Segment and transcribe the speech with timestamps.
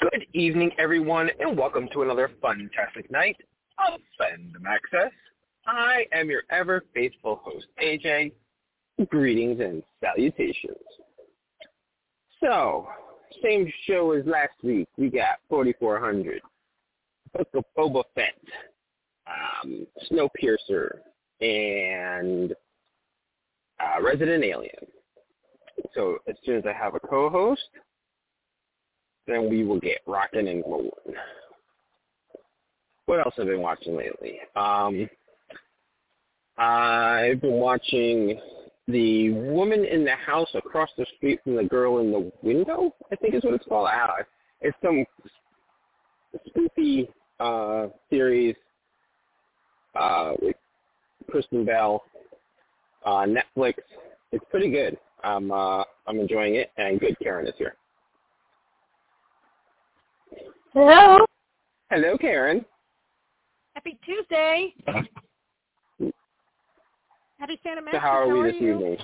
[0.00, 3.36] Good evening, everyone, and welcome to another fantastic night
[3.86, 5.12] of Fandom Access.
[5.66, 8.32] I am your ever faithful host, AJ.
[9.10, 10.78] Greetings and salutations.
[12.42, 12.88] So,
[13.42, 14.88] same show as last week.
[14.96, 16.40] We got 4400,
[17.36, 18.40] Book of Boba Fett,
[19.26, 21.00] um, Snowpiercer,
[21.42, 22.54] and
[23.78, 24.86] uh, Resident Alien.
[25.94, 27.68] So as soon as I have a co-host,
[29.30, 30.90] then we will get rocking and rolling.
[33.06, 34.38] What else have I been watching lately?
[34.54, 35.08] Um,
[36.56, 38.40] I've been watching
[38.86, 42.94] the woman in the house across the street from the girl in the window.
[43.10, 43.88] I think is what it's called.
[43.88, 44.22] Uh,
[44.60, 45.04] it's some
[46.46, 48.54] spooky uh, series
[49.98, 50.56] uh, with
[51.30, 52.02] Kristen Bell
[53.04, 53.74] on Netflix.
[54.32, 54.96] It's pretty good.
[55.22, 57.16] I'm uh, I'm enjoying it, and good.
[57.22, 57.74] Karen is here.
[60.72, 61.18] Hello.
[61.90, 62.64] Hello, Karen.
[63.74, 64.72] Happy Tuesday.
[67.38, 68.74] Happy Santa So how are how we are this you?
[68.74, 68.96] evening?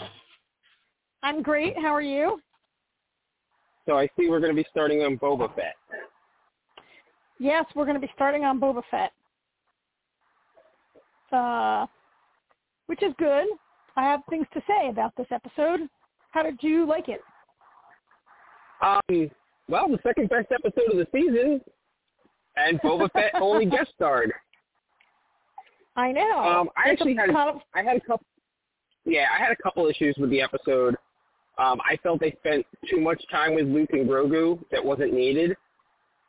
[1.24, 1.76] I'm great.
[1.76, 2.40] How are you?
[3.86, 5.74] So I see we're going to be starting on Boba Fett.
[7.40, 9.12] Yes, we're going to be starting on Boba Fett.
[11.32, 11.86] Uh,
[12.86, 13.46] which is good.
[13.96, 15.80] I have things to say about this episode.
[16.30, 17.22] How did you like it?
[18.82, 19.30] Um,
[19.68, 21.60] well, the second best episode of the season,
[22.56, 24.32] and Boba Fett only guest starred.
[25.96, 26.38] I know.
[26.38, 28.26] Um, I It's actually had of, I had a couple.
[29.04, 30.96] Yeah, I had a couple issues with the episode.
[31.58, 35.56] Um, I felt they spent too much time with Luke and Grogu that wasn't needed.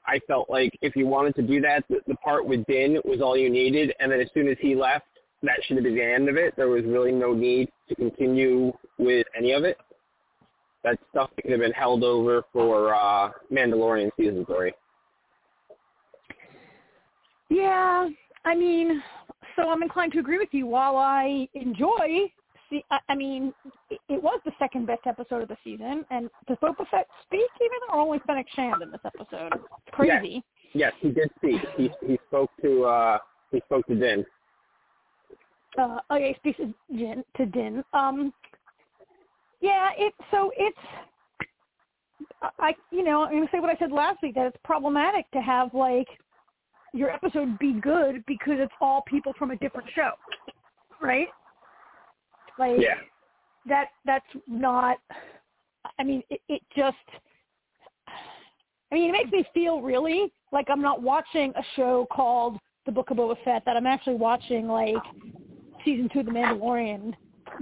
[0.05, 3.19] I felt like if you wanted to do that, the, the part with Din was
[3.21, 5.05] all you needed, and then as soon as he left,
[5.43, 6.55] that should have been the end of it.
[6.55, 9.77] There was really no need to continue with any of it.
[10.87, 14.71] That stuff could have been held over for uh, Mandalorian season three.
[17.49, 18.07] yeah.
[18.45, 19.03] I mean,
[19.57, 20.65] so I'm inclined to agree with you.
[20.65, 22.31] While I enjoy,
[22.69, 23.53] see, I, I mean,
[23.89, 27.49] it, it was the second best episode of the season, and does Boba Fett speak
[27.59, 29.51] even, or only Fennec Shand in this episode?
[29.55, 30.41] It's crazy.
[30.73, 31.61] Yes, he did speak.
[31.75, 33.17] He he spoke to uh,
[33.51, 34.25] he spoke to Din.
[35.77, 37.83] uh oh yeah, he speaks to Din to Din.
[37.91, 38.31] Um
[39.61, 40.77] yeah, it so it's
[42.59, 45.41] I you know, I'm gonna say what I said last week, that it's problematic to
[45.41, 46.07] have like
[46.93, 50.11] your episode be good because it's all people from a different show.
[51.01, 51.27] Right?
[52.57, 52.95] Like Yeah.
[53.67, 54.97] that that's not
[55.99, 56.97] I mean, it, it just
[58.91, 62.91] I mean, it makes me feel really like I'm not watching a show called The
[62.91, 64.95] Book of Boba Fett, that I'm actually watching like
[65.83, 67.13] season two of The Mandalorian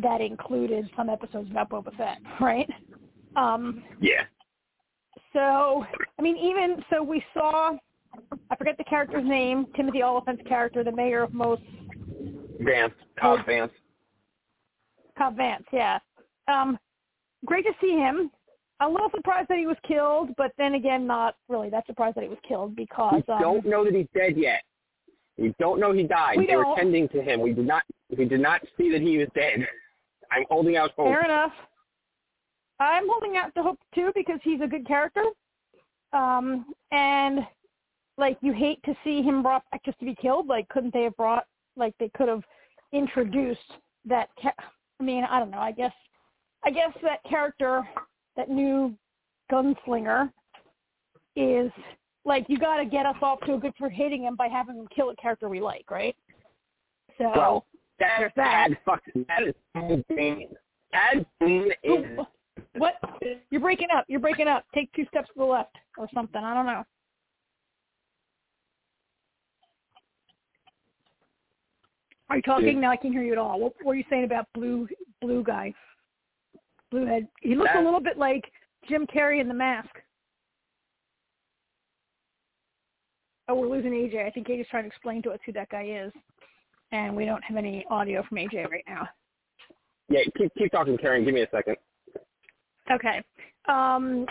[0.01, 2.69] that included some episodes about Boba Fett, right?
[3.35, 4.25] Um, Yeah.
[5.33, 5.85] so,
[6.17, 7.77] I mean, even so, we saw
[8.49, 11.59] I forget the character's name, Timothy Olyphant's character, the mayor of Mos
[12.59, 13.71] Vance, Cobb Vanth.
[15.17, 15.99] Cobb Vanth, yeah.
[16.47, 16.77] Um,
[17.45, 18.31] great to see him.
[18.81, 22.23] A little surprised that he was killed, but then again, not really that surprised that
[22.23, 24.61] he was killed because We um, don't know that he's dead yet.
[25.37, 26.37] We don't know he died.
[26.37, 26.77] We they were don't.
[26.77, 27.41] tending to him.
[27.41, 27.83] We did not.
[28.15, 29.67] We did not see that he was dead.
[30.35, 31.07] I'm holding out hope.
[31.07, 31.51] Fair enough.
[32.79, 35.23] I'm holding out the hope too because he's a good character.
[36.13, 37.39] Um, and
[38.17, 40.47] like you hate to see him brought back just to be killed.
[40.47, 41.45] Like, couldn't they have brought
[41.77, 42.43] like they could have
[42.91, 43.59] introduced
[44.05, 44.29] that?
[44.41, 44.53] Ca-
[44.99, 45.59] I mean, I don't know.
[45.59, 45.93] I guess
[46.65, 47.87] I guess that character,
[48.35, 48.93] that new
[49.51, 50.31] gunslinger,
[51.35, 51.71] is
[52.25, 54.75] like you got to get us off to a good for hating him by having
[54.77, 56.15] him kill a character we like, right?
[57.17, 57.65] So Well,
[57.99, 58.69] that is that.
[58.71, 58.77] bad.
[58.85, 60.49] Fucking that is Bane.
[60.91, 62.19] Cad is.
[62.77, 62.95] What?
[63.49, 64.05] You're breaking up.
[64.07, 64.65] You're breaking up.
[64.73, 66.43] Take two steps to the left or something.
[66.43, 66.83] I don't know.
[72.29, 72.81] Are you talking?
[72.81, 73.59] No, I can't hear you at all.
[73.59, 74.87] What were you saying about blue
[75.21, 75.73] blue guy?
[76.91, 77.27] Blue head.
[77.41, 78.43] He looks a little bit like
[78.87, 79.89] Jim Carrey in The Mask.
[83.47, 84.25] Oh, we're losing AJ.
[84.25, 86.11] I think AJ's trying to explain to us who that guy is,
[86.95, 89.07] and we don't have any audio from AJ right now.
[90.09, 91.25] Yeah, keep keep talking, Karen.
[91.25, 91.75] Give me a second.
[92.91, 93.23] Okay.
[93.67, 94.25] Um,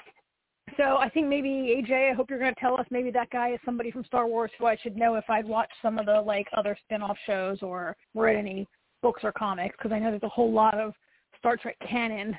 [0.77, 3.53] so I think maybe AJ, I hope you're going to tell us maybe that guy
[3.53, 6.21] is somebody from Star Wars who I should know if I'd watched some of the
[6.21, 8.67] like other spin-off shows or read any
[9.03, 10.95] books or comics because I know there's a whole lot of
[11.39, 12.37] Star Trek canon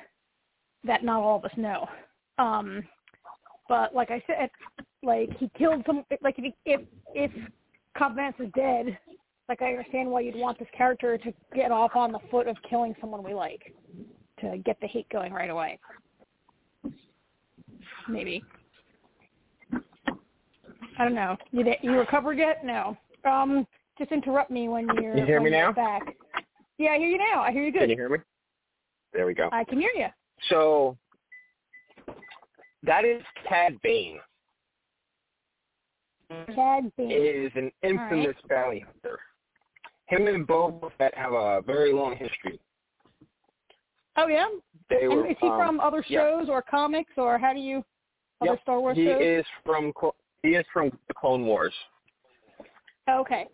[0.84, 1.86] that not all of us know.
[2.38, 2.82] Um,
[3.68, 4.50] but like I said,
[5.02, 6.04] like he killed some.
[6.22, 6.80] Like if he, if
[7.14, 7.30] if
[7.96, 8.98] Cobb Vanth is dead,
[9.48, 12.56] like I understand why you'd want this character to get off on the foot of
[12.68, 13.72] killing someone we like
[14.40, 15.78] to get the hate going right away.
[18.08, 18.42] Maybe.
[20.98, 21.36] I don't know.
[21.52, 22.64] You you recovered yet?
[22.64, 22.96] No.
[23.24, 23.66] Um,
[23.98, 25.16] just interrupt me when you're.
[25.16, 25.72] You hear when me now?
[25.72, 26.02] Back.
[26.78, 27.42] Yeah, I hear you now.
[27.42, 27.80] I hear you good.
[27.80, 28.18] Can you hear me?
[29.12, 29.48] There we go.
[29.52, 30.06] I can hear you.
[30.50, 30.96] So
[32.82, 34.18] that is Cad Bane.
[36.54, 37.10] Cad Bane.
[37.10, 39.18] Is an infamous bounty hunter.
[40.06, 42.60] Him and Boba Fett have a very long history.
[44.16, 44.46] Oh yeah.
[44.88, 46.20] They And were, is he um, from other yeah.
[46.20, 47.84] shows or comics or how do you
[48.40, 49.20] other Yep, Star Wars He shows?
[49.20, 49.92] is from
[50.42, 51.74] he is from the Clone Wars,
[53.10, 53.46] okay.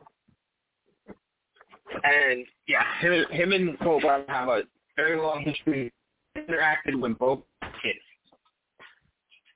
[2.05, 4.63] and yeah, him, him and Boba have a
[4.97, 5.93] very long history.
[6.37, 7.97] Interacted when Boba was a kid,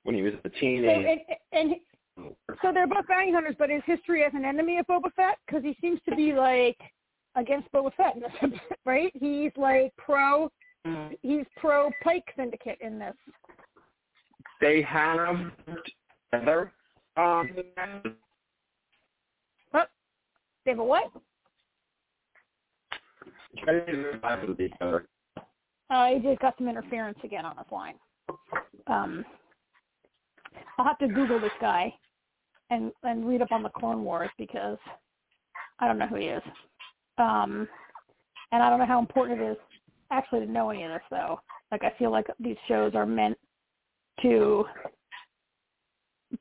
[0.03, 0.89] when he was a So teenager.
[0.89, 1.19] and,
[1.51, 1.75] and
[2.61, 5.37] so they're both bounty hunters, but is history as an enemy of Boba Fett?
[5.45, 6.77] Because he seems to be like
[7.35, 9.11] against Boba Fett, in this, right?
[9.15, 10.49] He's like pro.
[11.21, 13.13] He's pro Pike Syndicate in this.
[14.61, 15.51] They have
[16.31, 16.71] together.
[17.17, 17.49] Um,
[19.73, 21.11] They have a what?
[25.89, 27.95] Uh, he just got some interference again on his line.
[28.87, 29.25] Um,
[30.77, 31.93] I'll have to Google this guy
[32.69, 34.77] and and read up on the Clone Wars because
[35.79, 36.43] I don't know who he is.
[37.17, 37.67] Um,
[38.51, 39.57] and I don't know how important it is
[40.11, 41.39] actually to know any of this though.
[41.71, 43.37] Like I feel like these shows are meant
[44.21, 44.65] to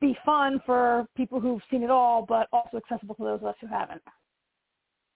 [0.00, 3.54] be fun for people who've seen it all, but also accessible to those of us
[3.60, 4.02] who haven't.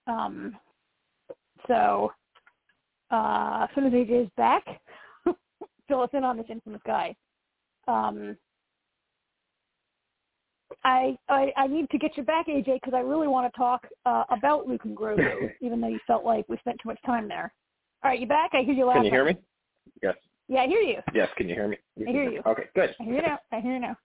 [0.07, 0.57] Um,
[1.67, 2.11] so
[3.11, 4.63] uh, as soon as AJ is back,
[5.87, 7.15] fill us in on this infamous guy.
[7.87, 8.37] Um,
[10.83, 13.87] I, I I need to get you back, AJ, because I really want to talk
[14.05, 17.27] uh, about Luke and Grogu, even though you felt like we spent too much time
[17.27, 17.53] there.
[18.03, 18.51] All right, you back?
[18.53, 19.03] I hear you laughing.
[19.03, 19.37] Can you hear me?
[20.01, 20.15] Yes.
[20.47, 20.97] Yeah, I hear you.
[21.13, 21.29] Yes.
[21.37, 21.77] Can you hear me?
[22.05, 22.41] I hear you.
[22.45, 22.63] Okay.
[22.75, 22.95] Good.
[22.99, 23.39] I hear you now.
[23.51, 23.97] I hear you now.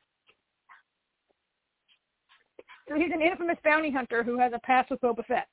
[2.89, 5.49] So he's an infamous bounty hunter who has a past with Boba Fett.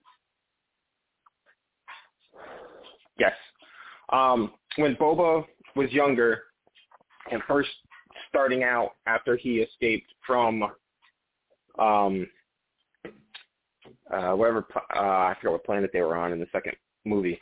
[3.17, 3.33] Yes.
[4.11, 5.45] Um, when Boba
[5.75, 6.43] was younger
[7.31, 7.69] and first
[8.29, 10.63] starting out after he escaped from
[11.79, 12.27] um
[14.13, 16.75] uh wherever pl- uh I forgot what planet they were on in the second
[17.05, 17.39] movie.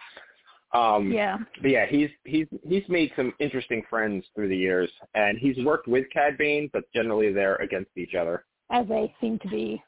[0.73, 1.37] Um Yeah.
[1.61, 5.87] but yeah, he's he's he's made some interesting friends through the years and he's worked
[5.87, 8.45] with Cad Bane, but generally they're against each other.
[8.69, 9.83] as they seem to be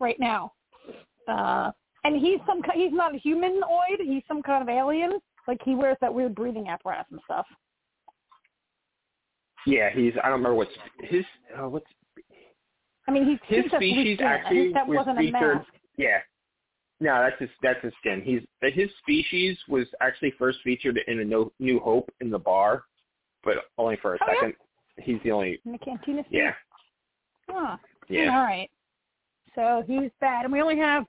[0.00, 0.52] right now.
[1.28, 1.70] Uh,
[2.04, 3.98] and he's some he's not a humanoid.
[4.00, 5.18] He's some kind of alien.
[5.48, 7.46] Like he wears that weird breathing apparatus and stuff.
[9.66, 10.70] Yeah, he's I don't remember what's
[11.02, 11.24] his
[11.56, 11.86] uh, what's
[13.08, 14.18] I mean, he His seems to have blue species.
[14.22, 15.72] Actually that was wasn't a featured- mask.
[15.96, 16.18] Yeah.
[16.98, 18.22] No, that's his that's his skin.
[18.22, 18.42] He's
[18.72, 22.84] his species was actually first featured in a no, New Hope in the bar,
[23.44, 24.34] but only for a Oh, yeah?
[24.40, 24.54] second.
[24.98, 26.38] He's the only In the cantina scene.
[26.44, 26.54] yeah.
[27.50, 27.76] Huh.
[28.08, 28.30] Yeah.
[28.38, 28.70] All right.
[29.54, 31.04] So he's bad, and we only have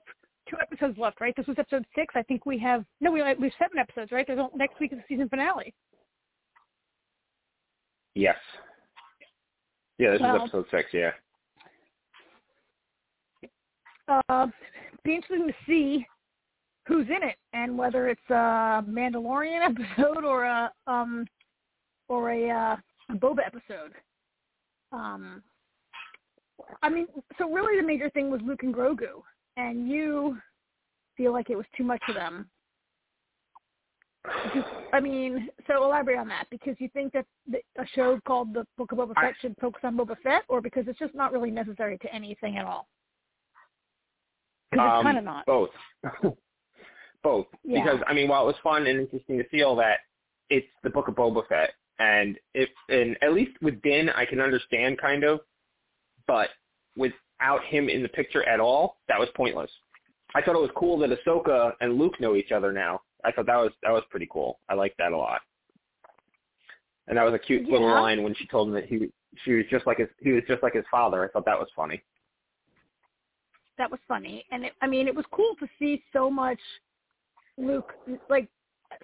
[0.48, 1.34] two episodes left, right?
[1.36, 2.14] This was episode six.
[2.16, 4.26] I think we have no, we have, we have seven episodes, right?
[4.26, 5.74] There's next week is the season finale.
[8.14, 8.36] Yes.
[9.98, 11.12] Yeah, this Well- is episode six, yeah.
[14.08, 14.46] Uh,
[15.04, 16.06] be interesting to see
[16.86, 19.60] who's in it and whether it's a Mandalorian
[19.98, 21.26] episode or a um
[22.08, 22.76] or a, uh,
[23.10, 23.92] a Boba episode.
[24.92, 25.42] Um,
[26.82, 27.06] I mean,
[27.36, 29.22] so really the major thing was Luke and Grogu,
[29.56, 30.38] and you
[31.16, 32.48] feel like it was too much of them.
[34.92, 38.66] I mean, so elaborate on that because you think that the, a show called The
[38.76, 41.32] Book of Boba I- Fett should focus on Boba Fett, or because it's just not
[41.32, 42.88] really necessary to anything at all.
[44.70, 45.46] Because it's Um, kind of not.
[45.46, 45.70] Both.
[47.22, 47.46] Both.
[47.64, 47.82] Yeah.
[47.82, 49.98] Because I mean, while it was fun and interesting to feel that
[50.50, 54.40] it's the Book of Boba Fett, and if and at least with Din, I can
[54.40, 55.40] understand kind of,
[56.26, 56.50] but
[56.96, 59.70] without him in the picture at all, that was pointless.
[60.34, 63.00] I thought it was cool that Ahsoka and Luke know each other now.
[63.24, 64.60] I thought that was that was pretty cool.
[64.68, 65.40] I liked that a lot.
[67.08, 69.10] And that was a cute little line when she told him that he
[69.44, 71.24] she was just like his he was just like his father.
[71.24, 72.02] I thought that was funny.
[73.78, 76.58] That was funny and it, i mean it was cool to see so much
[77.56, 77.92] luke
[78.28, 78.48] like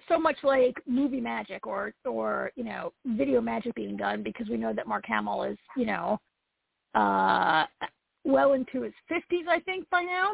[0.09, 4.57] so much like movie magic or or you know video magic being done because we
[4.57, 6.19] know that mark hamill is you know
[6.95, 7.65] uh
[8.23, 10.31] well into his fifties i think by now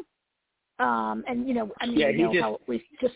[0.79, 3.15] um and you know i mean Yeah, he know just- how we just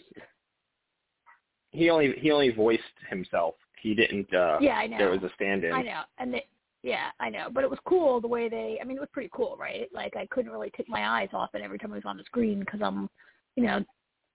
[1.72, 3.56] He only he only voiced himself.
[3.82, 5.74] He didn't uh yeah i know there was a stand-in.
[5.74, 6.46] I know, and they,
[6.86, 8.78] yeah, I know, but it was cool the way they.
[8.80, 9.90] I mean, it was pretty cool, right?
[9.92, 12.24] Like I couldn't really take my eyes off it every time it was on the
[12.26, 13.10] screen because I'm,
[13.56, 13.84] you know,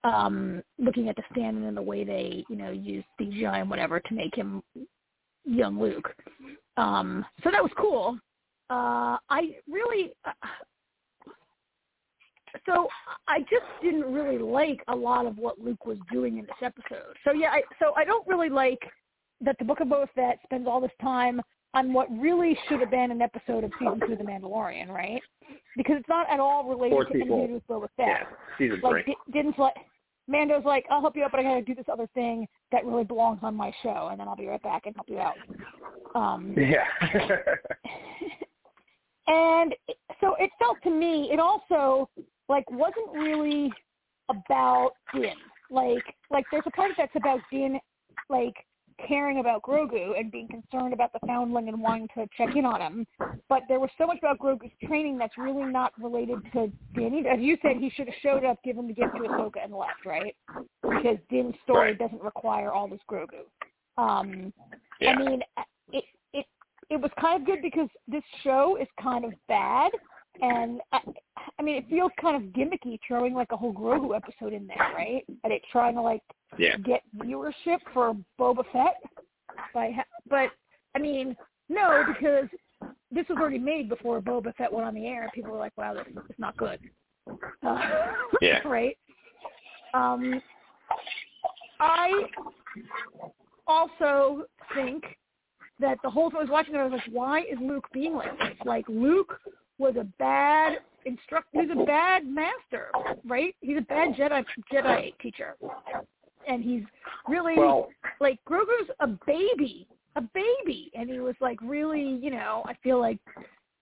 [0.02, 4.00] um looking at the stand and the way they, you know, use CGI and whatever
[4.00, 4.64] to make him
[5.44, 6.12] young Luke.
[6.76, 8.18] Um, so that was cool.
[8.68, 10.32] Uh, I really, uh,
[12.66, 12.88] so
[13.28, 17.16] I just didn't really like a lot of what Luke was doing in this episode.
[17.24, 18.80] So yeah, I, so I don't really like
[19.40, 21.40] that the Book of Boba Fett spends all this time
[21.74, 25.22] on what really should have been an episode of season two of The Mandalorian, right?
[25.76, 27.38] Because it's not at all related Four to people.
[27.38, 28.06] anything with Boba Fett.
[28.08, 28.22] Yeah,
[28.58, 29.14] season like three.
[29.14, 29.74] di- didn't like
[30.28, 33.04] Mando's like, I'll help you out, but I gotta do this other thing that really
[33.04, 35.34] belongs on my show, and then I'll be right back and help you out.
[36.14, 36.84] Um, Yeah.
[39.26, 39.74] and
[40.20, 42.08] so it felt to me, it also
[42.48, 43.72] like wasn't really
[44.28, 45.34] about Din.
[45.70, 47.78] Like, like there's a part that's about Din,
[48.28, 48.54] like
[49.06, 52.80] caring about Grogu and being concerned about the foundling and wanting to check in on
[52.80, 53.06] him.
[53.48, 57.26] But there was so much about Grogu's training that's really not related to Din.
[57.26, 60.04] As you said, he should have showed up, given the gift to Ahsoka, and left,
[60.06, 60.34] right?
[60.82, 61.98] Because Din's story Right.
[61.98, 63.44] doesn't require all this Grogu.
[63.98, 64.52] Um,
[65.00, 65.12] yeah.
[65.12, 65.42] I mean,
[65.92, 66.46] it it
[66.88, 69.90] it was kind of good because this show is kind of bad,
[70.42, 71.00] and I,
[71.58, 74.92] I mean, it feels kind of gimmicky throwing like a whole Grogu episode in there,
[74.94, 75.24] right?
[75.44, 76.22] And it trying to like
[76.58, 76.76] yeah.
[76.78, 78.96] get viewership for Boba Fett
[79.74, 80.50] by, ha- but
[80.94, 81.36] I mean,
[81.68, 82.48] no, because
[83.10, 85.76] this was already made before Boba Fett went on the air, and people were like,
[85.76, 86.80] "Wow, this is not good."
[87.66, 88.06] Uh,
[88.40, 88.60] Yeah.
[88.66, 88.96] right.
[89.94, 90.40] Um,
[91.80, 92.24] I
[93.66, 94.44] also
[94.74, 95.04] think
[95.80, 98.14] that the whole time I was watching it, I was like, why is Luke being
[98.14, 98.56] like this?
[98.64, 99.40] Like Luke
[99.80, 101.62] was a bad instructor.
[101.62, 102.90] He's a bad master,
[103.24, 103.54] right?
[103.60, 105.56] He's a bad Jedi Jedi teacher,
[106.46, 106.82] and he's
[107.28, 107.88] really Well,
[108.20, 113.00] like Grogu's a baby, a baby, and he was like really, you know, I feel
[113.00, 113.18] like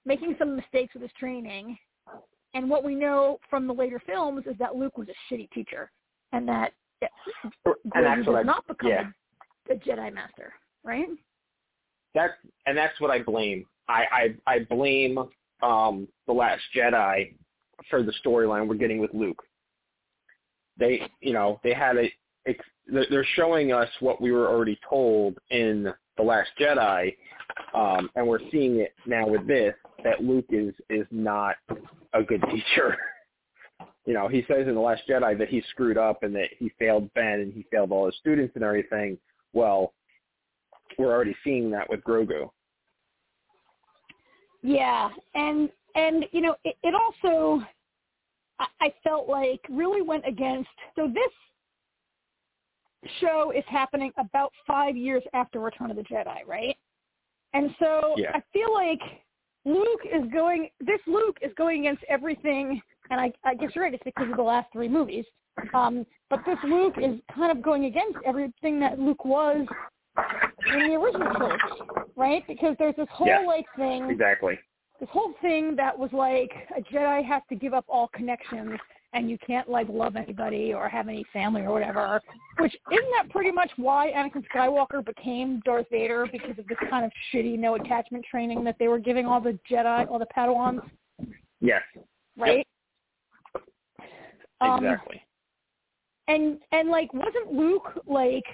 [0.06, 1.76] making some mistakes with his training.
[2.54, 5.90] And what we know from the later films is that Luke was a shitty teacher,
[6.32, 6.72] and that
[7.66, 9.04] Grogu what not become yeah.
[9.70, 11.08] a Jedi master, right?
[12.14, 12.32] that's
[12.66, 13.64] and that's what I blame.
[13.88, 15.18] I I, I blame
[15.62, 17.34] um the Last Jedi
[17.90, 19.42] for the storyline we're getting with Luke.
[20.78, 22.12] They, you know, they had a.
[22.86, 27.14] They're showing us what we were already told in the Last Jedi,
[27.74, 29.74] um, and we're seeing it now with this
[30.04, 31.56] that Luke is is not
[32.14, 32.96] a good teacher.
[34.06, 36.70] you know, he says in the Last Jedi that he screwed up and that he
[36.78, 39.18] failed Ben and he failed all his students and everything.
[39.52, 39.92] Well,
[40.98, 42.48] we're already seeing that with Grogu.
[44.68, 47.64] Yeah, and and you know, it, it also
[48.58, 50.68] I, I felt like really went against.
[50.94, 56.76] So this show is happening about five years after Return of the Jedi, right?
[57.54, 58.32] And so Yeah.
[58.34, 59.00] I feel like
[59.64, 60.68] Luke is going.
[60.80, 63.94] This Luke is going against everything, and I, I guess you're right.
[63.94, 65.24] It's because of the last three movies.
[65.72, 69.66] Um, but this Luke is kind of going against everything that Luke was
[70.74, 71.62] in the original trilogy,
[72.16, 72.46] right?
[72.46, 73.40] Because there's this whole Yeah.
[73.40, 74.58] like thing Exactly.
[75.00, 78.78] this whole thing that was like a Jedi has to give up all connections
[79.14, 82.20] and you can't like love anybody or have any family or whatever.
[82.58, 87.04] Which isn't that pretty much why Anakin Skywalker became Darth Vader because of this kind
[87.04, 90.82] of shitty no attachment training that they were giving all the Jedi, all the Padawans,
[91.60, 91.82] Yes.
[92.36, 92.66] right?
[94.60, 95.22] Um, Exactly.
[96.26, 98.44] and and like wasn't Luke like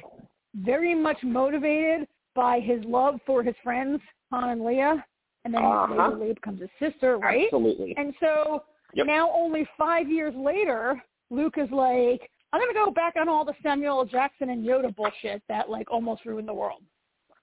[0.55, 5.03] very much motivated by his love for his friends Han and Leia,
[5.45, 6.11] and then Uh-huh.
[6.13, 7.45] Leia becomes his sister, right?
[7.45, 7.97] Absolutely.
[7.97, 9.07] And so Yep.
[9.07, 13.55] now, only five years later, Luke is like, "I'm gonna go back on all the
[13.63, 14.05] Samuel L.
[14.05, 16.85] Jackson and Yoda bullshit that like almost ruined the world,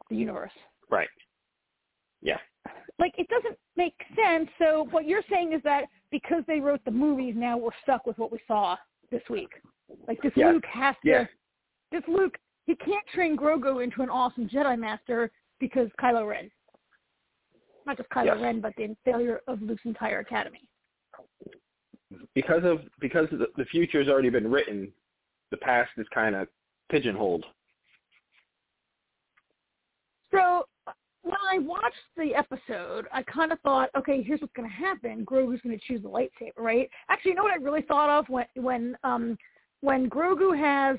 [0.10, 0.54] the universe."
[0.90, 1.10] Right.
[2.22, 2.40] Yeah.
[3.00, 4.50] Like it doesn't make sense.
[4.60, 8.18] So what you're saying is that because they wrote the movies, now we're stuck with
[8.18, 8.78] what we saw
[9.10, 9.62] this week.
[10.08, 10.52] Like this Yeah.
[10.52, 11.10] Luke has to.
[11.10, 11.28] Yeah.
[11.92, 12.38] This Luke,
[12.72, 16.50] he can't train Grogu into an awesome Jedi Master because Kylo Ren.
[17.86, 18.38] Not just Kylo Yes.
[18.42, 20.62] Ren, but the failure of Luke's entire academy.
[22.34, 24.92] Because of because the, the has already been written,
[25.50, 26.48] the past is kind of
[26.90, 27.46] pigeonholed.
[30.32, 30.66] So
[31.24, 35.26] when I watched the episode, I kind of thought, okay, here's what's going to happen.
[35.26, 36.90] Grogu's going to choose the lightsaber, right?
[37.10, 39.38] Actually, you know what I really thought of when when um
[39.82, 40.98] when Grogu has,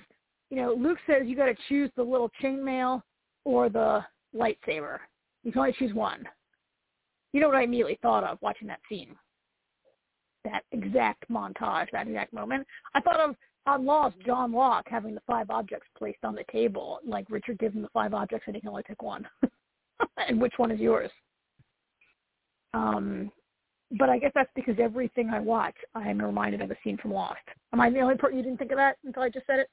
[0.53, 3.01] you know, Luke says you got to choose the little chainmail
[3.47, 4.05] or the
[4.37, 4.99] lightsaber.
[5.45, 6.29] You can only choose one.
[7.33, 9.17] You know what I immediately thought of watching that scene?
[10.45, 12.67] That exact montage, that exact moment.
[12.95, 16.99] I thought of on Lost, John Locke having the five objects placed on the table,
[17.07, 19.27] like Richard gives him the five objects and he can only pick one.
[20.29, 21.11] and which one is yours?
[22.75, 23.33] Um,
[23.99, 27.15] but I guess that's because everything I watch, I am reminded of a scene from
[27.15, 27.41] Lost.
[27.73, 29.71] Am I the only person you didn't think of that until I just said it?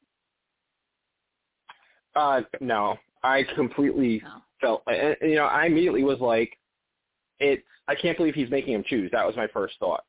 [2.15, 4.41] Uh, no, I completely No.
[4.61, 4.83] felt.
[5.21, 6.57] You know, I immediately was like,
[7.39, 9.09] "It's." I can't believe he's making him choose.
[9.11, 10.05] That was my first thought.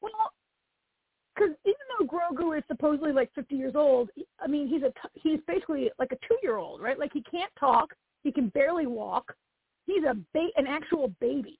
[0.00, 0.32] Well,
[1.34, 5.20] because even though Grogu is supposedly like 50 years old, I mean he's a t-
[5.20, 6.98] he's basically like a two year old, right?
[6.98, 9.34] Like he can't talk, he can barely walk.
[9.86, 11.58] He's a ba- an actual baby.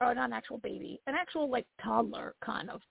[0.00, 2.82] Or not an actual baby, an actual like toddler kind of.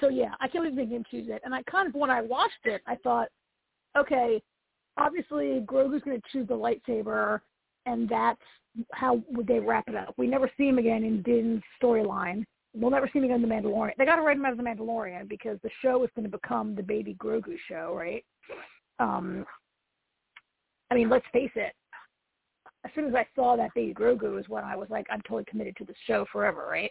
[0.00, 1.42] So yeah, I can't believe even him choose it.
[1.44, 3.28] And I kind of when I watched it, I thought,
[3.96, 4.42] okay,
[4.96, 7.40] obviously Grogu's going to choose the lightsaber,
[7.86, 8.40] and that's
[8.92, 10.14] how would they wrap it up.
[10.16, 12.44] We never see him again in Din's storyline.
[12.74, 13.92] We'll never see him again in The Mandalorian.
[13.98, 16.30] They got to write him out as The Mandalorian because the show is going to
[16.30, 18.24] become the Baby Grogu show, right?
[18.98, 19.44] Um,
[20.90, 21.74] I mean, let's face it.
[22.84, 25.44] As soon as I saw that Baby Grogu is when I was like, I'm totally
[25.44, 26.90] committed to the show forever, right?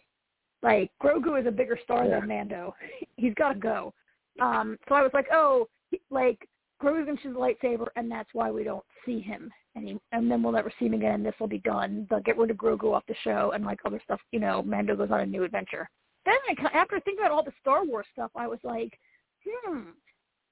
[0.63, 2.19] Like Grogu is a bigger star yeah.
[2.19, 2.75] than Mando.
[3.17, 3.93] He's got to go.
[4.39, 5.67] Um, so I was like, oh,
[6.09, 6.47] like
[6.81, 10.29] Grogu's gonna choose the lightsaber, and that's why we don't see him and he, and
[10.29, 11.15] then we'll never see him again.
[11.15, 12.07] And this will be done.
[12.09, 14.19] They'll get rid of Grogu off the show and like other stuff.
[14.31, 15.89] You know, Mando goes on a new adventure.
[16.25, 18.97] Then I, after thinking about all the Star Wars stuff, I was like,
[19.45, 19.81] hmm,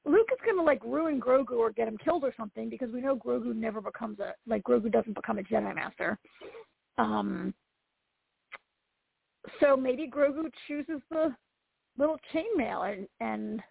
[0.06, 3.16] Luke is gonna like ruin Grogu or get him killed or something because we know
[3.16, 6.18] Grogu never becomes a like Grogu doesn't become a Jedi Master.
[6.98, 7.54] Um,
[9.60, 11.36] so maybe Grogu chooses the
[11.98, 13.62] little chainmail and and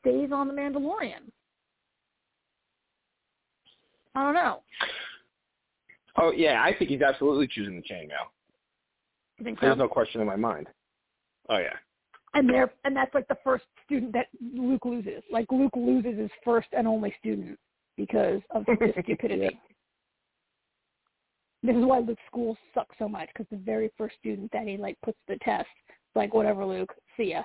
[0.00, 1.30] stays on the Mandalorian.
[4.14, 4.62] I don't know.
[6.16, 8.26] Oh yeah, I think he's absolutely choosing the chainmail.
[9.38, 9.82] You think There's so?
[9.82, 10.68] no question in my mind.
[11.50, 11.74] Oh yeah.
[12.34, 15.22] And there, and that's like the first student that Luke loses.
[15.30, 17.58] Like Luke loses his first and only student
[17.96, 19.58] because of his stupidity.
[21.66, 24.76] This is why Luke's school sucks so much because the very first student that he
[24.76, 25.66] like puts the test,
[26.14, 27.42] like whatever, Luke, see ya.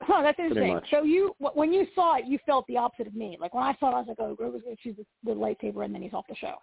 [0.00, 0.78] Huh, that's interesting.
[0.90, 3.36] So you, when you saw it, you felt the opposite of me.
[3.40, 5.36] Like when I saw it, I was like, "Oh, Grogu's going to choose the, the
[5.36, 6.54] lightsaber, and then he's off the show."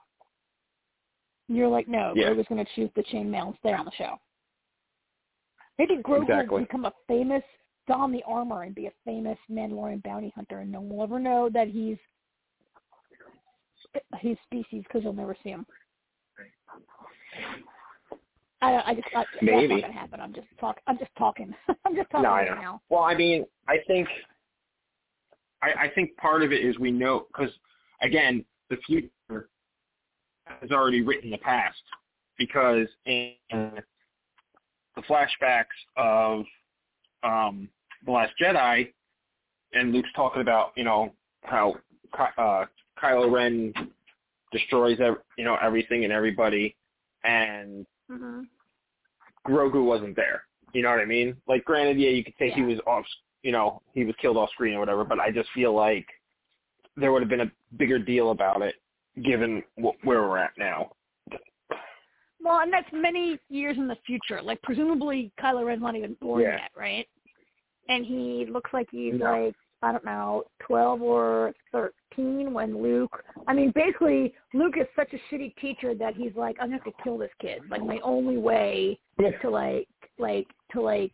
[1.50, 2.30] And you're like, "No, yeah.
[2.30, 4.16] Grogu's going to choose the chainmail and stay on the show."
[5.78, 6.60] Maybe Grogu exactly.
[6.60, 7.44] will become a famous,
[7.88, 11.20] don the armor, and be a famous Mandalorian bounty hunter, and no one will ever
[11.20, 11.98] know that he's
[14.20, 15.66] his species because you'll never see him.
[18.62, 20.20] I, I just I, maybe that's not gonna happen.
[20.22, 20.80] I'm just talk.
[20.88, 21.54] I'm just talking.
[21.86, 22.82] I'm just talking no, right now.
[22.90, 24.08] Well, I mean, I think
[25.62, 27.52] I, I think part of it is we know because
[28.02, 29.50] again, the future
[30.46, 31.82] has already written the past
[32.38, 35.66] because in the flashbacks
[35.98, 36.46] of
[37.24, 37.70] um,
[38.06, 38.92] the Last Jedi,
[39.74, 41.76] and Luke's talking about you know how
[42.38, 42.66] uh,
[43.02, 43.74] Kylo Ren
[44.52, 44.98] destroys
[45.38, 46.76] you know everything and everybody,
[47.24, 48.42] and mm-hmm.
[49.48, 50.44] Grogu wasn't there.
[50.74, 51.38] You know what I mean?
[51.48, 52.56] Like, granted, yeah, you could say yeah.
[52.56, 53.06] he was off,
[53.44, 56.06] you know, he was killed off screen or whatever, but I just feel like
[56.98, 58.76] there would have been a bigger deal about it
[59.24, 60.92] given wh- where we're at now.
[62.44, 64.42] Well, and that's many years in the future.
[64.42, 66.58] Like, presumably Kylo Ren's not even born Yeah.
[66.58, 67.08] yet, right?
[67.88, 69.46] And he looks like he's No.
[69.46, 69.56] like
[69.86, 75.20] I don't know, 12 or 13 when Luke, I mean, basically, Luke is such a
[75.32, 77.62] shitty teacher that he's like, I'm going to have to kill this kid.
[77.70, 81.12] Like, my only way to, like, like, to, like,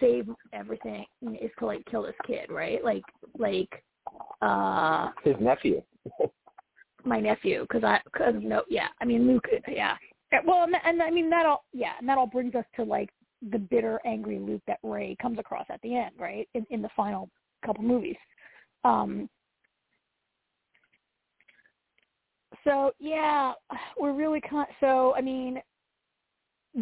[0.00, 1.04] save everything
[1.42, 2.82] is to, like, kill this kid, right?
[2.82, 3.02] Like,
[3.38, 3.84] like,
[4.40, 5.82] uh, His nephew.
[7.04, 9.94] my nephew, because I, because no, yeah, I mean, Luke, yeah.
[10.46, 13.10] Well, and, and I mean, that all, yeah, and that all brings us to, like,
[13.50, 16.48] the bitter, angry Luke that Rey comes across at the end, right?
[16.54, 17.28] In, in the final
[17.66, 18.16] couple movies.
[18.84, 19.28] Um,
[22.64, 23.52] so yeah,
[23.98, 25.14] we're really con- so.
[25.16, 25.60] I mean,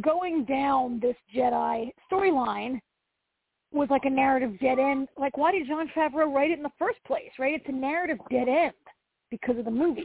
[0.00, 2.80] going down this Jedi storyline
[3.72, 5.08] was like a narrative dead end.
[5.18, 7.30] Like, why did Jon Favreau write it in the first place?
[7.38, 7.54] Right?
[7.54, 8.72] It's a narrative dead end
[9.30, 10.04] because of the movies,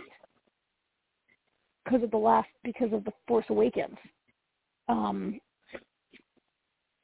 [1.85, 3.97] because of the last, because of the Force Awakens.
[4.87, 5.39] Um,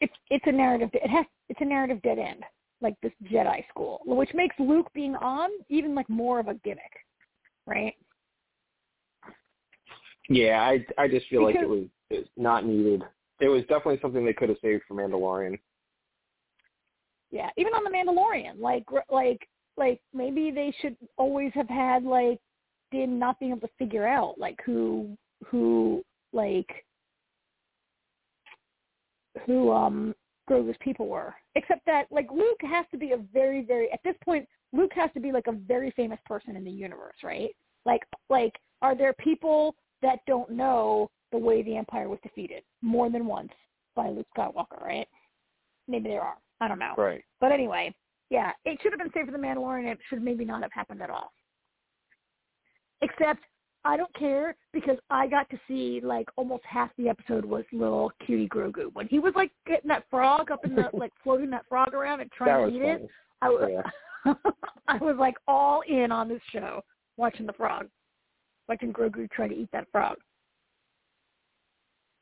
[0.01, 0.89] it's it's a narrative.
[0.93, 2.43] It has it's a narrative dead end
[2.81, 6.91] like this Jedi school, which makes Luke being on even like more of a gimmick,
[7.65, 7.93] right?
[10.29, 13.03] Yeah, I I just feel Because- like it was it's not needed.
[13.39, 15.59] It was definitely something they could have saved for Mandalorian.
[17.31, 22.39] Yeah, even on the Mandalorian, like like like maybe they should always have had like
[22.91, 26.85] Din not being able to figure out like who who like
[29.45, 30.15] who um
[30.49, 31.33] Grogu's people were.
[31.55, 35.09] Except that like Luke has to be a very very at this point Luke has
[35.13, 37.49] to be like a very famous person in the universe, right?
[37.85, 43.09] Like like are there people that don't know the way the Empire was defeated more
[43.09, 43.51] than once
[43.95, 45.07] by Luke Skywalker, right?
[45.87, 46.35] Maybe there are.
[46.61, 46.93] I don't know.
[46.97, 47.23] Right.
[47.41, 47.93] But anyway,
[48.29, 49.91] yeah, it should have been saved for the Mandalorian.
[49.91, 51.31] It should maybe not have happened at all.
[53.01, 53.43] Except
[53.85, 58.11] I don't care because I got to see like almost half the episode was little
[58.25, 61.65] cutie Grogu when he was like getting that frog up in the like floating that
[61.69, 62.93] frog around and trying to eat funny.
[62.93, 63.09] it.
[63.43, 64.33] I was yeah.
[64.87, 66.81] I was like all in on this show
[67.17, 67.87] watching the frog,
[68.67, 70.17] watching Grogu try to eat that frog.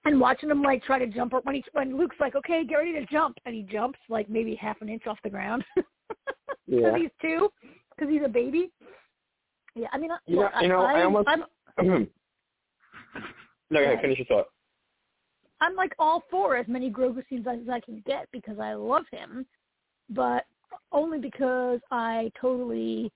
[0.06, 2.92] And watching him like try to jump when he when Luke's like, okay, get ready
[2.92, 5.88] to jump, and he jumps like maybe half an inch off the ground because
[6.68, 6.98] yeah.
[6.98, 7.48] he's two,
[7.96, 8.70] because he's a baby.
[9.76, 11.28] Yeah, I mean, you know, look, you know, I, I almost.
[11.28, 11.44] I'm,
[11.86, 12.06] no,
[13.72, 14.00] go ahead.
[14.02, 14.48] Finish your thought.
[15.62, 19.06] I'm like all for as many Grogu scenes as I can get because I love
[19.12, 19.46] him,
[20.10, 20.44] but
[20.92, 23.12] only because I totally,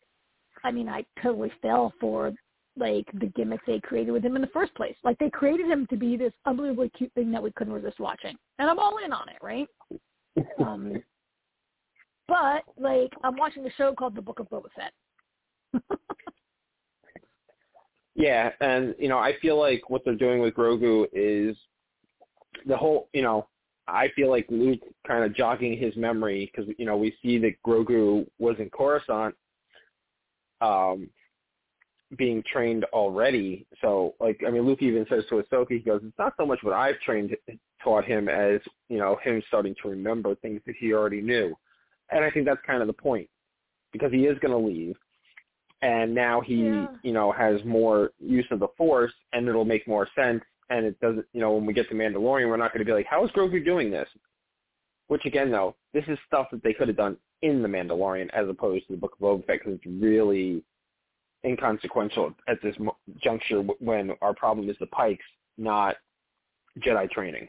[0.63, 2.33] I mean, I totally fell for
[2.77, 4.95] like the gimmick they created with him in the first place.
[5.03, 8.35] Like they created him to be this unbelievably cute thing that we couldn't resist watching,
[8.59, 9.67] and I'm all in on it, right?
[10.65, 11.03] um,
[12.27, 14.93] but like I'm watching a show called The Book of Boba Fett.
[18.17, 21.55] Yeah, and you know, I feel like what they're doing with Grogu is
[22.65, 23.09] the whole.
[23.13, 23.47] You know,
[23.87, 27.61] I feel like Luke kind of jogging his memory because you know we see that
[27.65, 29.35] Grogu was in Coruscant,
[30.61, 31.11] um,
[32.17, 33.67] being trained already.
[33.81, 36.63] So, like, I mean, Luke even says to Ahsoka, he goes, "It's not so much
[36.63, 37.37] what I've trained
[37.83, 41.55] taught him as you know him starting to remember things that he already knew."
[42.09, 43.29] And I think that's kind of the point
[43.93, 44.95] because he is going to leave
[45.81, 46.87] and now he Yeah.
[47.03, 50.99] you know has more use of the force and it'll make more sense and it
[50.99, 53.23] doesn't you know when we get to mandalorian we're not going to be like how
[53.23, 54.09] is grogu doing this
[55.07, 58.49] which again though this is stuff that they could have done in the mandalorian as
[58.49, 60.63] opposed to the book of boba fett because it's really
[61.45, 62.75] inconsequential at this
[63.21, 65.25] juncture when our problem is the pikes
[65.57, 65.95] not
[66.79, 67.47] jedi training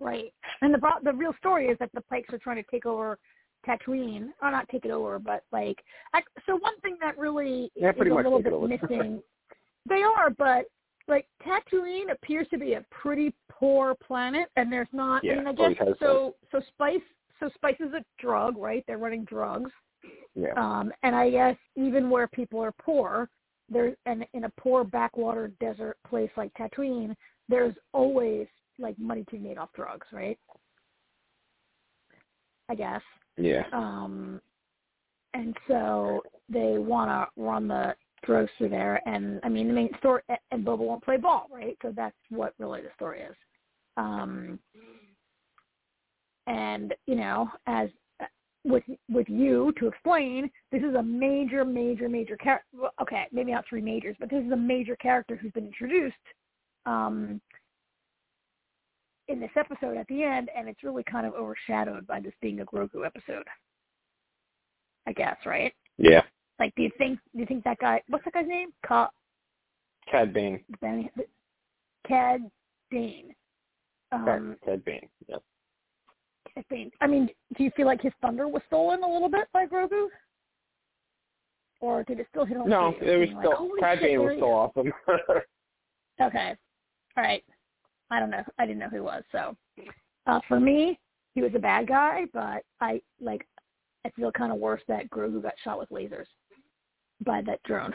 [0.00, 0.32] Right.
[0.62, 3.18] And the the real story is that the Pikes are trying to take over
[3.66, 5.82] Tatooine, or not take it over, but like.
[6.14, 9.22] I, so one thing that really Yeah, is pretty a little bit missing.
[9.88, 10.66] they are, but
[11.08, 15.24] like Tatooine appears to be a pretty poor planet, and there's not.
[15.24, 16.34] Yeah, I mean, I guess so.
[16.50, 17.00] So spice.
[17.40, 18.82] So spice is a drug, right?
[18.86, 19.70] They're running drugs.
[20.34, 23.30] yeah Um, and I guess even where people are poor,
[23.68, 27.14] there's and in a poor backwater desert place like Tatooine,
[27.48, 28.46] there's always
[28.80, 30.38] like money to be made off drugs, right?
[32.68, 33.02] I guess.
[33.38, 34.40] Yeah Um,
[35.34, 39.00] and so they want to run the drugs through there.
[39.06, 41.76] And I mean, the main story, and Boba won't play ball, right?
[41.82, 43.36] So that's what really the story is.
[43.96, 44.58] Um,
[46.46, 47.90] and you know, as
[48.64, 52.66] with with you to explain, this is a major, major, major character.
[53.00, 56.16] Okay, maybe not three majors, but this is a major character who's been introduced
[56.86, 57.40] um,
[59.28, 62.60] in this episode at the end, and it's really kind of overshadowed by this being
[62.60, 63.44] a Grogu episode.
[65.06, 65.72] I guess, right?
[65.96, 66.22] yeah
[66.58, 68.02] Like, do you think do you think that guy?
[68.08, 68.70] What's that guy's name?
[68.86, 69.10] Ka,
[70.10, 71.10] cad bane Benny,
[72.06, 72.50] Cad
[72.90, 73.34] Bane.
[74.12, 75.36] Um, cad bane yeah
[76.54, 76.90] Cad Bane.
[77.00, 80.08] I mean, do you feel like his thunder was stolen a little bit by Grogu?
[81.80, 82.68] Or did it still hit home?
[82.68, 84.92] no it was still like, cad bane was still awesome
[86.20, 86.56] Okay.
[87.16, 87.44] All right.
[88.10, 88.44] I don't know.
[88.58, 89.22] I didn't know who he was.
[89.32, 89.56] So,
[90.26, 90.98] uh, for me,
[91.34, 93.46] he was a bad guy, but I like.
[94.04, 96.26] I feel kind of worse that Grogu got shot with lasers
[97.24, 97.92] by that drone.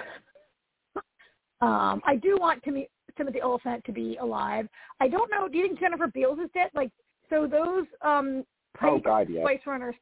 [1.62, 4.67] um, I do want Timmy, Timothy Olyphant to be alive.
[4.99, 5.47] I don't know.
[5.47, 6.69] Do you think Jennifer Beals is dead?
[6.76, 6.91] Like,
[7.30, 8.43] so those um,
[8.82, 9.95] oh god yeah Spice Runners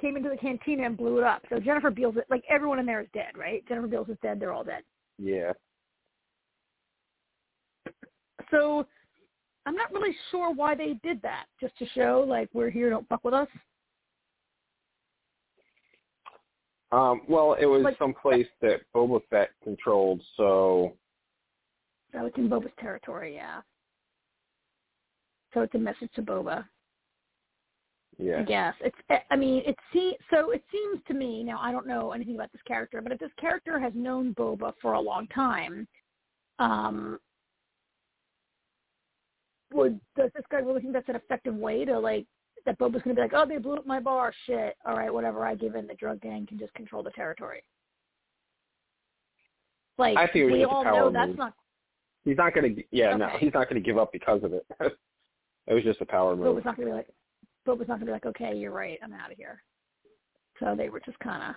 [0.00, 1.42] came into the cantina and blew it up.
[1.48, 3.66] So Jennifer Beals, like everyone in there is dead, right?
[3.66, 4.38] Jennifer Beals is dead.
[4.38, 4.82] They're all dead.
[5.18, 5.52] yeah
[8.50, 8.86] So
[9.66, 11.46] I'm not really sure why they did that.
[11.60, 13.48] Just to show like we're here, don't fuck with us.
[16.92, 20.96] Um, well, it was Like- some place that Boba Fett controlled, so
[22.12, 23.60] that was in Boba's territory, yeah.
[25.52, 26.68] So it's a message to Boba,
[28.18, 28.42] yeah.
[28.44, 28.74] guess.
[28.80, 28.96] It's
[29.30, 32.52] I mean, it see so it seems to me now I don't know anything about
[32.52, 35.88] this character, but if this character has known Boba for a long time,
[36.60, 37.18] um
[39.72, 42.26] would does this guy really think that's an effective way to like
[42.64, 44.76] that Boba's gonna be like, Oh, they blew up my bar, shit.
[44.84, 47.62] All right, whatever, I give in the drug gang can just control the territory.
[49.98, 51.54] Like I think it was we all know that's not
[52.26, 52.70] He's not gonna.
[52.90, 54.66] Yeah, no, he's not gonna give up because of it.
[54.80, 56.56] it was just a power move.
[56.56, 57.08] Boba's not gonna be like
[57.66, 59.62] Boba's not gonna be like, Okay, you're right, I'm out of here.
[60.58, 61.56] So they were just kinda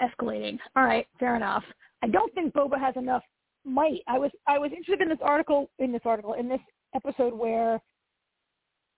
[0.00, 0.58] escalating.
[0.76, 1.64] All right, fair enough.
[2.02, 3.22] I don't think Boba has enough
[3.66, 4.00] might.
[4.06, 6.60] I was I was interested in this article in this article in this
[6.94, 7.80] episode where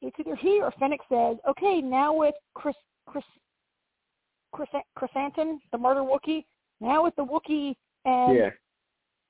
[0.01, 2.77] it's either he or Fennec says, "Okay, now with Chris
[3.07, 3.25] Chris
[4.53, 6.45] Chris Chrysanthemum, the murder Wookiee,
[6.81, 8.51] now with the Wookiee And yeah.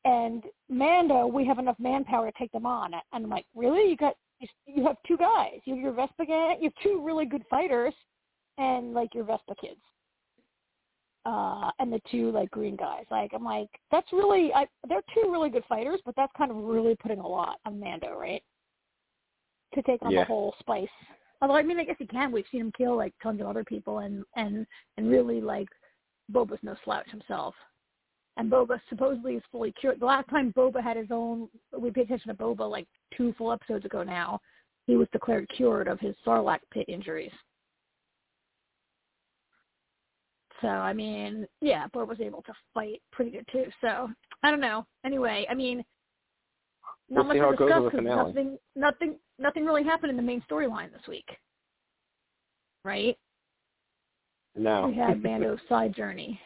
[0.04, 2.92] and Mando, we have enough manpower to take them on.
[2.94, 3.90] And I'm like, really?
[3.90, 4.14] You got
[4.66, 5.58] you have two guys.
[5.64, 6.58] You have your Vespa gang.
[6.60, 7.94] You have two really good fighters,
[8.58, 9.80] and like your Vespa kids.
[11.26, 13.04] Uh, and the two like green guys.
[13.10, 16.56] Like I'm like, that's really I they're two really good fighters, but that's kind of
[16.56, 18.42] really putting a lot on Mando, right?
[19.74, 20.20] To take on Yeah.
[20.20, 20.88] the whole spice.
[21.42, 22.32] Although I mean I guess he can.
[22.32, 25.68] We've seen him kill like tons of other people and and and really like
[26.32, 27.54] Boba's no slouch himself.
[28.38, 29.98] And Boba supposedly is fully cured.
[30.00, 33.52] The last time Boba had his own, we paid attention to Boba like two full
[33.52, 34.40] episodes ago now.
[34.86, 37.32] He was declared cured of his Sarlacc pit injuries.
[40.60, 43.66] So I mean, yeah, Bob was able to fight pretty good too.
[43.80, 44.08] So
[44.42, 44.86] I don't know.
[45.04, 45.84] Anyway, I mean,
[47.08, 50.92] not We'll much to discuss because nothing, nothing, nothing really happened in the main storyline
[50.92, 51.28] this week,
[52.84, 53.16] right?
[54.56, 54.88] No.
[54.88, 56.40] We had Mando's side journey.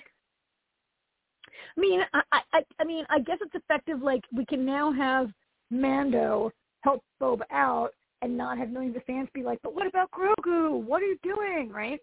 [1.76, 2.22] I mean, I,
[2.52, 4.02] I, I- mean, I guess it's effective.
[4.02, 5.30] Like we can now have
[5.70, 6.50] Mando
[6.82, 10.80] help Boba out and not have millions of fans be like, "But what about Grogu?
[10.80, 11.98] What are you doing?" Right?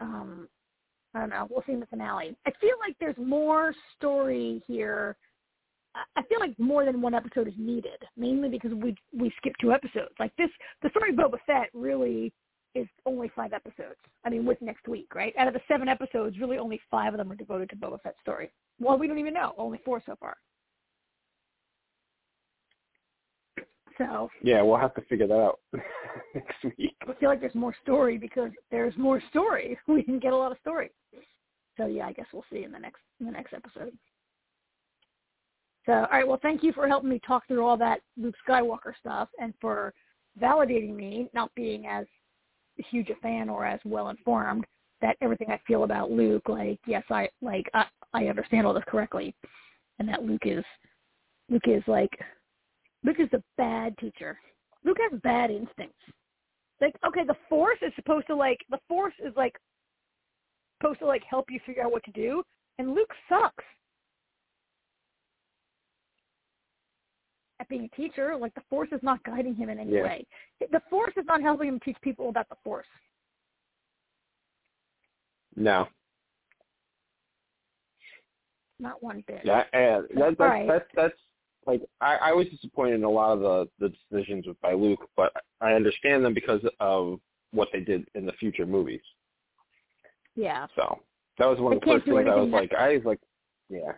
[0.00, 0.48] Um,
[1.14, 1.46] I don't know.
[1.48, 2.36] We'll see in the finale.
[2.46, 5.16] I feel like there's more story here.
[6.16, 9.72] I- feel like more than one episode is needed, mainly because we we skipped two
[9.72, 10.14] episodes.
[10.18, 10.50] Like this,
[10.82, 12.32] the story of Boba Fett really
[12.74, 14.00] is only five episodes.
[14.24, 15.32] I mean, with next week, right?
[15.38, 18.18] Out of the seven episodes, really only five of them are devoted to Boba Fett's
[18.20, 18.50] story.
[18.80, 19.54] Well, we don't even know.
[19.56, 20.36] Only four so far.
[23.98, 25.60] So Yeah, we'll have to figure that out
[26.34, 26.96] next week.
[27.02, 29.78] I feel like there's more story because there's more story.
[29.88, 30.90] We can get a lot of story.
[31.76, 33.92] So yeah, I guess we'll see in the next in the next episode.
[35.86, 38.92] So all right, well, thank you for helping me talk through all that Luke Skywalker
[38.98, 39.92] stuff and for
[40.40, 42.06] validating me not being as
[42.76, 44.64] huge a fan or as well informed
[45.00, 48.84] that everything I feel about Luke, like yes, I like I, I understand all this
[48.86, 49.34] correctly,
[49.98, 50.64] and that Luke is
[51.50, 52.10] Luke is like
[53.04, 54.38] Luke is a bad teacher.
[54.84, 55.98] Luke has bad instincts
[56.80, 59.56] like okay the force is supposed to like the force is like
[60.80, 62.42] supposed to like help you figure out what to do
[62.78, 63.64] and luke sucks
[67.60, 70.02] at being a teacher like the force is not guiding him in any Yeah.
[70.02, 70.26] way
[70.72, 72.86] the force is not helping him teach people about the force
[75.56, 75.88] No.
[78.80, 80.66] not one bit Yeah, and that, Right.
[80.66, 81.18] that's that's
[81.66, 85.08] like I, I was disappointed in a lot of the the decisions with by Luke,
[85.16, 87.20] but I understand them because of
[87.52, 89.00] what they did in the future movies.
[90.36, 90.98] yeah So
[91.38, 93.20] that was one They of the first things I was that- like, I was like,
[93.68, 93.92] yeah,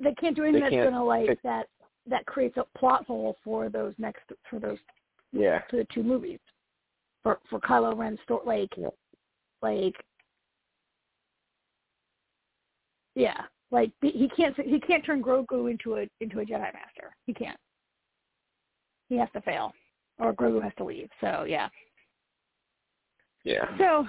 [0.00, 1.68] they can't do anything They that's gonna like fix- that
[2.06, 4.78] that creates a plot hole for those next for those
[5.32, 6.40] yeah, for the two movies
[7.22, 8.42] for for Kylo Ren's story.
[8.46, 8.88] Like, Yeah.
[9.62, 10.04] like,
[13.14, 13.42] yeah,
[13.74, 17.14] like he can't he can't turn Grogu into a into a Jedi Master.
[17.26, 17.58] He can't.
[19.08, 19.72] He has to fail,
[20.18, 21.08] or Grogu has to leave.
[21.20, 21.68] So yeah.
[23.42, 23.66] yeah.
[23.76, 24.06] So,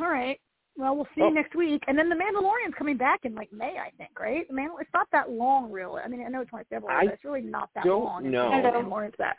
[0.00, 0.40] all right.
[0.78, 1.28] Well, we'll see Oh.
[1.28, 4.46] you next week, and then the Mandalorian's coming back in like May, I think, right?
[4.48, 6.02] The Mandal- it's not that long, really.
[6.02, 8.30] I mean, I know it's only February, I but it's really not that don't long.
[8.30, 8.50] know.
[8.50, 9.38] the Mandalorian's back.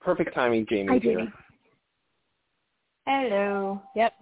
[0.00, 0.88] Perfect timing, Jamie.
[0.92, 1.32] Hi, Jamie.
[3.06, 3.80] Hello.
[3.96, 4.12] Yep.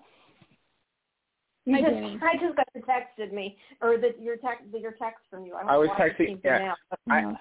[1.67, 2.19] You Hi, just, Jamie.
[2.23, 5.55] I just got the texted me, or the, your text, your text from you.
[5.55, 6.59] I, I was know why it texting- came yeah.
[6.59, 7.37] through now, I- No.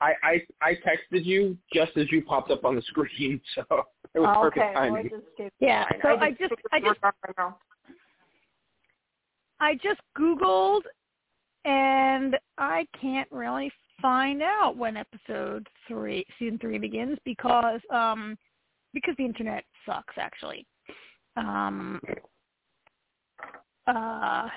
[0.00, 3.62] I, I I texted you just as you popped up on the screen, so
[4.14, 4.74] it was oh, perfect okay.
[4.74, 5.06] Timing.
[5.06, 7.58] it just came Yeah, so I just- I you were just- right now.
[9.60, 10.80] I just Googled
[11.64, 18.36] and I can't really find out when episode three, season three begins because um
[18.92, 20.66] because the internet sucks actually.
[21.36, 22.00] Um
[23.86, 24.48] uh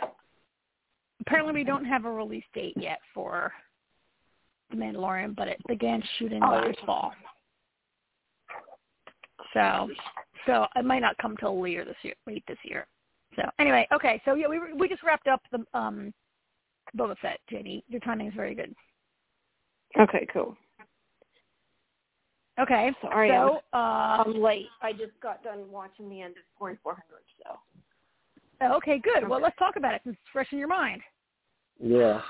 [1.21, 3.51] apparently we don't have a release date yet for
[4.69, 7.13] The Mandalorian, but it began shooting Oh, last fall.
[9.53, 9.89] So
[10.45, 12.85] so it might not come till later this year late this year.
[13.35, 16.13] So anyway, okay, so yeah, we we just wrapped up the um
[16.97, 17.83] Boba Fett, Jenny.
[17.87, 18.73] Your timing is very good.
[19.99, 20.55] Okay, cool.
[22.59, 24.67] Okay, Sorry, so uh, I'm late.
[24.81, 27.03] I just got done watching the end of 4400,
[27.43, 27.59] so.
[28.61, 29.27] Okay, good.
[29.27, 31.01] Well, let's talk about it since it's fresh in your mind.
[31.79, 32.21] Yeah.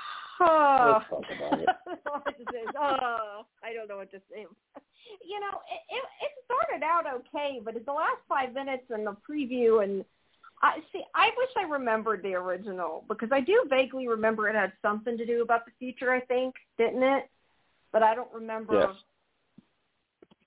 [0.41, 0.97] Oh.
[0.97, 1.69] Let's talk about it.
[1.87, 4.45] I have to say is, oh, I don't know what to say.
[5.23, 9.05] You know, it, it, it started out okay, but it's the last five minutes and
[9.05, 10.03] the preview and
[10.61, 11.03] I see.
[11.13, 15.25] I wish I remembered the original because I do vaguely remember it had something to
[15.25, 16.11] do about the future.
[16.11, 17.29] I think, didn't it?
[17.91, 18.73] But I don't remember.
[18.73, 18.95] Yes.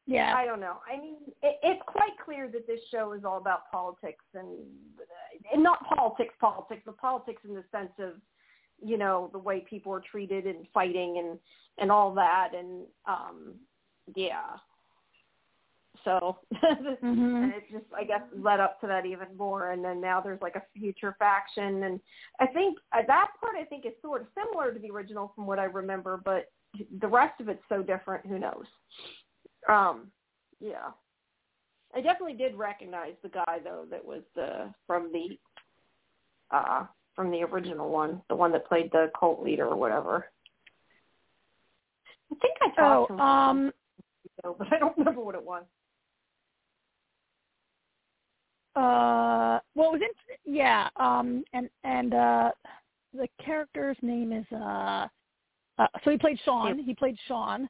[0.08, 0.34] Yeah.
[0.34, 0.78] I don't know.
[0.90, 4.48] I mean, it, it's quite clear that this show is all about politics and,
[5.52, 8.14] and not politics, politics, but politics in the sense of,
[8.82, 11.38] you know, the way people are treated and fighting and
[11.76, 12.52] and all that.
[12.58, 13.54] And um,
[14.16, 14.56] yeah.
[16.04, 17.36] So mm-hmm.
[17.36, 19.72] and it just I guess led up to that even more.
[19.72, 22.00] And then now there's like a future faction, and
[22.40, 25.46] I think uh, that part I think is sort of similar to the original from
[25.46, 26.50] what I remember, but
[27.00, 28.24] the rest of it's so different.
[28.26, 28.64] Who knows?
[29.68, 30.10] Um,
[30.60, 30.90] yeah.
[31.94, 35.38] I definitely did recognize the guy though that was the from the
[36.50, 40.26] uh from the original one, the one that played the cult leader or whatever.
[42.30, 43.72] I think I talked oh, to him, um,
[44.58, 45.64] but I don't remember what it was.
[48.78, 50.00] uh, well, it was
[50.46, 52.50] in, yeah, um, and and uh,
[53.12, 55.08] the character's name is uh,
[55.78, 56.78] uh, so he played Sean.
[56.78, 57.68] He played Sean,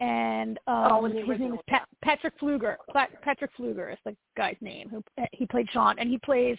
[0.00, 2.76] and um, Oh, his name is Pat, Patrick Flueger.
[2.92, 4.88] Pa- Patrick Flueger is the guy's name.
[4.90, 6.58] Who he played Sean, and he plays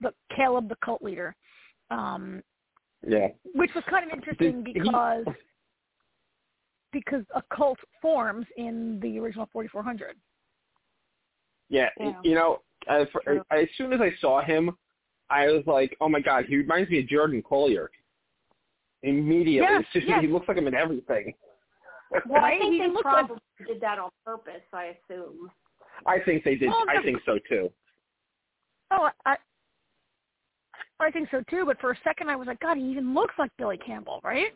[0.00, 1.34] the Caleb, the cult leader,
[1.90, 2.42] um,
[3.06, 3.28] Yeah.
[3.54, 5.24] which was kind of interesting Did he- because
[6.92, 10.16] because a cult forms in the original 4400.
[11.68, 12.20] Yeah, Yeah.
[12.22, 14.76] you know, as, for, as soon as I saw him,
[15.28, 17.90] I was like, oh my god, he reminds me of Jordan Collier.
[19.02, 20.20] Immediately, Yes, It's just- yes.
[20.20, 21.34] he looks like him in everything.
[22.10, 22.54] Well, Right?
[22.54, 24.62] I think He they looks like- probably did that on purpose.
[24.72, 25.50] I assume.
[26.06, 26.68] I think they did.
[26.68, 27.70] Well, I think so too.
[28.90, 29.36] Oh, I
[31.00, 31.64] I think so too.
[31.66, 34.52] But for a second, I was like, God, he even looks like Billy Campbell, right?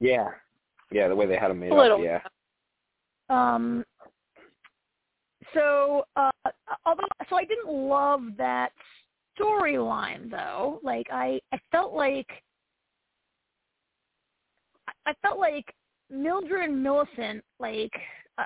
[0.00, 0.28] Yeah,
[0.90, 2.02] yeah, the way they had him made A little.
[2.02, 2.20] Yeah,
[3.28, 3.84] Um.
[5.54, 6.30] So, uh,
[6.84, 8.72] although, so I didn't love that
[9.38, 10.80] storyline though.
[10.82, 12.28] Like, I I felt like
[14.86, 15.74] I- I felt like
[16.10, 17.92] Mildred and Millicent, like.
[18.36, 18.44] Uh,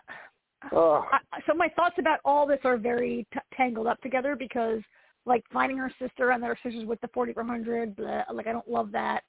[0.73, 4.81] oh, I, so my thoughts about all this are very t- tangled up together because
[5.27, 8.69] like finding her sister and that her sister's with the 4400 blah, like I don't
[8.69, 9.23] love that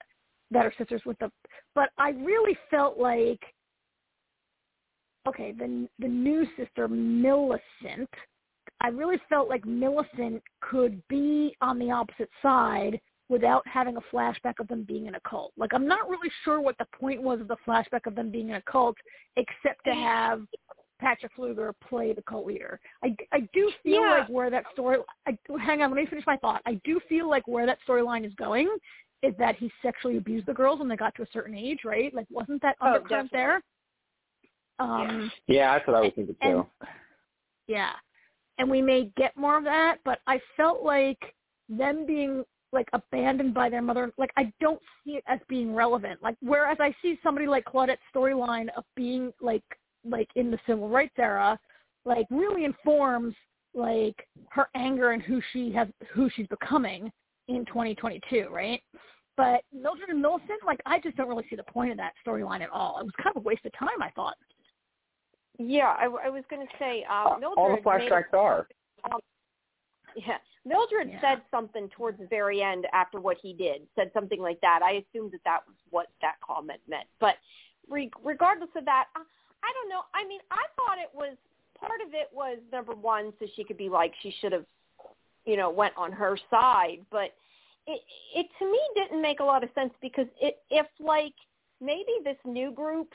[0.51, 1.31] that her sister's with the
[1.75, 3.39] but I really felt like
[5.27, 8.09] okay the the new sister Millicent
[8.81, 14.59] I really felt like Millicent could be on the opposite side without having a flashback
[14.59, 15.53] of them being in a cult.
[15.57, 18.49] Like I'm not really sure what the point was of the flashback of them being
[18.49, 18.97] in a cult
[19.37, 20.41] except to have
[20.99, 22.79] Patrick Flueger play the cult leader.
[23.03, 24.11] I, I do feel Yeah.
[24.11, 24.99] like where that story.
[25.27, 26.61] I, hang on, let me finish my thought.
[26.65, 28.69] I do feel like where that storyline is going
[29.21, 32.13] is that he sexually abused the girls when they got to a certain age, right?
[32.13, 33.61] Like, wasn't that Oh, undercurrent there?
[34.79, 36.67] Um, yeah, that's what I was thinking and too.
[37.67, 37.91] yeah,
[38.57, 41.19] and we may get more of that, but I felt like
[41.69, 46.21] them being like abandoned by their mother, like I don't see it as being relevant.
[46.21, 49.63] Like whereas I see somebody like Claudette's storyline of being like
[50.03, 51.57] like in the civil rights era,
[52.03, 53.35] like really informs
[53.73, 57.11] like her anger and who she has who she's becoming
[57.47, 58.81] in 2022, right?
[59.37, 62.61] But Mildred and Millicent, like I just don't really see the point of that storyline
[62.61, 62.99] at all.
[62.99, 64.35] It was kind of a waste of time, I thought.
[65.59, 67.57] Yeah, I, I was going to say um, Mildred.
[67.57, 68.67] All the made a- flashbacks are.
[70.15, 71.21] Yeah, Mildred Yeah.
[71.21, 73.87] said something towards the very end after what he did.
[73.95, 74.81] Said something like that.
[74.81, 77.07] I assumed that that was what that comment meant.
[77.19, 77.37] But
[77.89, 79.21] re- regardless of that, I,
[79.63, 80.01] I don't know.
[80.13, 81.35] I mean, I thought it was
[81.75, 84.65] part of it was number one, so she could be like she should have,
[85.45, 86.99] you know, went on her side.
[87.11, 87.33] But
[87.85, 88.01] it
[88.33, 91.33] it to me didn't make a lot of sense because it if like
[91.81, 93.13] maybe this new group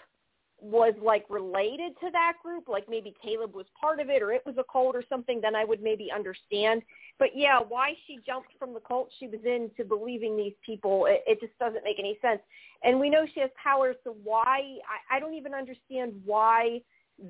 [0.60, 4.42] was like related to that group, like maybe Caleb was part of it or it
[4.44, 6.82] was a cult or something, then I would maybe understand.
[7.18, 11.06] But yeah, why she jumped from the cult she was in to believing these people,
[11.06, 12.40] it, it just doesn't make any sense.
[12.82, 14.78] And we know she has powers, so why,
[15.10, 16.80] I, I don't even understand why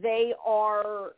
[0.02, 1.12] they are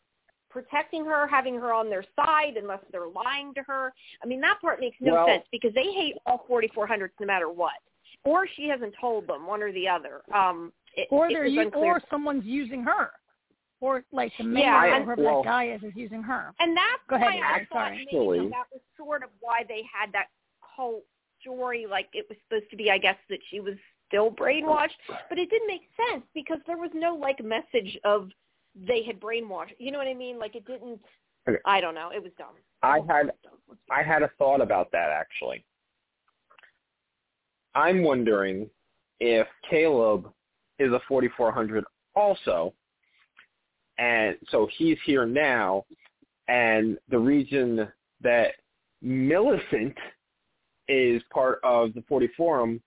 [0.50, 3.92] protecting her, having her on their side unless they're lying to her.
[4.22, 7.48] I mean, that part makes no Well- sense because they hate all 4400s no matter
[7.48, 7.74] what.
[8.24, 10.20] Or she hasn't told them, one or the other.
[10.34, 13.10] Um, it, or they're was u- or someone's using her,
[13.80, 16.52] or like the mayor Yeah, or and- whoever well- that guy is is using her.
[16.58, 17.96] And that's Go ahead, why I Mary, thought sorry.
[17.96, 20.28] maybe Actually- that was sort of why they had that
[20.76, 21.04] cult
[21.40, 21.86] story.
[21.86, 23.74] Like it was supposed to be, I guess, that she was
[24.08, 28.30] still brainwashed, but it didn't make sense because there was no like message of
[28.74, 29.74] they had brainwashed.
[29.78, 30.38] You know what I mean?
[30.38, 31.00] Like it didn't.
[31.48, 31.58] Okay.
[31.64, 32.10] I don't know.
[32.10, 32.54] It was dumb.
[32.82, 33.78] I It had dumb.
[33.90, 35.64] I had a thought about that actually.
[37.74, 38.68] I'm wondering
[39.20, 40.32] if Caleb
[40.80, 41.84] is a 4400
[42.16, 42.74] also,
[43.98, 45.84] and so he's here now,
[46.48, 47.86] and the reason
[48.22, 48.52] that
[49.02, 49.96] Millicent
[50.88, 52.82] is part of the 40 Forum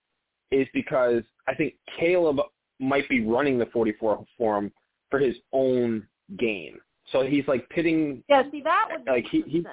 [0.52, 2.40] is because I think Caleb
[2.80, 4.72] might be running the 44 Forum
[5.10, 6.06] for his own
[6.38, 6.78] gain.
[7.12, 8.24] So he's like pitting.
[8.28, 9.66] Yeah, see that would like he, he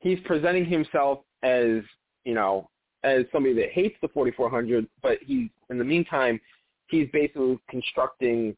[0.00, 1.82] he's presenting himself as
[2.24, 2.68] you know
[3.04, 6.40] as somebody that hates the 4400, but he's in the meantime
[6.88, 8.56] he's basically constructing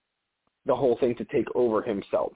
[0.66, 2.32] the whole thing to take over himself.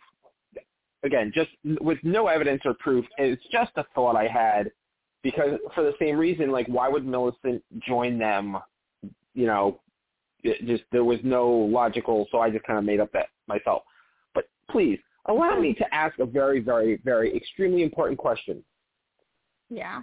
[1.05, 4.71] Again, just with no evidence or proof, it's just a thought I had
[5.23, 8.57] because for the same reason, like why would Millicent join them?
[9.35, 9.81] You know,
[10.43, 13.83] it just there was no logical, so I just kind of made up that myself.
[14.35, 18.63] But please allow me to ask a very, very, very extremely important question.
[19.71, 20.03] Yeah.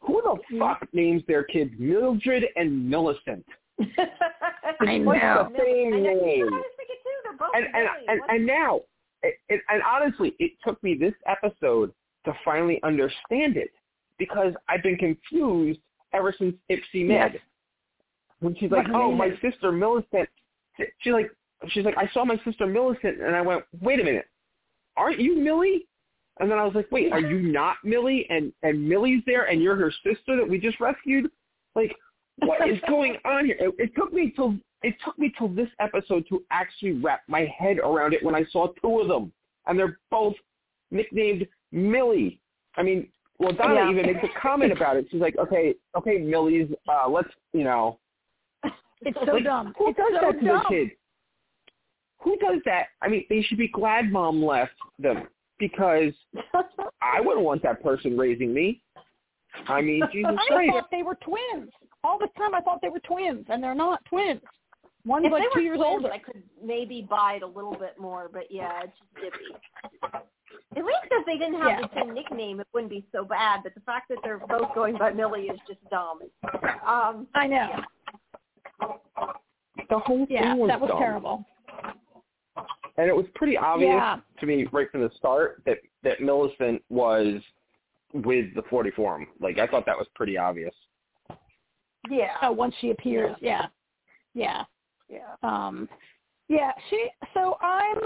[0.00, 0.58] Who the mm-hmm.
[0.58, 3.44] fuck names their kids Mildred and Millicent?
[4.80, 5.12] I know.
[5.52, 6.48] the same I name.
[6.48, 7.18] I was thinking too.
[7.24, 8.80] They're both And and and, and now,
[9.22, 11.92] it, it, and honestly, it took me this episode
[12.24, 13.70] to finally understand it
[14.18, 15.80] because I've been confused
[16.12, 17.32] ever since Ipsy Med.
[17.34, 17.42] Yes.
[18.40, 20.28] When she's like, What "Oh, my is- sister Millicent,"
[21.00, 21.30] she's like,
[21.68, 24.26] "She's like, I saw my sister Millicent," and I went, "Wait a minute,
[24.96, 25.86] aren't you Millie?"
[26.38, 29.62] And then I was like, "Wait, are you not Millie?" And and Millie's there, and
[29.62, 31.30] you're her sister that we just rescued.
[31.74, 31.94] Like,
[32.44, 33.56] what is going on here?
[33.58, 37.46] It, it took me till it took me till this episode to actually wrap my
[37.58, 39.32] head around it when I saw two of them,
[39.66, 40.34] and they're both
[40.90, 42.40] nicknamed Millie.
[42.76, 43.90] I mean, well, Donna Yeah.
[43.90, 45.06] even makes a comment about it.
[45.10, 47.98] She's like, "Okay, okay, Millie's, uh, let's, you know,
[49.02, 49.74] It's so like, dumb.
[49.78, 50.64] Who it's does so that to dumb.
[50.68, 50.90] kid?
[52.22, 52.88] Who does that?
[53.00, 55.26] I mean, they should be glad mom left them
[55.58, 56.12] because
[57.02, 58.82] I wouldn't want that person raising me.
[59.68, 61.70] I mean, Jesus I thought they were twins.
[62.04, 64.40] All the time I thought they were twins, and they're not twins.
[65.06, 66.12] One's if like two years twins, older.
[66.12, 70.24] I could maybe buy it a little bit more, but yeah, it's just dippy.
[70.76, 71.80] At least if they didn't have Yeah.
[71.82, 73.62] the same nickname, it wouldn't be so bad.
[73.62, 76.20] But the fact that they're both going by Millie is just dumb.
[76.86, 77.82] Um, I know.
[79.88, 80.98] The whole Yeah, thing was that was dumb.
[80.98, 81.44] terrible.
[82.96, 84.20] And it was pretty obvious Yeah.
[84.38, 87.42] to me right from the start that that Millicent was
[88.12, 89.26] with the 40 Forum.
[89.40, 90.74] Like I thought that was pretty obvious.
[92.10, 93.66] yeah, Oh, once she appears, yeah,
[94.34, 94.64] yeah.
[95.08, 95.34] yeah.
[95.42, 95.88] Um,
[96.48, 97.08] yeah, she.
[97.34, 97.98] So I'm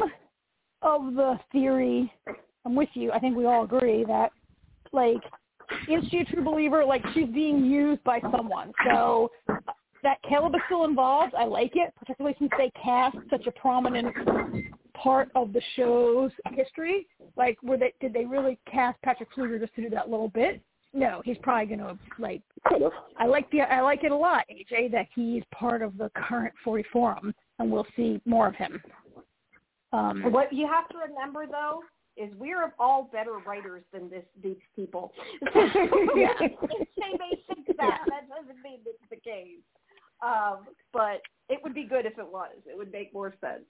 [0.83, 2.13] of the theory.
[2.65, 3.13] I'm with you.
[3.13, 4.33] I think we all agree that,
[4.93, 5.23] like,
[5.89, 6.85] is she a true believer?
[6.85, 8.73] Like, she's being used by someone.
[8.91, 9.31] So
[10.03, 11.35] that Caleb is still involved.
[11.35, 14.15] I like it, particularly since they cast such a prominent
[14.95, 17.07] part of the show's history.
[17.37, 20.63] Like, were they did they really cast Patrick Flueger just to do that little bit?
[20.93, 22.93] No, he's probably going to like Could have.
[23.19, 26.55] I like the I like it a lot, AJ, that he's part of the current
[26.63, 28.81] 40 forum, and we'll see more of him.
[29.93, 31.81] Um, What you have to remember though
[32.17, 35.13] is we're all better writers than this these people.
[36.15, 36.33] Yeah.
[36.39, 38.01] they may think that.
[38.07, 39.59] That doesn't mean it's the case.
[40.23, 42.57] Um, but it would be good if it was.
[42.67, 43.65] It would make more sense.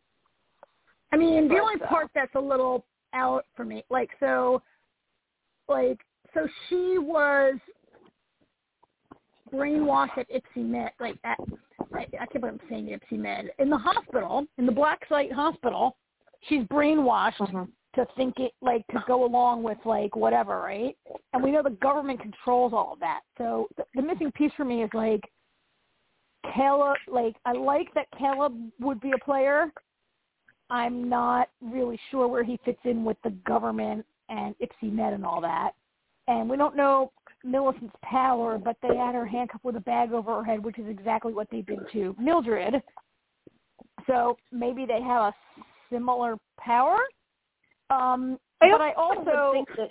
[1.14, 2.84] I mean, the only uh, part that's a little
[3.14, 4.60] out for me, like so,
[5.68, 6.00] like
[6.34, 7.54] so, she was
[9.52, 11.38] brainwashed at Ipsy Med, like at
[11.94, 15.32] I, I can't believe I'm saying Ipsy Med in the hospital, in the Black Site
[15.32, 15.96] Hospital.
[16.48, 20.96] She's brainwashed to think it like to go along with like whatever, right?
[21.32, 23.20] And we know the government controls all of that.
[23.38, 25.22] So the, the missing piece for me is like
[26.56, 26.96] Caleb.
[27.06, 29.72] Like I like that Caleb would be a player.
[30.70, 35.24] I'm not really sure where he fits in with the government and Ipsy Med and
[35.24, 35.72] all that.
[36.26, 37.12] And we don't know
[37.44, 40.88] Millicent's power, but they had her handcuffed with a bag over her head, which is
[40.88, 42.82] exactly what they did to Mildred.
[44.06, 45.34] So maybe they have a
[45.92, 46.96] similar power.
[47.90, 49.90] Um, but I also think that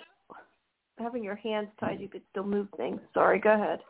[0.98, 3.00] having your hands tied, you could still move things.
[3.12, 3.80] Sorry, go ahead.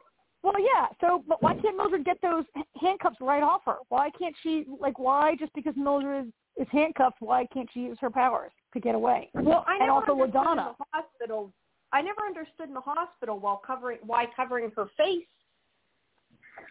[0.43, 0.89] Well, yeah.
[1.01, 2.45] So, but why can't Mildred get those
[2.79, 3.77] handcuffs right off her?
[3.89, 4.67] Why can't she?
[4.79, 7.17] Like, why just because Mildred is, is handcuffed?
[7.21, 9.31] Why can't she use her powers to get away?
[9.35, 10.69] Well, I And never also understood LaDonna.
[10.71, 11.53] in the hospital.
[11.93, 15.25] I never understood in the hospital while covering why covering her face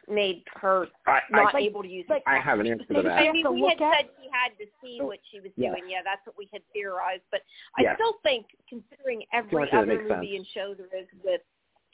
[0.09, 2.05] made her I, not I, able to use.
[2.09, 3.19] like- her I have an answer to Maybe that.
[3.19, 5.69] I mean, we had at- said she had to see oh, what she was Yeah.
[5.69, 5.89] doing.
[5.89, 7.23] Yeah, that's what we had theorized.
[7.31, 7.41] But
[7.77, 7.95] I Yeah.
[7.95, 10.37] still think, considering every Gotcha, that other movie sense.
[10.39, 11.41] and show there is with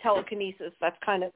[0.01, 1.33] telekinesis, that's kind of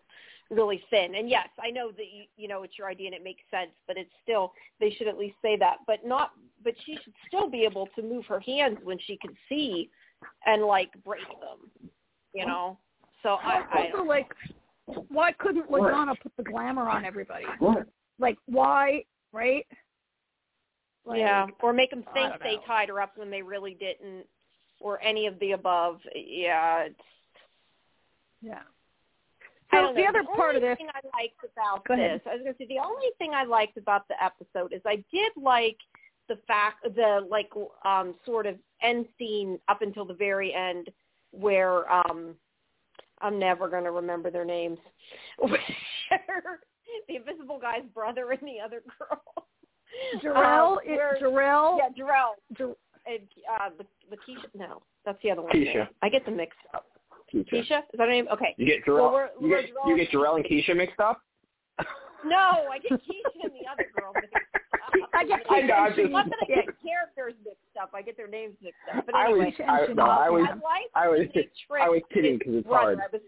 [0.55, 1.15] really thin.
[1.15, 3.71] And yes, I know that you, you know it's your idea and it makes sense,
[3.87, 5.77] but it's still they should at least say that.
[5.87, 6.31] But not,
[6.63, 9.89] but she should still be able to move her hands when she can see
[10.45, 11.89] and like break them.
[12.33, 12.77] You know.
[13.21, 14.27] So I, I also, like,
[15.07, 17.45] why couldn't LaDonna put the glamour on everybody?
[18.19, 19.05] Like, why?
[19.31, 19.65] Right?
[21.05, 22.61] Like, yeah, or make them think they know.
[22.65, 24.25] tied her up when they really didn't,
[24.79, 25.99] or any of the above.
[26.15, 26.99] Yeah, it's,
[28.41, 28.59] Yeah.
[29.73, 30.09] I So don't the know.
[30.09, 30.77] other part of this.
[30.77, 32.19] thing I liked about Go ahead.
[32.19, 34.81] this, I was going to say, the only thing I liked about the episode is
[34.85, 35.77] I did like
[36.29, 37.49] the fact the like
[37.85, 40.89] um sort of end scene up until the very end
[41.31, 42.35] where um
[43.21, 44.77] I'm never going to remember their names.
[45.39, 45.59] Where
[47.07, 49.21] the invisible guy's brother and the other girl.
[50.21, 52.31] Jarrell, Um, it, where- Jarrell, Yeah, Jarrell.
[52.57, 53.19] Jar- And,
[53.59, 54.47] uh, the, the Keisha.
[54.53, 55.51] No, that's the other one.
[55.53, 55.87] Keisha.
[56.01, 56.85] I get them mixed up.
[57.33, 57.49] Keisha.
[57.51, 58.27] Keisha, is that her name?
[58.31, 58.53] Okay.
[58.57, 59.13] You get Well, Jarrell.
[59.13, 61.21] we're- you we're get Jarrell you and get Jarrell and Keisha mixed up.
[62.25, 65.09] No, I get Keisha and the other girl mixed up.
[65.13, 67.89] I get I Keisha know, I and just- Not that I get characters mixed up.
[67.93, 69.05] I get their names mixed up.
[69.05, 70.45] But I was anyway, Keisha I, no, I was.
[70.49, 71.33] I liked I was when they
[71.67, 72.95] tricked I was kidding because it's brother.
[72.95, 72.99] hard.
[72.99, 73.21] I was,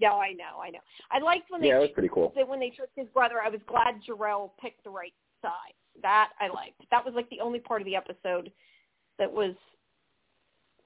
[0.00, 0.80] no, I know, I know.
[1.10, 2.32] I liked when they Yeah, it was pretty cool.
[2.46, 3.36] when they tricked his brother.
[3.42, 5.72] I was glad Jarrell picked the right side.
[6.02, 6.82] That I liked.
[6.90, 8.50] That was like the only part of the episode
[9.18, 9.54] that was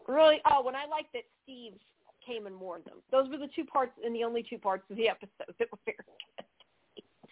[0.07, 0.41] really.
[0.51, 1.74] Oh, when I liked that Steve
[2.27, 2.99] came and warned them.
[3.11, 5.79] Those were the two parts and the only two parts of the episode that were
[5.85, 6.45] very good.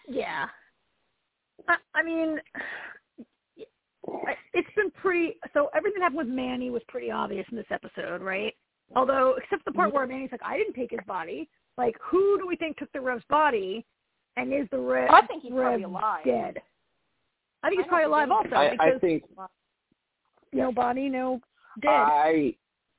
[0.08, 0.46] Yeah.
[1.68, 2.38] I, I mean,
[4.52, 5.36] it's been pretty.
[5.52, 8.54] So everything that happened with Manny was pretty obvious in this episode, right?
[8.96, 9.96] Although, except the part mm-hmm.
[9.96, 13.00] where Manny's like, "I didn't take his body." Like, who do we think took the
[13.00, 13.84] Rev's body?
[14.36, 16.24] And is the Rev, I think he's Rev probably alive.
[16.24, 16.60] dead?
[17.62, 19.22] I think I he's probably alive think also I, because I think
[20.52, 21.40] no body, no
[21.80, 21.90] dead.
[21.90, 22.54] I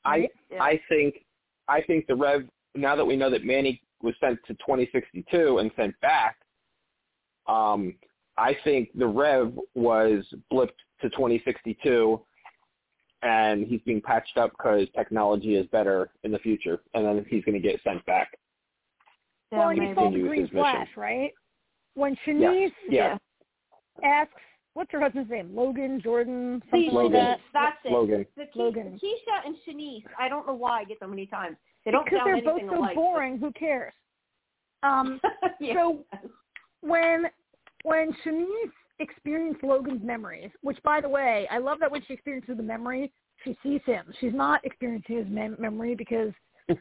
[0.06, 0.30] I?
[0.50, 0.64] Yeah.
[0.64, 1.25] I think
[1.68, 2.44] I think the Rev
[2.76, 6.38] now that we know that Manny was sent to 2062 and sent back,
[7.48, 7.96] um,
[8.38, 12.22] I think the Rev was blipped to 2062,
[13.22, 17.44] and he's being patched up because technology is better in the future, and then he's
[17.46, 18.38] going to get sent back.
[19.52, 21.32] well, and he saw the green flash, right?
[21.94, 23.18] When Shanice Yeah.
[24.04, 24.34] asks,
[24.76, 25.56] "What's her husband's name?
[25.56, 27.12] Logan, Jordan, something See, like Logan.
[27.14, 27.92] that." That's it.
[27.92, 28.26] Logan.
[28.38, 29.00] The Ke- Logan.
[29.04, 30.04] Keisha and Shanice.
[30.20, 31.58] I don't know why I get so many times.
[31.84, 32.96] They don't because sound they're both anything so alike.
[32.96, 33.40] boring.
[33.40, 33.94] Who cares?
[34.84, 35.20] Um,
[35.60, 35.74] yeah.
[35.74, 36.06] So
[36.82, 37.26] when
[37.84, 42.58] when Shanice experienced Logan's memories, which by the way, I love that when she experiences
[42.58, 43.12] the memory,
[43.44, 44.06] she sees him.
[44.20, 46.32] She's not experiencing his mem- memory because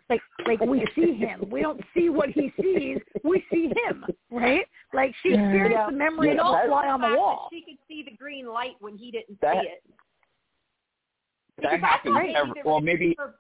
[0.09, 1.45] like like we see him.
[1.51, 2.99] We don't see what he sees.
[3.23, 4.67] We see him, right?
[4.93, 5.87] Like she experienced Yeah.
[5.87, 7.49] the memory Yeah, and that- fly on the wall.
[7.53, 9.85] She could see the green light when he didn't That- see it.
[11.59, 13.37] That Because happens thought every, well, maybe her-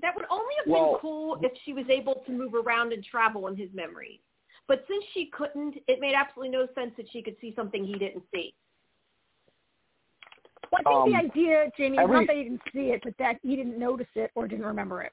[0.00, 3.04] That would only have Well- been cool if she was able to move around and
[3.04, 4.20] travel in his memory.
[4.66, 7.94] But since she couldn't, it made absolutely no sense that she could see something he
[7.94, 8.54] didn't see.
[10.72, 13.02] Well, I think Um, the idea, Jamie, is every- not that he didn't see it,
[13.04, 15.12] but that he didn't notice it or didn't remember it.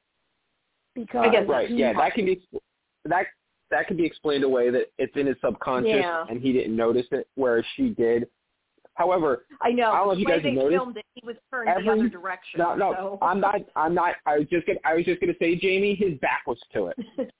[0.95, 2.41] Because I guess right, yeah, that can be
[3.05, 3.28] that
[3.70, 6.26] that can be explained away that it's in his subconscious Yeah.
[6.30, 8.28] and he didn't notice it, whereas she did.
[8.95, 9.91] However, I know.
[9.91, 11.84] I don't know if you guys have they noticed, filmed it, he was turned every-
[11.84, 12.57] the other direction.
[12.57, 13.18] no, no, so.
[13.22, 13.62] I'm not.
[13.76, 14.16] I'm not.
[14.26, 14.80] I was just gonna.
[14.84, 16.97] I was just gonna say, Jamie, his back was to it.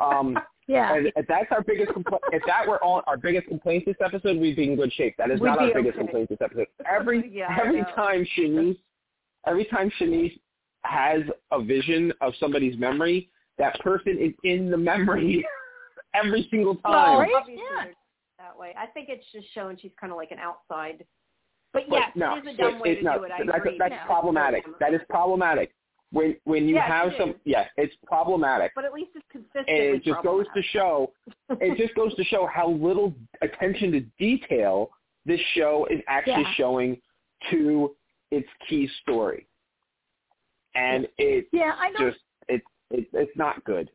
[0.00, 0.38] Um,
[0.70, 0.94] yeah.
[0.94, 4.38] and if that's our biggest complaint, if that were all our biggest complaint this episode,
[4.38, 5.14] we'd be in good shape.
[5.18, 5.98] That is We'd not our biggest okay.
[5.98, 6.66] complaint this episode.
[6.90, 8.78] Every Yeah, I every time Shanice,
[9.46, 10.38] every time Shanice
[10.84, 15.44] has a vision of somebody's memory, that person is in the memory
[16.14, 16.92] every single time.
[16.92, 17.30] Well, Right?
[17.36, 17.84] obviously Yeah.
[18.38, 18.74] that way.
[18.78, 21.04] I think it's just showing she's kind of like an outside.
[21.72, 23.30] But But yes, no, it is a dumb it- way it- to no, do it.
[23.32, 23.76] I that's, agree.
[23.78, 24.06] that's No.
[24.06, 24.64] problematic.
[24.80, 25.72] That is problematic.
[26.12, 28.72] When when you Yes, have some, yeah, it's problematic.
[28.74, 29.68] But at least it's consistent.
[29.68, 31.12] And it just goes to show,
[31.50, 34.90] it just goes to show how little attention to detail
[35.24, 36.54] this show is actually Yeah.
[36.56, 37.00] showing
[37.50, 37.94] to
[38.32, 39.46] its key story,
[40.74, 43.90] and it Yeah, I don't just it, it it's not good.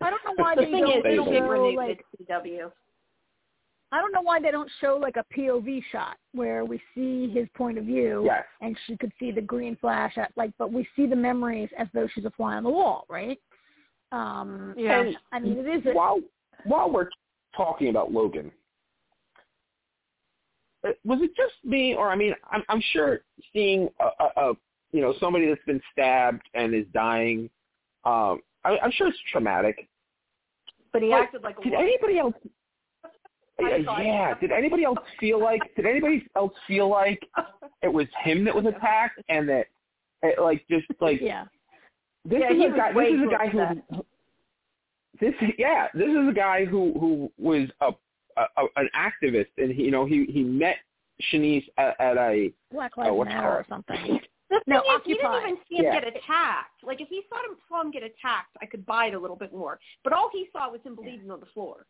[0.00, 2.44] I don't know why the they thing don't is, it'll get show, renewed like at
[2.44, 2.70] CW.
[3.92, 7.48] I don't know why they don't show like a POV shot where we see his
[7.56, 10.86] point of view Yes, and she could see the green flash at like but we
[10.94, 13.38] see the memories as though she's a fly on the wall, right?
[14.12, 15.00] Um Yeah.
[15.00, 16.20] and I mean it is a, while
[16.64, 17.08] while we're
[17.56, 18.52] talking about Logan,
[20.86, 23.20] uh, was it just me, or I mean, I'm, I'm sure
[23.52, 24.54] seeing a, a, a
[24.92, 27.50] you know somebody that's been stabbed and is dying,
[28.04, 29.88] um, I, I'm sure it's traumatic.
[30.92, 31.86] But he But acted like a Did woman.
[31.86, 32.34] anybody else?
[33.64, 34.34] I Uh, thought- yeah.
[34.40, 35.62] Did anybody else feel like?
[35.76, 37.22] Did anybody else feel like
[37.82, 39.66] it was him that was attacked and that,
[40.22, 41.44] it, like, just like yeah.
[42.24, 42.92] this Yeah, is he a guy.
[42.92, 44.04] This is too a guy who.
[45.20, 47.90] This yeah, this is a guy who who was a,
[48.38, 50.76] a, a an activist, and he you know he he met
[51.30, 54.20] Shanice at, at a Black Lives what's Matter or something.
[54.50, 56.00] The No, thing is, he didn't even see him Yeah.
[56.00, 56.82] get attacked.
[56.82, 59.36] Like if he saw him saw him get attacked, I could buy it a little
[59.36, 59.78] bit more.
[60.02, 61.86] But all he saw was him bleeding on the floor,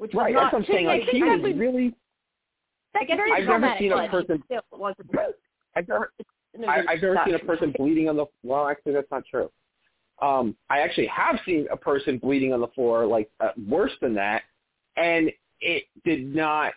[0.00, 0.34] which right.
[0.34, 0.52] was That's not.
[0.54, 0.86] what I'm saying.
[0.86, 1.94] Like he that was was- really.
[2.94, 4.42] I That's guess very he's I've never seen a person.
[4.46, 4.84] Still.
[5.76, 6.12] I've never
[6.58, 8.24] no, I, I've never seen a person bleeding on the.
[8.42, 9.50] Well, actually, that's not true.
[10.22, 14.14] Um, I actually have seen a person bleeding on the floor, like uh, worse than
[14.14, 14.42] that,
[14.96, 15.30] and
[15.60, 16.72] it did not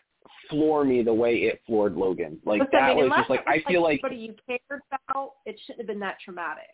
[0.50, 2.38] floor me the way it floored Logan.
[2.46, 4.82] Like Listen, that I mean, was just like was I feel like somebody you cared
[5.10, 6.66] about, it shouldn't have been that traumatic.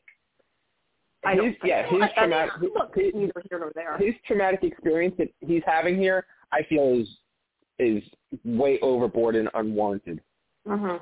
[1.26, 1.95] I his don't think yeah so.
[1.95, 3.97] his I- I mean, traumatic look, his, neither here nor there.
[3.97, 7.08] his traumatic experience that he's having here, I feel is
[7.80, 8.04] is
[8.43, 10.22] way overboard and unwarranted.
[10.68, 11.02] Mhm.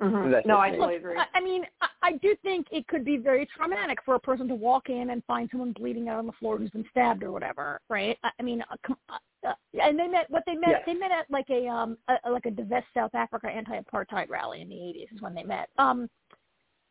[0.00, 0.30] Mhm.
[0.30, 1.16] That's No, I totally agree.
[1.16, 4.48] I, I mean, I, I do think it could be very traumatic for a person
[4.48, 7.32] to walk in and find someone bleeding out on the floor who's been stabbed or
[7.32, 8.18] whatever, right?
[8.22, 10.70] I, I mean, uh, com- uh, uh, and they met what they met.
[10.70, 10.82] Yes.
[10.86, 14.68] They met at like a um a, like a divest South Africa anti-apartheid rally in
[14.68, 15.68] the 80s is when they met.
[15.78, 16.08] Um,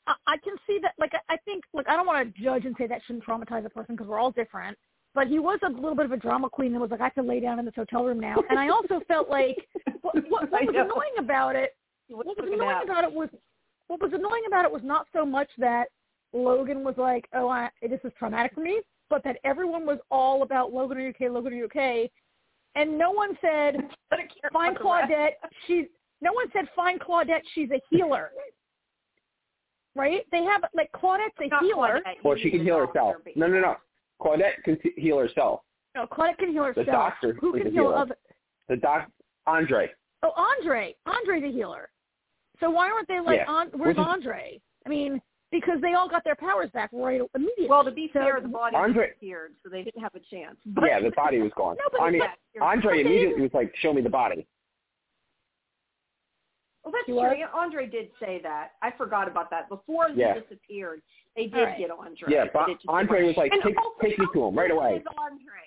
[0.07, 0.93] I, I can see that.
[0.97, 1.63] Like, I, I think.
[1.73, 4.19] Look, I don't want to judge and say that shouldn't traumatize a person because we're
[4.19, 4.77] all different.
[5.13, 7.15] But he was a little bit of a drama queen and was like, I have
[7.15, 8.35] to lay down in this hotel room now.
[8.49, 9.57] And I also felt like
[10.01, 11.75] what, what, what was annoying about it
[12.11, 13.29] what was annoying about it was
[13.87, 15.85] what was annoying about it was not so much that
[16.33, 20.43] Logan was like, "Oh, I, this is traumatic for me," but that everyone was all
[20.43, 21.29] about Logan, are you okay?
[21.29, 22.09] Logan, are you okay?
[22.75, 23.75] And no one said,
[24.53, 25.33] "Find Claudette."
[25.67, 25.85] She's
[26.21, 28.31] no one said, "Find Claudette." She's a healer,
[29.95, 30.25] right?
[30.31, 32.01] They have like Claudette's a Not healer.
[32.05, 33.15] Claudette, Well, she can heal herself.
[33.35, 33.75] No, no, no.
[34.21, 35.61] Claudette can t- heal herself.
[35.95, 36.85] No, Claudette can heal herself.
[36.85, 38.15] The doctor who can heal other?
[38.69, 39.09] The doc,
[39.47, 39.89] Andre.
[40.23, 40.95] Oh, Andre.
[41.05, 41.89] Andre's a healer.
[42.59, 43.51] So why aren't they like, Yeah.
[43.51, 44.61] on, where's Which is- Andre?
[44.85, 47.67] I mean, because they all got their powers back right immediately.
[47.67, 50.57] Well, to be So- fair, the body Andre- disappeared, so they didn't have a chance.
[50.65, 51.75] But, yeah, the body was gone.
[51.79, 52.21] No, but- I mean,
[52.53, 54.45] Yeah, Andre immediately was like, "Show me the body."
[56.83, 57.21] Well, that's He true.
[57.21, 57.49] was?
[57.53, 58.71] Andre did say that.
[58.81, 59.69] I forgot about that.
[59.69, 60.33] Before Yeah.
[60.35, 61.01] he disappeared,
[61.35, 61.77] they did right.
[61.77, 62.27] get Andre.
[62.27, 65.61] Yeah, but Andre was like, And "Take, also, take me to him right away." Andre?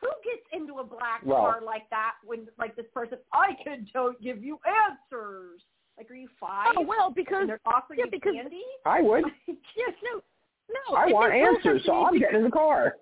[0.00, 3.18] Who gets into a black Well- car like that when, like, this person?
[3.32, 5.60] I can don't give you answers.
[5.96, 6.74] Like, are you five?
[6.76, 8.62] Oh well, because and they're offering yeah, you because- candy.
[8.86, 9.24] I would.
[9.48, 10.22] yes, no,
[10.70, 10.96] no.
[10.96, 12.96] I want answers, so I'm getting in the car.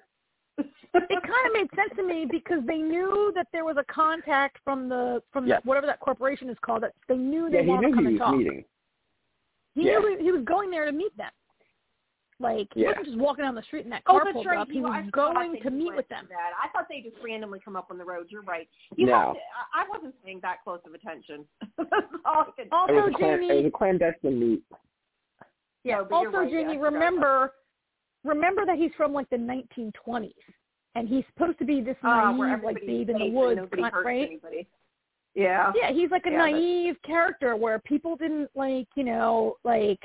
[0.59, 4.59] It kind of made sense to me because they knew that there was a contact
[4.65, 5.61] from the from Yes.
[5.63, 6.83] the, whatever that corporation is called.
[6.83, 8.37] That they knew they Yeah, wanted to come he and talk.
[8.37, 8.65] meeting.
[9.75, 9.99] He Yeah.
[9.99, 11.31] knew he, he was going there to meet them.
[12.39, 12.89] Like he Yeah.
[12.89, 14.59] wasn't just walking down the street and that Oh, car that's pulled right.
[14.59, 14.69] up.
[14.69, 16.27] He You- was going to meet with them.
[16.31, 16.53] That.
[16.63, 18.27] I thought they just randomly come up on the road.
[18.31, 18.69] You're right.
[18.97, 19.35] You No.
[19.35, 19.39] to,
[19.75, 21.47] I I wasn't paying that close of attention.
[21.77, 21.91] That's
[22.25, 24.63] all I could It Also, was, a clan- Jamie, it was a clandestine meet.
[25.85, 25.99] Yeah.
[25.99, 26.51] No, but you're also, right.
[26.51, 27.53] Jamie, forgot about remember,
[28.27, 30.33] remember that he's from like the 1920s,
[30.95, 33.61] and he's supposed to be this Uh, naive, like babe in the woods,
[34.05, 34.27] right?
[34.29, 34.67] anybody.
[35.35, 35.73] Yeah.
[35.77, 40.01] Yeah, he's like a Yeah, naive character where people didn't like, you know, like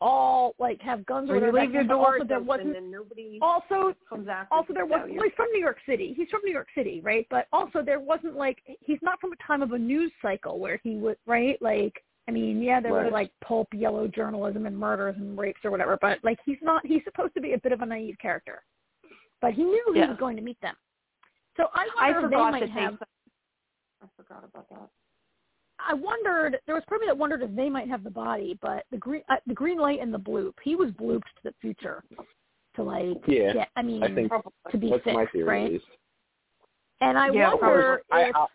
[0.00, 1.60] all like have guns or Or you whatever.
[1.60, 2.76] leave your back then, but doors also there wasn't.
[2.76, 5.14] and nobody Also, comes after also there wasn't.
[5.14, 6.14] Well, he's from New York City.
[6.16, 7.26] He's from New York City, right?
[7.30, 10.80] But also there wasn't like he's not from a time of a news cycle where
[10.82, 12.02] he would right like.
[12.30, 13.12] I mean, yeah, there was Right.
[13.12, 16.86] like pulp yellow journalism and murders and rapes or whatever, but like he's not.
[16.86, 18.62] He's supposed to be a bit of a naive character,
[19.40, 20.10] but he knew he Yeah.
[20.10, 20.76] was going to meet them.
[21.56, 22.98] So I I wonder if they might have.
[23.00, 23.06] they.
[24.02, 24.88] I forgot about that.
[25.80, 26.60] I wondered.
[26.66, 29.36] There was probably that wondered if they might have the body, but the green, uh,
[29.48, 30.54] the green light and the bloop.
[30.62, 32.04] He was blooped to the future,
[32.76, 33.18] to like.
[33.26, 34.30] Yeah, get, I mean, I think
[34.70, 35.48] to be that's fixed, my theory.
[35.48, 35.64] right?
[35.66, 35.84] At least.
[37.00, 38.46] And I Yeah, wonder I- if I-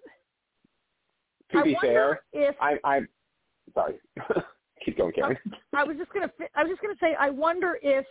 [1.52, 3.02] To I be fair, if I, I,
[3.74, 3.96] sorry.
[4.86, 5.38] Keep going, Karen.
[5.74, 8.06] I was just gonna I was just gonna say I wonder if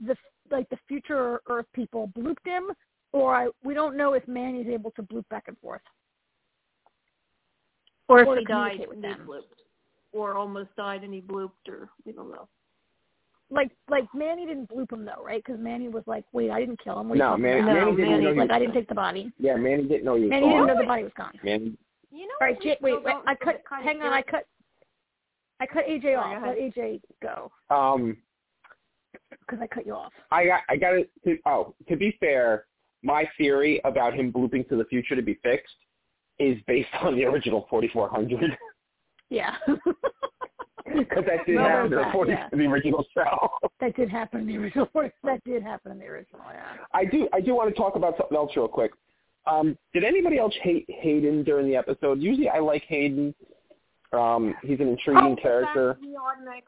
[0.00, 0.14] the
[0.50, 2.64] like the future Earth people blooped him,
[3.12, 5.80] or I we don't know if Manny's able to bloop back and forth.
[8.08, 9.42] Or Or if he died with and he blooped.
[10.12, 12.46] Or almost died and he blooped, or we don't know.
[13.50, 15.42] Like like Manny didn't bloop him though, right?
[15.44, 17.08] Because Manny was like, wait, I didn't kill him.
[17.08, 17.60] What No, Manny.
[17.62, 19.32] No, Manny didn't Manny- know he like was I didn't take the body.
[19.38, 21.32] Yeah, Manny didn't know he was Manny didn't know the body was gone.
[21.42, 21.76] Manny,
[22.12, 23.62] You know, All right, J- still wait, wait, I know cut.
[23.62, 24.46] the kind of Hang on, I cut.
[25.60, 26.42] I cut AJ off.
[26.42, 26.58] go Let.
[26.58, 28.16] AJ go um,
[29.30, 30.12] because I cut you off.
[30.30, 30.90] I got, I got
[31.24, 31.38] to.
[31.46, 32.66] Oh, to be fair,
[33.02, 35.74] my theory about him blooping to the future to be fixed
[36.38, 38.56] is based on the original 4400
[39.30, 39.54] Yeah.
[39.66, 42.48] because that did No, happen in the, 40, yeah.
[42.50, 43.48] the original show.
[43.80, 44.88] that did happen in the original.
[45.22, 46.42] That did happen in the original.
[46.52, 46.64] Yeah.
[46.92, 48.92] I do, I do want to talk about something else real quick.
[49.46, 52.20] Um, did anybody else hate Hayden during the episode?
[52.20, 53.34] Usually, I like Hayden.
[54.12, 55.98] Um, he's an intriguing oh, character.
[56.00, 56.14] He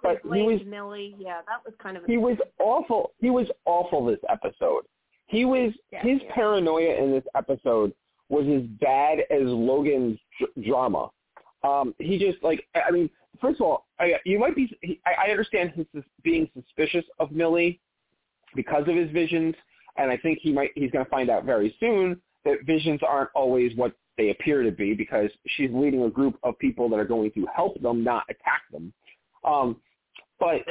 [0.02, 1.14] But he was- Millie.
[1.18, 2.04] Yeah, that was kind of.
[2.04, 3.12] He was awful.
[3.20, 4.84] He was awful this episode.
[5.26, 6.02] He was Yeah.
[6.02, 7.92] his paranoia in this episode
[8.28, 11.10] was as bad as Logan's dr- drama.
[11.62, 13.10] Um, he just like I mean,
[13.40, 14.76] first of all, I, you might be.
[14.82, 17.80] He, I, I understand his sus- being suspicious of Millie
[18.54, 19.54] because of his visions,
[19.96, 20.70] and I think he might.
[20.74, 24.70] He's going to find out very soon that visions aren't always what they appear to
[24.70, 28.24] be because she's leading a group of people that are going to help them, not
[28.30, 28.92] attack them.
[29.44, 29.76] Um,
[30.40, 30.62] but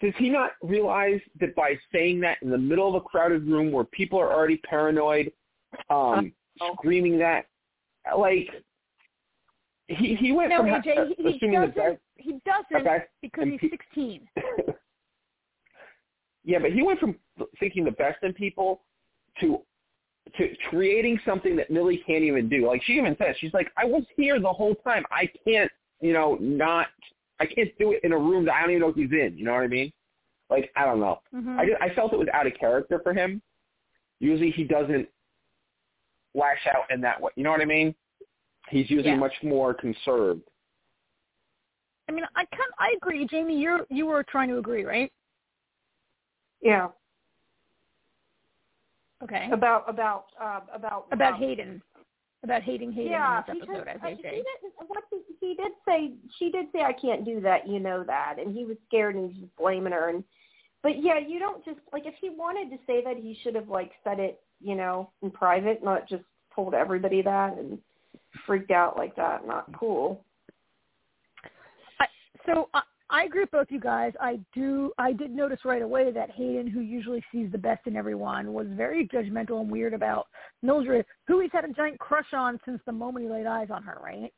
[0.00, 3.72] does he not realize that by saying that in the middle of a crowded room
[3.72, 5.32] where people are already paranoid,
[5.90, 6.32] um,
[6.74, 7.46] screaming that,
[8.16, 8.48] like,
[9.88, 11.74] he he went no, from AJ, uh, he, he doesn't.
[11.74, 11.98] best.
[12.16, 14.28] He doesn't because he's pe- 16.
[16.44, 17.16] yeah, but he went from
[17.58, 18.82] thinking the best in people
[19.40, 19.62] to
[20.36, 22.66] to creating something that Millie can't even do.
[22.66, 25.04] Like she even says, she's like, I was here the whole time.
[25.10, 25.70] I can't,
[26.00, 26.88] you know, not.
[27.40, 29.34] I can't do it in a room that I don't even know if he's in.
[29.36, 29.92] You know what I mean?
[30.50, 31.20] Like I don't know.
[31.32, 33.40] hmm I just, I felt it was out of character for him.
[34.20, 35.08] Usually he doesn't
[36.34, 37.30] lash out in that way.
[37.36, 37.94] You know what I mean?
[38.70, 39.16] He's usually Yeah.
[39.16, 40.42] much more conserved.
[42.08, 43.60] I mean, I kind I agree, Jamie.
[43.60, 45.12] You're you were trying to agree, right?
[46.62, 46.88] Yeah.
[49.22, 49.48] Okay.
[49.52, 51.82] About about uh, about About um, Hayden.
[52.44, 54.44] About hating Hayden yeah, in this episode because, as uh, he didn't.
[54.86, 56.12] What did, he did say?
[56.38, 59.32] She did say, "I can't do that." You know that, and he was scared and
[59.32, 60.10] he's just blaming her.
[60.10, 60.22] And
[60.82, 63.68] but yeah, you don't just like if he wanted to say that, he should have
[63.68, 66.22] like said it, you know, in private, not just
[66.54, 67.78] told everybody that and
[68.46, 69.44] freaked out like that.
[69.44, 70.24] Not cool.
[71.98, 72.06] I,
[72.46, 74.12] So I, I agree with both you guys.
[74.20, 74.92] I do.
[74.98, 78.66] I did notice right away that Hayden, who usually sees the best in everyone, was
[78.70, 80.26] very judgmental and weird about
[80.62, 83.82] Mildred, who he's had a giant crush on since the moment he laid eyes on
[83.82, 83.98] her.
[84.02, 84.32] Right,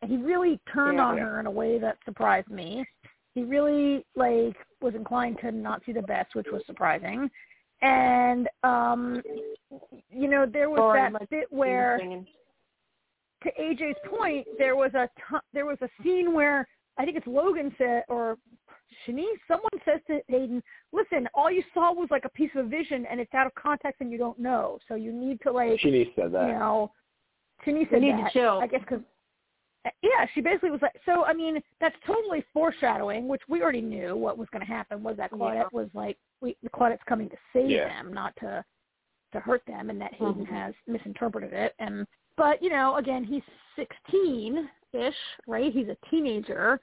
[0.00, 1.04] and he really turned Yeah.
[1.04, 2.86] on her in a way that surprised me.
[3.34, 7.30] He really like was inclined to not see the best, which was surprising.
[7.82, 9.22] And um
[10.08, 15.66] you know, there was that bit where to AJ's point, there was a t- there
[15.66, 16.66] was a scene where
[16.98, 18.38] I think it's Logan said or
[19.06, 22.68] Shanice, someone says to Hayden, "Listen, all you saw was like a piece of a
[22.68, 24.78] vision, and it's out of context, and you don't know.
[24.86, 26.46] So you need to like, Shanice said that.
[26.48, 26.92] you know."
[27.66, 28.32] Shanice You said need to that.
[28.32, 28.58] chill.
[28.62, 29.00] I guess because.
[30.02, 34.16] Yeah, she basically was like, so I mean, that's totally foreshadowing, which we already knew
[34.16, 37.68] what was going to happen was that Claudette was like, we, Claudette's coming to save
[37.68, 37.88] Yeah.
[37.88, 38.64] them, not to
[39.32, 40.48] to hurt them, and that Hayden Mhm.
[40.48, 41.74] has misinterpreted it.
[41.80, 43.42] And but you know, again, he's
[43.76, 45.14] sixteen ish,
[45.46, 45.72] right?
[45.72, 46.80] He's a teenager,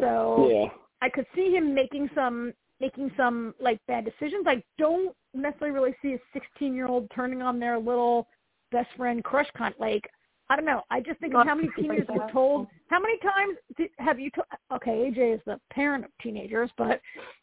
[0.00, 0.68] so Yeah.
[1.00, 4.46] I could see him making some making some like bad decisions.
[4.46, 8.28] I don't necessarily really see a sixteen year old turning on their little
[8.72, 10.08] best friend crush con like
[10.48, 10.82] I don't know.
[10.90, 12.68] I just think of how many teenagers were told.
[12.88, 14.30] How many times did, have you?
[14.32, 14.44] To,
[14.74, 17.00] okay, AJ is the parent of teenagers, but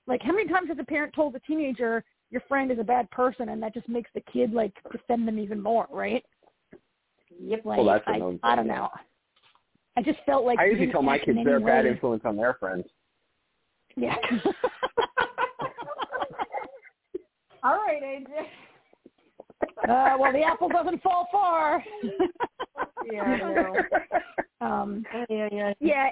[0.07, 3.09] like, how many times has a parent told the teenager your friend is a bad
[3.11, 6.23] person, and that just makes the kid like defend them even more, right?
[7.39, 7.65] Yep.
[7.65, 8.75] Like, Well, that's a I, known I don't yeah.
[8.75, 8.89] know.
[9.95, 12.55] I just felt like I usually tell my kids they're a bad influence on their
[12.55, 12.85] friends.
[13.95, 14.15] Yeah.
[17.63, 18.27] All right, AJ.
[19.87, 21.81] uh, well, the apple doesn't fall far.
[23.09, 23.23] Yeah,
[24.61, 25.73] I um, Yeah, yeah.
[25.79, 26.09] yeah,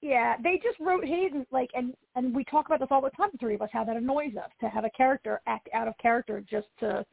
[0.00, 0.36] yeah.
[0.42, 3.30] They just wrote Hayden like, and and we talk about this all the time.
[3.32, 5.96] The three of us how that annoys us to have a character act out of
[5.98, 7.04] character just to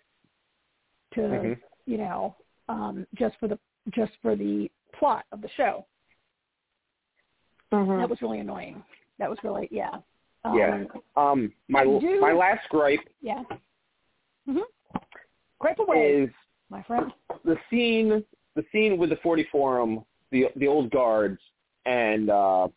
[1.15, 1.57] to Mhm.
[1.85, 2.35] you know
[2.67, 3.57] um just for the
[3.91, 5.85] just for the plot of the show.
[7.71, 7.99] Mhm.
[7.99, 8.83] That was really annoying.
[9.17, 9.99] That was really yeah.
[10.43, 10.83] Um, Yeah.
[11.15, 13.43] Um, my do- my last gripe Yeah.
[14.47, 14.63] Mhm.
[15.59, 16.29] Gripe away, is
[16.69, 17.13] my friend.
[17.43, 18.23] the scene
[18.55, 21.39] the scene with the 40 forum, the the old guards,
[21.85, 22.67] and uh,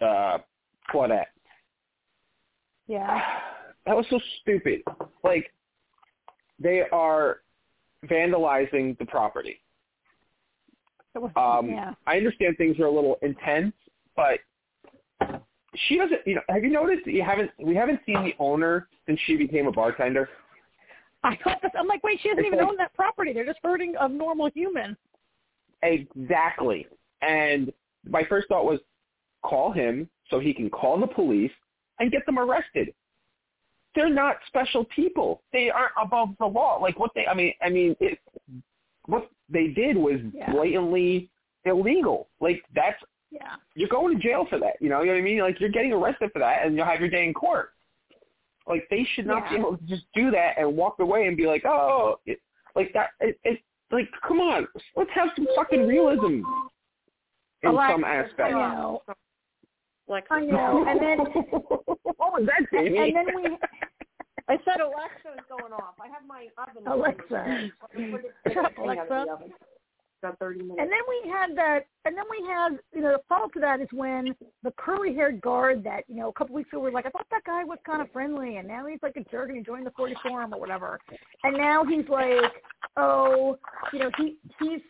[0.00, 0.38] uh,
[0.90, 1.26] Claudette.
[2.86, 3.40] Yeah.
[3.86, 4.82] That was so stupid.
[5.22, 5.52] Like
[6.58, 7.42] they are
[8.06, 9.60] vandalizing the property.
[11.14, 11.92] Was, Um, yeah.
[12.06, 13.74] I understand things are a little intense,
[14.16, 14.38] but
[15.88, 16.20] she doesn't.
[16.26, 17.50] You know, have you noticed that you haven't?
[17.58, 20.28] We haven't seen the owner since she became a bartender.
[21.24, 21.72] I thought this.
[21.78, 23.32] I'm like, wait, she doesn't It's even like- own that property.
[23.32, 24.96] They're just hurting a normal human.
[25.82, 26.86] Exactly.
[27.22, 27.72] And
[28.08, 28.80] my first thought was
[29.42, 31.52] call him so he can call the police
[31.98, 32.92] and get them arrested.
[33.94, 35.42] They're not special people.
[35.52, 36.78] They aren't above the law.
[36.80, 38.18] Like what they I mean I mean it,
[39.06, 40.50] what they did was Yeah.
[40.52, 41.30] blatantly
[41.64, 42.28] illegal.
[42.40, 43.00] Like that's
[43.34, 43.56] Yeah.
[43.74, 44.74] you're going to jail for that.
[44.80, 45.40] You know, you know what I mean?
[45.40, 47.70] Like you're getting arrested for that and you'll have your day in court.
[48.66, 51.46] Like they should not be able to just do that and walk away and be
[51.46, 52.40] like, oh, it,
[52.76, 53.10] like that.
[53.20, 53.60] It, it,
[53.90, 54.66] like, come on,
[54.96, 56.42] let's have some fucking realism
[57.62, 58.52] in Alexa, some I aspects.
[58.52, 59.02] know.
[60.08, 60.32] Alexa.
[60.34, 60.84] I know.
[60.88, 61.18] And then
[62.16, 62.98] what was that, and, Jamie?
[62.98, 63.44] and then we
[64.48, 65.94] I said Alexa is going off.
[66.00, 66.86] I have my oven.
[66.86, 67.70] Alexa.
[67.94, 69.26] Put it- Shut up, hang on, Alexa.
[70.32, 70.78] The thirty minutes.
[70.80, 73.80] and then we had that and then we had you know the follow to that
[73.80, 76.92] is when the curly haired guard that you know a couple weeks ago we were
[76.92, 79.48] like I thought that guy was kind of friendly and now he's like a jerk
[79.48, 80.98] and he joined the 40 forum or whatever.
[81.42, 82.52] And now he's like
[82.96, 83.58] oh
[83.92, 84.80] you know he he's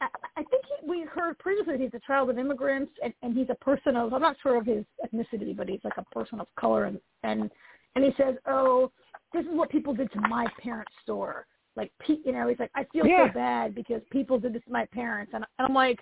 [0.00, 0.06] I,
[0.36, 3.56] I think he, we heard previously he's a child of immigrants and, and he's a
[3.56, 6.84] person of I'm not sure of his ethnicity but he's like a person of color.
[6.84, 7.50] And and
[7.94, 8.90] and he says oh
[9.32, 11.46] this is what people did to my parents' store
[11.78, 13.28] like pe- you know he's like I feel Yeah.
[13.28, 16.00] so bad because people did this to my parents and, and I'm like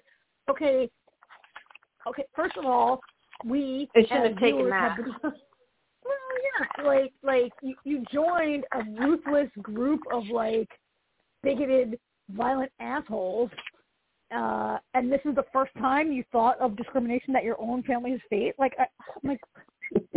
[0.50, 0.90] okay,
[2.08, 2.24] okay.
[2.34, 3.00] First of all,
[3.44, 4.92] we They shouldn't have taken that.
[4.92, 10.68] have been- well, yeah, like like you, you joined a ruthless group of like
[11.42, 11.98] bigoted,
[12.30, 13.50] violent assholes,
[14.34, 18.10] uh, and this is the first time you thought of discrimination that your own family
[18.10, 18.54] family's fate.
[18.58, 18.86] Like, I,
[19.22, 19.40] I'm like,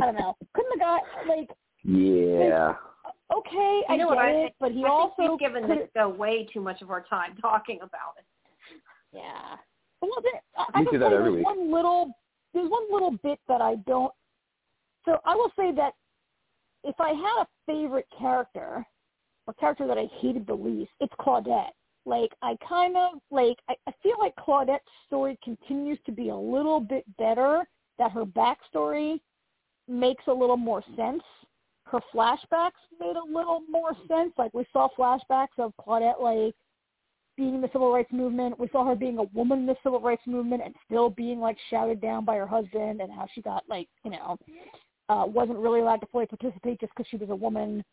[0.01, 0.35] I don't know.
[0.53, 0.97] Couldn't the guy
[1.27, 1.49] like?
[1.83, 2.73] Yeah.
[3.35, 4.53] Okay, I You know get what I it, think?
[4.59, 7.01] but he I also think we've given could- this show way too much of our
[7.03, 8.25] time talking about it.
[9.13, 9.55] Yeah.
[10.01, 11.45] Well, there, I, I We do that every there's week.
[11.45, 12.11] one little
[12.53, 14.11] there's one little bit that I don't.
[15.05, 15.93] So I will say that
[16.83, 18.85] if I had a favorite character,
[19.47, 21.71] or character that I hated the least, it's Claudette.
[22.05, 26.35] Like I kind of like I, I feel like Claudette's story continues to be a
[26.35, 27.67] little bit better.
[27.99, 29.19] That her backstory
[29.87, 31.21] makes a little more sense.
[31.91, 34.33] Her flashbacks made a little more sense.
[34.37, 36.55] Like we saw flashbacks of Claudette like
[37.35, 38.59] being in the civil rights movement.
[38.59, 41.57] We saw her being a woman in the civil rights movement and still being like
[41.69, 44.37] shouted down by her husband and how she got like, you know,
[45.09, 47.83] uh wasn't really allowed to fully participate just because she was a woman.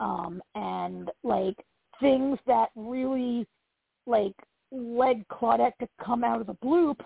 [0.00, 1.56] Um and like
[2.00, 3.46] things that really
[4.06, 4.34] like
[4.70, 7.00] led Claudette to come out of the bloop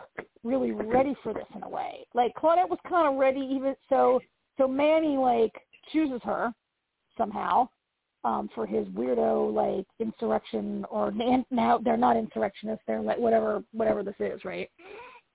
[0.45, 2.07] really ready for this in a way.
[2.15, 4.21] Like Claudette was kind of ready even so
[4.59, 5.53] so Manny like
[5.93, 6.53] chooses her
[7.17, 7.69] somehow
[8.25, 11.13] um, for his weirdo like insurrection or
[11.51, 14.71] now they're not insurrectionists they're like whatever whatever this is right?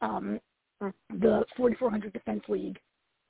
[0.01, 0.39] Um,
[1.09, 2.79] the 4400 Defense League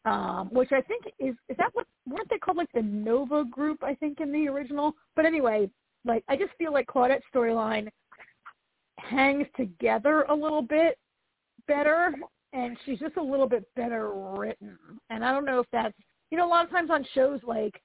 [0.05, 3.83] um, which I think is is that what weren't they called like the Nova Group
[3.83, 4.93] I think in the original?
[5.15, 5.69] But anyway
[6.05, 7.87] like I just feel like Claudette's storyline
[8.97, 10.97] hangs together a little bit
[11.67, 12.13] better
[12.53, 14.77] and she's just a little bit better written.
[15.09, 15.95] And I don't know if that's
[16.31, 17.81] you know a lot of times on shows like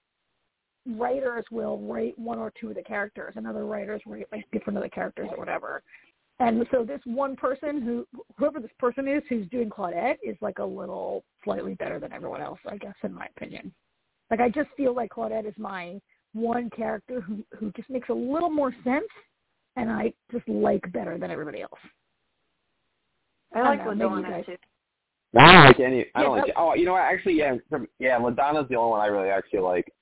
[0.87, 4.77] writers will write one or two of the characters and other writers write like different
[4.77, 5.83] of the characters or whatever.
[6.39, 10.59] And so this one person who whoever this person is who's doing Claudette is like
[10.59, 13.73] a little slightly better than everyone else, I guess, in my opinion.
[14.31, 16.01] Like I just feel like Claudette is my
[16.35, 19.09] one character who who just makes a little more sense
[19.77, 21.81] and I just like better than everybody else.
[23.55, 24.57] I like I maybe Ladonna too.
[25.39, 26.07] I don't like any.
[26.15, 26.53] I don't like.
[26.57, 27.03] Oh, you know what?
[27.03, 28.19] Actually, yeah, from, yeah.
[28.19, 29.93] Ladonna's the only one I really actually like.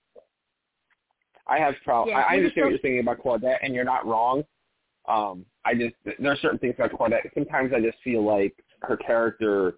[1.47, 2.11] I have trouble.
[2.11, 4.45] Yeah, I, I understand just what you're saying about Claudette, and you're not wrong.
[5.07, 7.33] Um, I just there are certain things about Claudette.
[7.35, 9.75] Sometimes I just feel like her character,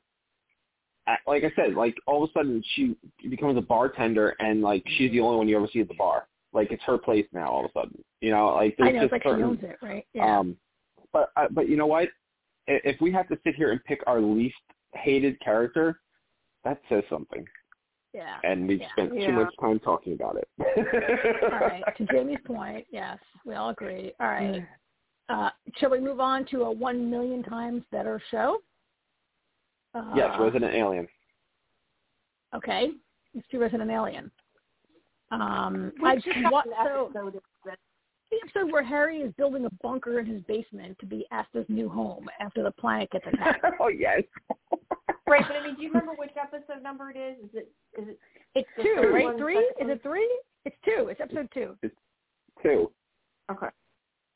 [1.26, 2.96] like I said, like all of a sudden she
[3.28, 6.28] becomes a bartender, and like she's the only one you ever see at the bar.
[6.52, 7.50] Like it's her place now.
[7.50, 9.44] All of a sudden, you know, like there's I know just it's like she certain,
[9.44, 10.07] owns it, right?
[10.12, 10.38] Yeah.
[10.38, 10.57] um,
[11.12, 12.09] but uh, but you know what?
[12.68, 14.57] If we have to sit here and pick our least
[14.97, 16.01] hated character,
[16.64, 17.44] that says something.
[18.12, 18.38] yeah.
[18.44, 18.90] And we've Yeah.
[18.92, 19.26] spent Yeah.
[19.26, 20.49] too much time talking about it.
[21.53, 21.84] All right.
[21.97, 24.12] To Jamie's point, yes, we all agree.
[24.20, 24.66] All right.
[25.28, 28.62] Uh, shall we move on to a one million times better show?
[29.94, 31.07] Uh, yes, Resident Alien.
[32.55, 32.90] Okay,
[33.34, 34.30] let's do Resident Alien.
[35.30, 37.74] Um, I just watched so episode is this?
[38.30, 41.88] the episode where Harry is building a bunker in his basement to be Asta's new
[41.88, 43.64] home after the planet gets attacked.
[43.80, 44.22] oh yes.
[45.29, 47.37] Right, but I mean, do you remember which episode number it is?
[47.45, 48.18] Is it is it
[48.55, 49.37] It's two, right?
[49.37, 49.57] Three?
[49.59, 50.29] Is it three?
[50.64, 51.09] It's two.
[51.09, 51.77] It's episode two.
[51.83, 51.95] It's
[52.62, 52.91] Two.
[53.51, 53.66] okay?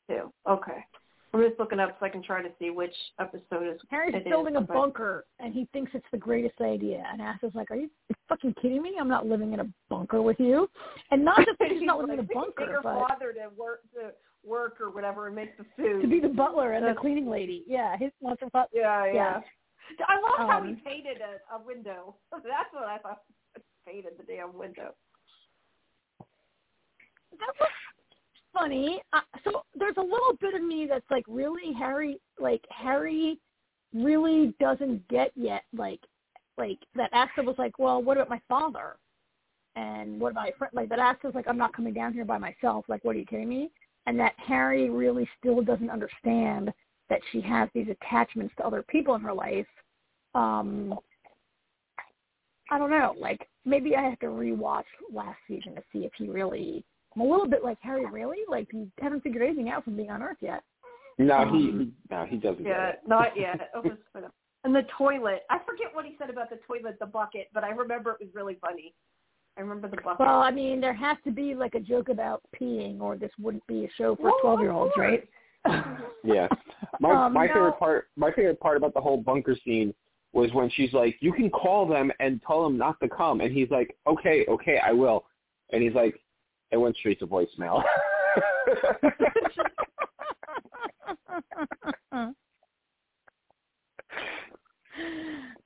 [0.09, 0.31] Two.
[0.47, 0.85] Okay.
[1.33, 3.79] I'm just looking up so I can try to see which episode is.
[3.89, 7.03] Harry's it is, building a but- bunker, and he thinks it's the greatest idea.
[7.11, 7.89] And Asta's like, "Are you
[8.27, 8.95] fucking kidding me?
[8.99, 10.69] I'm not living in a bunker with you."
[11.11, 13.47] And not just that he's not living in a Take bunker, your but father to
[13.57, 14.11] work to
[14.43, 16.01] work or whatever and make the food.
[16.01, 17.63] to be the butler and the cleaning lady.
[17.65, 19.13] Yeah, his wants her fa- Yeah, yeah.
[19.13, 19.39] Yeah.
[20.07, 22.15] I love how he Um, painted a, a window.
[22.31, 23.21] That's what I thought.
[23.85, 24.93] Painted the damn window.
[27.39, 27.69] that was
[28.53, 29.01] funny.
[29.13, 32.19] Uh, so there's a little bit of me that's like, really, Harry?
[32.39, 33.39] Like Harry
[33.93, 35.63] really doesn't get yet.
[35.75, 35.99] Like,
[36.57, 38.97] like that Asta was like, well, what about my father?
[39.75, 40.73] And what about my friend?
[40.73, 42.85] Like that Asta's like, I'm not coming down here by myself.
[42.87, 43.71] Like, what are you kidding me?
[44.05, 46.71] And that Harry really still doesn't understand
[47.09, 49.67] that she has these attachments to other people in her life.
[50.35, 50.97] Um,
[52.71, 53.13] I don't know.
[53.19, 56.83] Like maybe I have to rewatch last season to see if he really.
[57.15, 58.05] I'm a little bit like Harry.
[58.09, 58.37] Really?
[58.47, 60.63] Like you haven't figured anything out from being on Earth yet.
[61.17, 63.69] No, he, Um, he no, he doesn't Yeah, get not yet.
[63.75, 64.31] It was for the-
[64.63, 65.41] and the toilet.
[65.49, 68.29] I forget what he said about the toilet, the bucket, but I remember it was
[68.35, 68.93] really funny.
[69.57, 70.19] I remember the bucket.
[70.19, 73.65] Well, I mean, there has to be like a joke about peeing, or this wouldn't
[73.67, 75.27] be a show for twelve-year-olds, right?
[76.23, 76.47] Yeah.
[76.99, 77.53] My Um, my no.
[77.53, 79.93] favorite part my favorite part about the whole bunker scene
[80.33, 83.51] was when she's like, You can call them and tell them not to come and
[83.51, 85.25] he's like, Okay, okay, I will
[85.71, 86.19] and he's like,
[86.71, 87.83] It went straight to voicemail.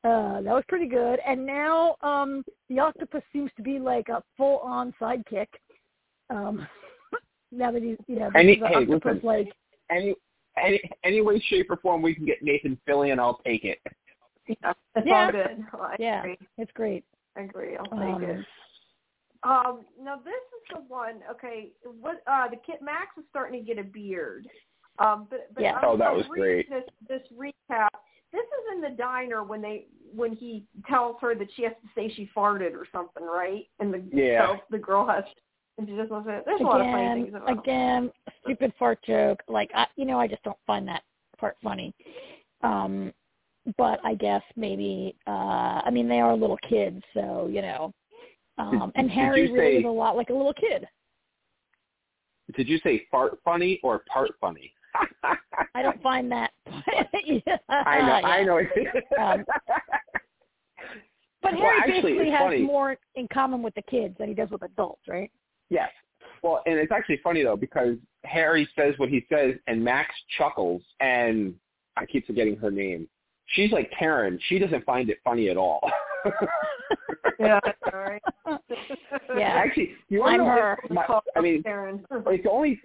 [0.03, 1.19] Uh, that was pretty good.
[1.25, 5.47] And now um the octopus seems to be like a full on sidekick.
[6.29, 6.67] Um
[7.51, 9.21] now that he's you know Any- the hey, octopus listen.
[9.23, 9.51] like
[9.89, 10.13] Any
[10.63, 13.79] any any way, shape, or form we can get Nathan Fillion, I'll take it.
[14.47, 15.25] Yeah, it's Yeah.
[15.25, 15.65] all good.
[15.73, 16.19] I Yeah.
[16.19, 16.37] agree.
[16.57, 17.03] it's great.
[17.35, 17.75] I agree.
[17.77, 18.45] I'll take Um, it.
[19.43, 21.21] Um, now this is the one.
[21.29, 24.47] Okay, what uh, the kid Max is starting to get a beard.
[24.99, 25.79] Um, but but Yeah.
[25.83, 26.69] Oh, that was great.
[26.69, 27.89] This this recap.
[28.31, 31.89] This is in the diner when they when he tells her that she has to
[31.93, 33.67] say she farted or something, right?
[33.79, 34.47] And the Yeah.
[34.47, 35.25] so the girl has
[35.77, 36.41] and she just wants to.
[36.45, 37.59] There's a lot of funny things about it.
[37.59, 38.11] again,
[38.43, 39.43] stupid fart joke.
[39.47, 41.03] Like I, you know, I just don't find that
[41.37, 41.93] part funny.
[42.61, 43.13] Um,
[43.77, 47.93] but I guess maybe, uh, I mean, they are little kids, so you know.
[48.57, 50.87] Um, and Did Harry really say- is a lot like a little kid.
[52.55, 54.71] Did you say fart funny or part funny?
[55.73, 56.51] I don't find that.
[57.25, 58.27] yeah, I know.
[58.27, 58.45] I yeah.
[58.45, 59.23] know.
[59.23, 59.45] Um,
[61.41, 62.61] But Well, Harry actually, basically has funny.
[62.61, 65.29] more in common with the kids than he does with adults, right?
[65.69, 65.89] Yes.
[66.41, 70.81] Well, and it's actually funny though because Harry says what he says, and Max chuckles,
[71.01, 71.53] and
[71.97, 73.07] I keep forgetting her name.
[73.47, 74.39] She's like Karen.
[74.47, 75.79] She doesn't find it funny at all.
[77.39, 78.21] yeah, sorry.
[79.37, 79.53] Yeah.
[79.55, 80.61] Actually, you want to I'm know?
[80.61, 80.77] her.
[80.87, 82.05] what My, I mean, Karen.
[82.11, 82.79] it's only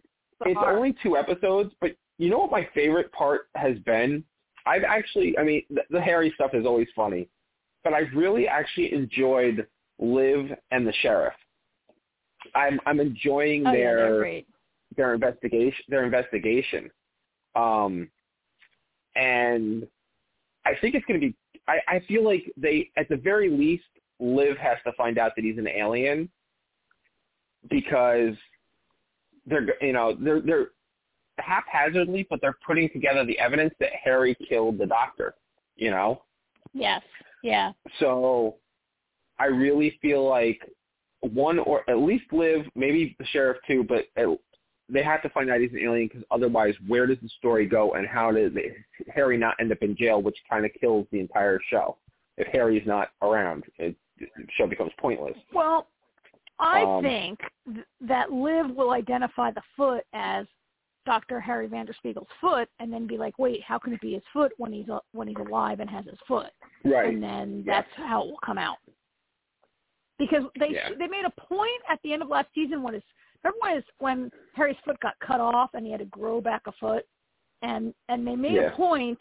[0.47, 4.25] it's only two episodes, but you know what my favorite part has been?
[4.67, 7.29] I've actually, I mean, the, the Harry stuff is always funny,
[7.83, 9.67] but I've really actually enjoyed
[9.99, 11.35] Liv and the sheriff.
[12.55, 14.43] I'm I'm enjoying Oh their they're
[14.97, 16.91] their investigation their investigation
[17.55, 18.09] um
[19.15, 19.87] and
[20.67, 21.35] i think it's going to be
[21.69, 23.85] i i feel like they at the very least
[24.19, 26.29] liv has to find out that he's an alien
[27.69, 28.35] because
[29.47, 30.69] they're you know they're they're
[31.39, 35.35] haphazardly but they're putting together the evidence that harry killed the doctor
[35.77, 36.23] you know
[36.73, 37.03] Yes.
[37.43, 37.73] Yeah.
[37.99, 38.57] so
[39.39, 40.61] I really feel like
[41.21, 44.29] one or at least Liv, maybe the sheriff too, but at,
[44.93, 47.93] they have to find out he's an alien because otherwise, where does the story go
[47.93, 48.53] and how does
[49.15, 51.97] Harry not end up in jail, which kind of kills the entire show.
[52.37, 54.27] If Harry's not around, it, the
[54.57, 55.37] show becomes pointless.
[55.53, 55.87] Well,
[56.59, 57.41] I Um, think
[57.73, 60.47] th- that Liv will identify the foot as
[61.07, 61.41] Dr.
[61.41, 64.73] Harry Vanderspeigle's foot, and then be like, "Wait, how can it be his foot when
[64.73, 66.53] he's a- when he's alive and has his foot?"
[66.85, 67.09] Right.
[67.09, 67.81] And then Yeah.
[67.81, 68.79] that's how it will come out.
[70.19, 70.91] Because they Yeah.
[70.95, 73.03] they made a point at the end of last season when his
[73.45, 76.73] remember when when Harry's foot got cut off and he had to grow back a
[76.73, 77.07] foot,
[77.63, 78.73] and and they made Yeah.
[78.73, 79.21] a point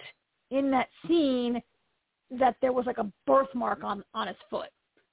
[0.52, 1.62] in that scene
[2.32, 4.70] that there was like a birthmark on on his foot,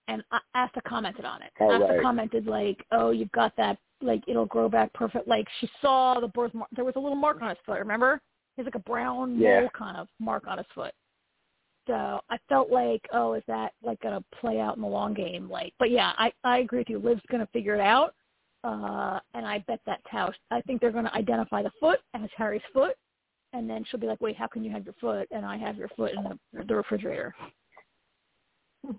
[0.09, 0.23] and
[0.55, 1.53] Asta commented on it.
[1.61, 2.03] Oh, Asta right.
[2.03, 6.29] commented like, "Oh, you've got that like it'll grow back perfect." Like she saw the
[6.29, 6.69] birthmark.
[6.73, 7.79] There was a little mark on his foot.
[7.79, 8.21] Remember?
[8.57, 9.61] There's like a brown Yeah.
[9.61, 10.95] mole kind of mark on his foot.
[11.87, 15.49] So I felt like, oh, is that like gonna play out in the long game?
[15.49, 16.99] Like, but yeah, I I agree with you.
[16.99, 18.15] Liv's gonna figure it out,
[18.67, 20.33] uh, and I bet that's how.
[20.51, 22.97] I think they're gonna identify the foot as Harry's foot,
[23.53, 25.77] and then she'll be like, wait, how can you have your foot and I have
[25.77, 27.35] your foot in the, the refrigerator?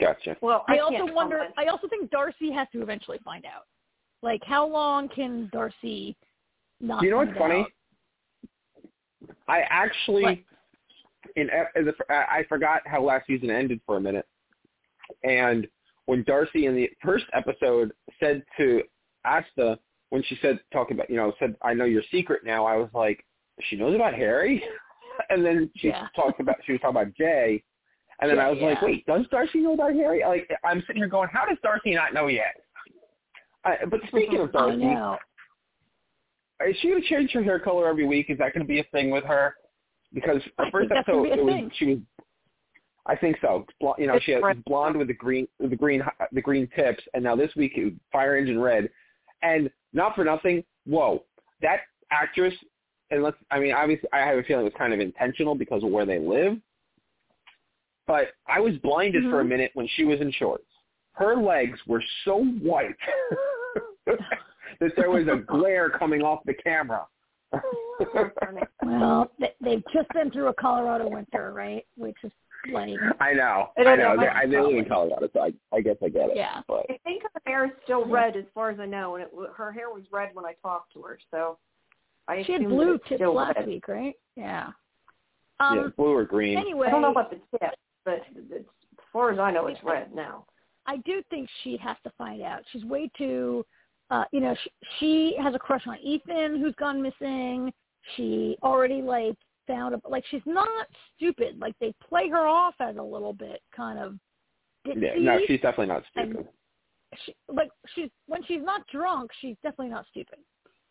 [0.00, 0.36] Gotcha.
[0.40, 1.36] Well, I, I also can't wonder.
[1.38, 1.54] comment.
[1.58, 3.64] I also think Darcy has to eventually find out.
[4.22, 6.16] Like, how long can Darcy
[6.80, 7.02] not?
[7.02, 7.60] You know find what's funny?
[7.60, 7.66] out?
[9.48, 10.38] I actually, What?
[11.36, 14.26] in as a, I I forgot how last season ended for a minute,
[15.24, 15.66] and
[16.06, 18.82] when Darcy in the first episode said to
[19.24, 19.78] Asta
[20.10, 22.90] when she said talking about you know said I know your secret now, I was
[22.94, 23.24] like
[23.68, 24.62] she knows about Harry,
[25.30, 26.08] and then she Yeah.
[26.14, 27.62] talked about she was talking about Jay,
[28.20, 30.22] and then Yeah, I was like wait does Darcy know about Harry?
[30.26, 32.54] Like I'm sitting here going how does Darcy not know yet?
[33.64, 35.16] I, but speaking of Darcy, uh,
[36.68, 38.26] is she going to change her hair color every week?
[38.28, 39.54] Is that going to be a thing with her?
[40.12, 41.70] Because the first gonna episode, it was thing.
[41.78, 41.98] she was.
[43.06, 43.66] I think so.
[43.80, 44.64] Bl- You know, It's she had red.
[44.64, 47.92] blonde with the green, the green, the green tips, and now this week it was
[48.12, 48.88] fire engine red.
[49.42, 51.24] And not for nothing, whoa,
[51.62, 51.80] that
[52.12, 52.54] actress.
[53.10, 55.82] And let's, I mean, obviously, I have a feeling it was kind of intentional because
[55.82, 56.58] of where they live.
[58.06, 59.48] But I was blinded for a Mhm.
[59.48, 60.64] minute when she was in shorts.
[61.14, 62.96] Her legs were so white
[64.06, 67.06] that there was a glare coming off the camera.
[68.82, 69.30] Well,
[69.60, 71.86] they've just been through a Colorado winter, right?
[71.96, 72.32] Which is
[72.72, 72.90] like,
[73.20, 73.70] I know.
[73.76, 74.14] I I, don't know.
[74.14, 74.20] know.
[74.22, 76.36] They, I, they live in Colorado, so I, I guess I get it.
[76.36, 76.60] yeah.
[76.68, 79.30] But I think her hair is still red, as far as I know, and it,
[79.56, 81.18] her hair was red when I talked to her.
[81.30, 81.58] So
[82.28, 83.66] I She had blue it's tips still last red.
[83.66, 84.14] week, right?
[84.36, 84.68] Yeah.
[85.60, 85.92] yeah, Um.
[85.96, 86.58] blue or green.
[86.58, 88.64] Anyway, I don't know about the tip, but it's, as
[89.12, 90.44] far as I know, it's red now.
[90.86, 92.60] I do think she has to find out.
[92.72, 93.64] She's way too,
[94.10, 97.72] uh, you know, she, she has a crush on Ethan, who's gone missing.
[98.16, 99.36] She already like
[99.66, 100.68] found a, like she's not
[101.16, 101.58] stupid.
[101.58, 104.14] Like they play her off as a little bit kind of
[104.86, 105.02] ditzy.
[105.02, 106.36] Yeah, no, she's definitely not stupid.
[106.36, 106.46] and
[107.24, 110.38] she, like she's when she's not drunk, she's definitely not stupid.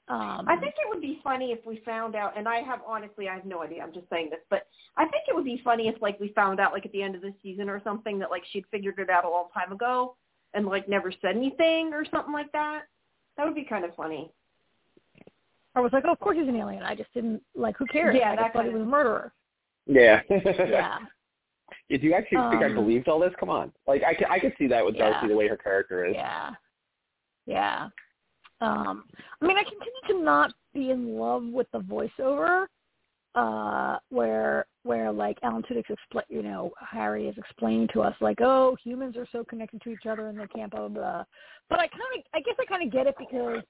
[0.07, 3.29] Um, I think it would be funny if we found out, and I have honestly,
[3.29, 3.81] I have no idea.
[3.81, 4.67] I'm just saying this, but
[4.97, 7.15] I think it would be funny if like we found out like at the end
[7.15, 10.15] of the season or something that like she'd figured it out a long time ago
[10.53, 12.81] and like never said anything or something like that.
[13.37, 14.31] That would be kind of funny.
[15.75, 16.83] I was like, oh, of course he's an alien.
[16.83, 17.77] I just didn't like.
[17.77, 18.15] Who cares?
[18.17, 19.33] Yeah, I that thought he was a murderer.
[19.87, 20.21] Yeah.
[20.29, 20.99] Yeah.
[21.89, 23.71] If you actually think I Um, believed all this, come on.
[23.87, 25.11] Like I can, I could see that with Yeah.
[25.11, 26.15] Darcy the way her character is.
[26.15, 26.51] Yeah.
[27.45, 27.89] Yeah.
[28.61, 29.05] Um
[29.41, 32.67] I mean I continue to not be in love with the voiceover,
[33.35, 38.39] uh where where like Alan Tudyk's expl- you know, Harry is explaining to us like,
[38.41, 41.23] oh, humans are so connected to each other and they can't blah blah blah.
[41.69, 43.63] But I kinda I guess I kinda get it because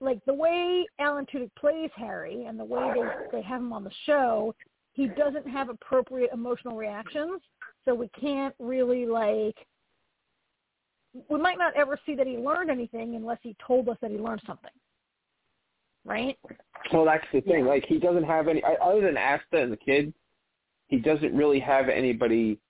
[0.00, 3.84] like the way Alan Tudyk plays Harry and the way they they have him on
[3.84, 4.54] the show,
[4.92, 7.40] he doesn't have appropriate emotional reactions,
[7.84, 9.56] so we can't really like
[11.28, 14.18] we might not ever see that he learned anything unless he told us that he
[14.18, 14.70] learned something.
[16.04, 16.38] Right?
[16.92, 17.64] Well, that's the thing.
[17.64, 17.70] Yeah.
[17.70, 20.12] Like he doesn't have any other than Asta and the kid.
[20.88, 22.60] He doesn't really have anybody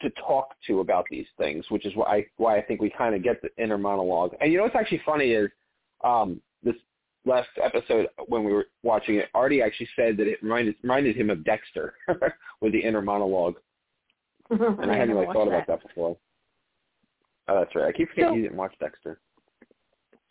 [0.00, 3.14] to talk to about these things, which is why I why I think we kind
[3.14, 4.34] of get the inner monologue.
[4.40, 5.50] And you know what's actually funny is
[6.04, 6.74] um, this
[7.24, 11.30] last episode when we were watching it, Artie actually said that it reminded reminded him
[11.30, 11.94] of Dexter
[12.60, 13.56] with the inner monologue,
[14.50, 16.16] and I, I hadn't really thought watched about that before.
[17.48, 17.86] Oh, that's right.
[17.88, 19.20] I keep forgetting So- you didn't watch Dexter.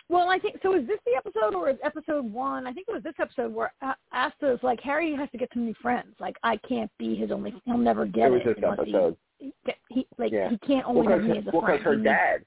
[0.09, 0.73] Well, I think so.
[0.73, 2.65] Is this the episode or is episode one?
[2.65, 3.73] I think it was this episode where
[4.13, 6.15] Asta is like Harry has to get some new friends.
[6.17, 7.53] Like I can't be his only.
[7.65, 9.17] He'll never get it was it this unless he- episode.
[9.39, 9.53] He,
[9.89, 10.49] he like Yeah.
[10.49, 11.79] he can't Well, only have me because as a well, friend.
[11.79, 12.45] 'cause her He needs- dad.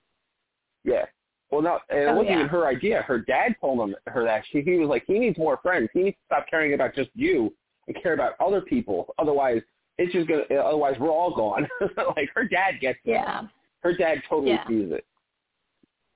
[0.85, 1.05] Yeah.
[1.51, 2.35] Well, no, and it Oh, wasn't yeah.
[2.37, 3.03] even her idea.
[3.03, 5.89] Her dad told him her that she he was like he needs more friends.
[5.93, 7.53] He needs to stop caring about just you
[7.89, 9.13] and care about other people.
[9.19, 9.63] Otherwise,
[9.99, 10.43] it's just gonna.
[10.63, 11.67] Otherwise, we're all gone.
[12.17, 13.11] like her dad gets it.
[13.13, 13.43] Yeah.
[13.83, 14.67] Her dad totally Yeah.
[14.69, 15.05] sees it.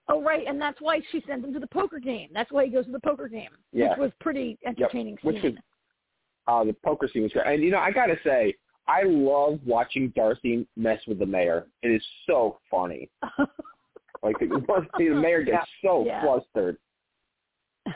[0.09, 2.29] Oh right, and that's why she sent him to the poker game.
[2.33, 3.91] That's why he goes to the poker game, Yeah.
[3.91, 5.55] which was pretty entertaining Which was.
[6.47, 7.47] Uh, the poker scene was great.
[7.47, 8.55] And you know, I gotta say,
[8.87, 11.67] I love watching Darcy mess with the mayor.
[11.83, 13.09] It is so funny.
[14.25, 14.47] Like the,
[14.99, 16.23] the mayor gets so Yeah.
[16.23, 16.79] flustered.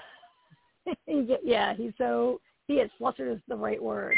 [1.06, 4.14] he get, yeah, he's so he is flustered is the right word.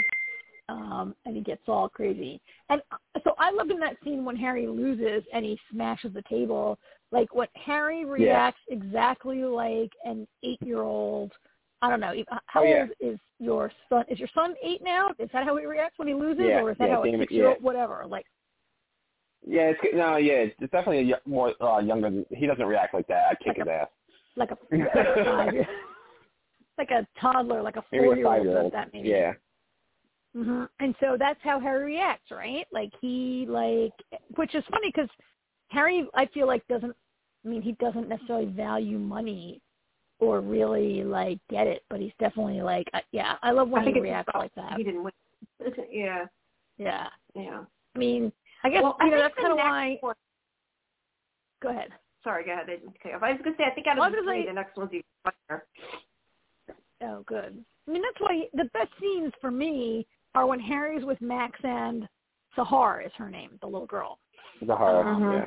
[0.68, 2.40] Um, and he gets all crazy.
[2.68, 6.22] And uh, so I love in that scene when Harry loses and he smashes the
[6.28, 6.78] table.
[7.12, 11.32] Like what Harry reacts exactly like an eight-year-old.
[11.82, 12.12] I don't know.
[12.46, 12.82] How Oh, yeah.
[12.82, 14.04] old is your son?
[14.08, 15.08] Is your son eight now?
[15.18, 17.18] Is that how he reacts when he loses, Yeah, or is that yeah, how a
[17.18, 17.56] six-year-old?
[17.58, 17.64] yeah.
[17.64, 18.04] Whatever.
[18.06, 18.26] Like
[19.46, 22.10] Yeah, it's no, yeah, it's, it's definitely a y- more uh, younger.
[22.10, 23.26] Than, he doesn't react like that.
[23.30, 23.88] I'd kick Like his ass.
[24.36, 24.58] like a
[25.30, 25.66] like a
[26.78, 29.08] like a toddler, like a Maybe a four-year-old that maybe.
[29.08, 29.32] Yeah,
[30.34, 32.66] hmm And so that's how Harry reacts, right?
[32.72, 33.92] Like he like,
[34.36, 35.08] which is funny because
[35.68, 36.94] Harry, I feel like doesn't.
[37.44, 39.62] I mean, he doesn't necessarily value money
[40.18, 43.84] or really like get it, but he's definitely like, uh, yeah, I love when I
[43.86, 44.74] think he reacts like that.
[44.76, 45.12] He didn't win.
[45.90, 46.26] yeah,
[46.76, 47.64] Yeah, yeah.
[47.94, 48.30] I mean,
[48.64, 49.96] I guess well, you I know that's kind of why.
[50.00, 50.14] one-
[51.62, 51.90] Go ahead.
[52.24, 52.64] Sorry, go ahead.
[52.68, 53.12] I didn't cut.
[53.22, 54.92] I was going to say, I think out of the three, say- the next one's
[54.92, 55.66] even funnier.
[57.02, 57.64] Oh, good.
[57.88, 62.06] I mean, that's why the best scenes for me are when Harry's with Max and
[62.56, 64.18] Sahar is her name, the little girl.
[64.62, 65.04] the horror.
[65.04, 65.32] Mhm.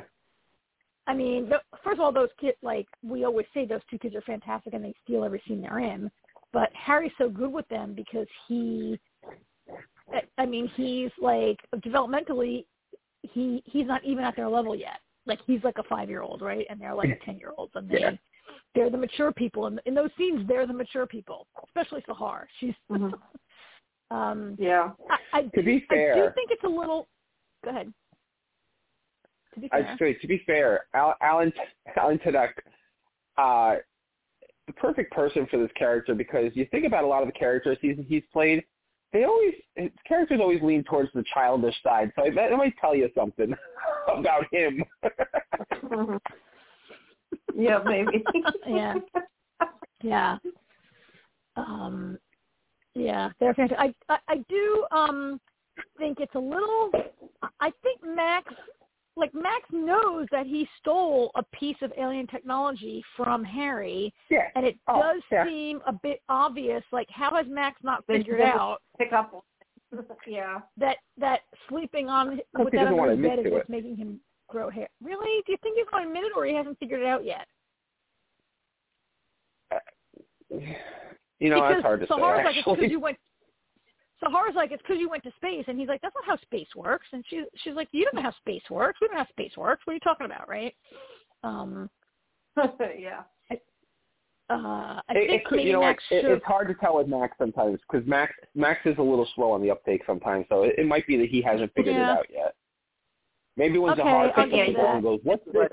[1.06, 4.16] I mean, the, first of all, those kids, like we always say, those two kids
[4.16, 6.10] are fantastic and they steal every scene they're in.
[6.52, 8.98] But Harry's so good with them because he,
[10.12, 12.64] I- I mean, he's like developmentally,
[13.32, 15.00] he he's not even at their level yet.
[15.26, 16.66] Like he's like a five year old, right?
[16.68, 18.10] And they're like ten year olds, and they Yeah.
[18.74, 19.66] they're the mature people.
[19.66, 22.44] And in those scenes, they're the mature people, especially Sahar.
[22.60, 23.12] She's, Mhm.
[24.10, 24.90] um, Yeah.
[25.08, 27.08] I, I To be fair, I do think it's a little.
[27.64, 27.92] Go ahead.
[29.54, 29.96] To be I fair.
[29.98, 31.52] say to be fair, Al, Alan
[31.96, 32.52] Alan Tudyk,
[33.38, 33.76] uh,
[34.66, 37.78] the perfect person for this character because you think about a lot of the characters
[37.80, 38.64] he's he's played.
[39.14, 43.08] They always his characters always lean towards the childish side, so that might tell you
[43.16, 43.54] something
[44.14, 44.84] about him.
[47.56, 48.24] Yeah, maybe.
[48.66, 48.94] Yeah.
[50.02, 50.38] Yeah.
[51.56, 52.18] Um
[52.96, 53.94] yeah, they're fantastic.
[54.08, 55.40] I, I I do um
[55.98, 56.90] think it's a little
[57.60, 58.52] I think Max
[59.16, 64.66] like Max knows that he stole a piece of alien technology from Harry yeah, and
[64.66, 65.44] it Oh, does yeah.
[65.46, 69.44] seem a bit obvious like how has Max not figured out Pick up.
[70.26, 70.58] yeah.
[70.76, 74.18] that that sleeping on with that doesn't under his bed is to what's making him
[74.48, 74.88] grow hair.
[75.02, 75.42] Really?
[75.46, 77.46] Do you think he's going to admit it or he hasn't figured it out yet?
[79.72, 79.78] Uh,
[81.38, 82.44] you know because that's hard to Sahara's say.
[82.44, 83.16] like, it's because Actually, you went.
[84.24, 86.68] Sahar's like, it's because you went to space, and he's like, that's not how space
[86.76, 87.06] works.
[87.12, 88.98] And she she's like, you don't know how space works.
[89.00, 89.82] We don't know how space works.
[89.86, 90.74] What are you talking about, right?
[91.42, 91.90] Um,
[92.98, 93.20] yeah.
[93.50, 93.56] uh,
[94.50, 96.30] I It, think it could, maybe you know, Max it, should.
[96.30, 99.62] it's hard to tell with Max sometimes because Max Max is a little slow on
[99.62, 100.46] the uptake sometimes.
[100.48, 102.12] So it, it might be that he hasn't figured Yeah.
[102.12, 102.54] it out yet.
[103.56, 105.68] Maybe when Okay, Sahar picks up the you ball and goes, "What's this?"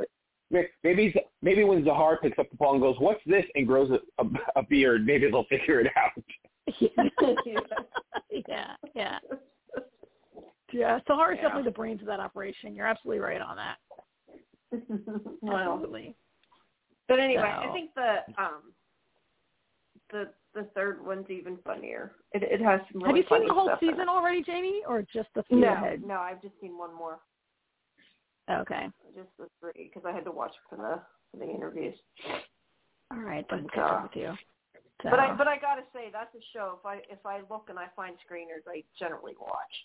[0.84, 4.00] Maybe maybe when Sahar picks up the ball and goes, "What's this?" and grows a,
[4.24, 6.12] a, a beard, maybe they'll figure it out.
[8.48, 9.20] Yeah, yeah,
[10.74, 11.00] yeah.
[11.08, 11.42] Sahar's Yeah.
[11.44, 12.76] definitely the brains of that operation.
[12.76, 13.78] You're absolutely right on that.
[15.42, 16.16] well, Absolutely.
[17.08, 18.74] but anyway, So- I think the um
[20.12, 22.16] the the third one's even funnier.
[22.34, 25.30] It it has some Have really you seen the whole season already, Jamie, or just
[25.36, 26.04] the few No, ahead?
[26.04, 27.20] no, I've just seen one more,
[28.50, 28.88] Okay.
[29.16, 31.02] just the three, because I had to watch for the
[31.32, 31.96] for the interviews.
[33.12, 34.38] All right, then But, catch uh, with you.
[35.04, 36.78] So, But I but I gotta say that's a show.
[36.80, 39.76] If I if I look and I find screeners, I generally watch.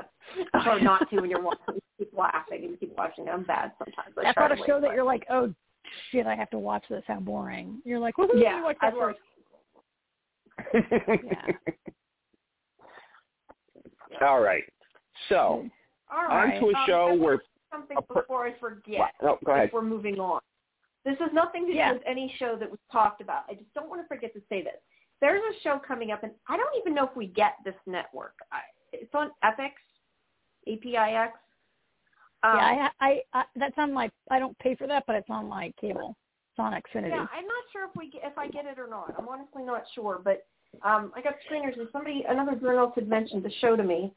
[0.36, 1.74] It's hard not to when you're watching.
[1.74, 3.28] You keep laughing and keep watching.
[3.28, 4.14] I'm bad sometimes.
[4.18, 5.54] I that's try not a show that you're like, oh
[6.10, 7.04] shit, I have to watch this.
[7.06, 7.80] How boring.
[7.84, 9.14] You're like, woohoo, Yeah, watch I that love.
[10.72, 11.24] first.
[14.10, 14.26] Yeah.
[14.26, 14.64] All right.
[15.28, 15.68] So
[16.10, 17.42] All on to a um, show I where
[17.72, 19.00] something per- before I forget.
[19.00, 19.08] Wow.
[19.22, 19.68] No, go ahead.
[19.68, 20.40] If we're moving on.
[21.04, 21.92] This has nothing to do Yeah.
[21.92, 23.44] with any show that was talked about.
[23.48, 24.80] I just don't want to forget to say this.
[25.20, 28.34] There's a show coming up, and I don't even know if we get this network.
[28.50, 28.60] I,
[28.92, 29.72] it's on Epix,
[30.66, 31.38] APIX.
[32.42, 34.10] Um, yeah, I, I, I, that's on my.
[34.30, 36.16] I don't pay for that, but it's on my cable.
[36.50, 37.10] It's on Xfinity.
[37.10, 39.14] Yeah, I'm not sure if we get, if I get it or not.
[39.18, 40.46] I'm honestly not sure, but
[40.82, 44.12] um, I got screeners and somebody, another journalist had mentioned the show to me,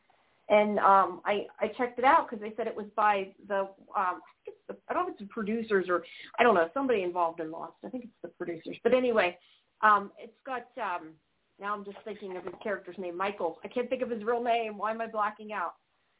[0.49, 3.69] and um, I I checked it out because they said it was by the um,
[3.95, 6.03] I think it's the I don't know if it's the producers or
[6.39, 7.73] I don't know somebody involved in Lost.
[7.85, 9.37] I think it's the producers, but anyway,
[9.81, 11.13] um, it's got um,
[11.59, 13.59] now I'm just thinking of his character's name, Michael.
[13.63, 14.77] I can't think of his real name.
[14.77, 15.73] Why am I blacking out?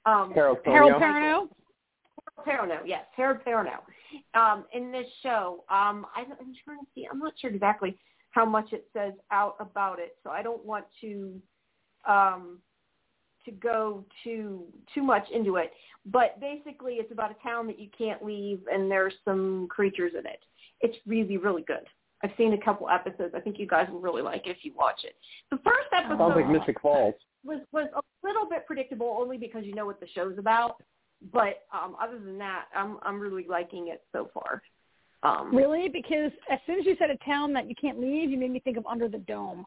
[0.06, 0.99] Um, Harold Harold Perrineau.
[0.99, 1.48] Perrineau.
[2.45, 3.80] Perrineau, yes, Harold Perrineau.
[4.34, 7.08] Um, in this show, um, I, I'm trying to see.
[7.12, 7.98] I'm not sure exactly
[8.32, 11.41] how much it says out about it, so I don't want to
[12.08, 12.60] um,
[13.48, 14.64] to go too
[14.94, 15.72] too much into it.
[16.06, 20.26] But basically, it's about a town that you can't leave, and there's some creatures in
[20.26, 20.40] it.
[20.82, 21.86] It's really really good.
[22.24, 23.34] I've seen a couple episodes.
[23.36, 25.15] I think you guys will really like it if you watch it.
[25.52, 27.15] The first episode Sounds like Mystic Falls.
[27.44, 30.82] was was a little bit predictable only because you know what the show's about.
[31.34, 34.61] But um other than that, I'm I'm really liking it so far.
[35.24, 35.90] Um Really?
[35.90, 38.60] Because as soon as you said a town that you can't leave, you made me
[38.60, 39.65] think of Under the Dome,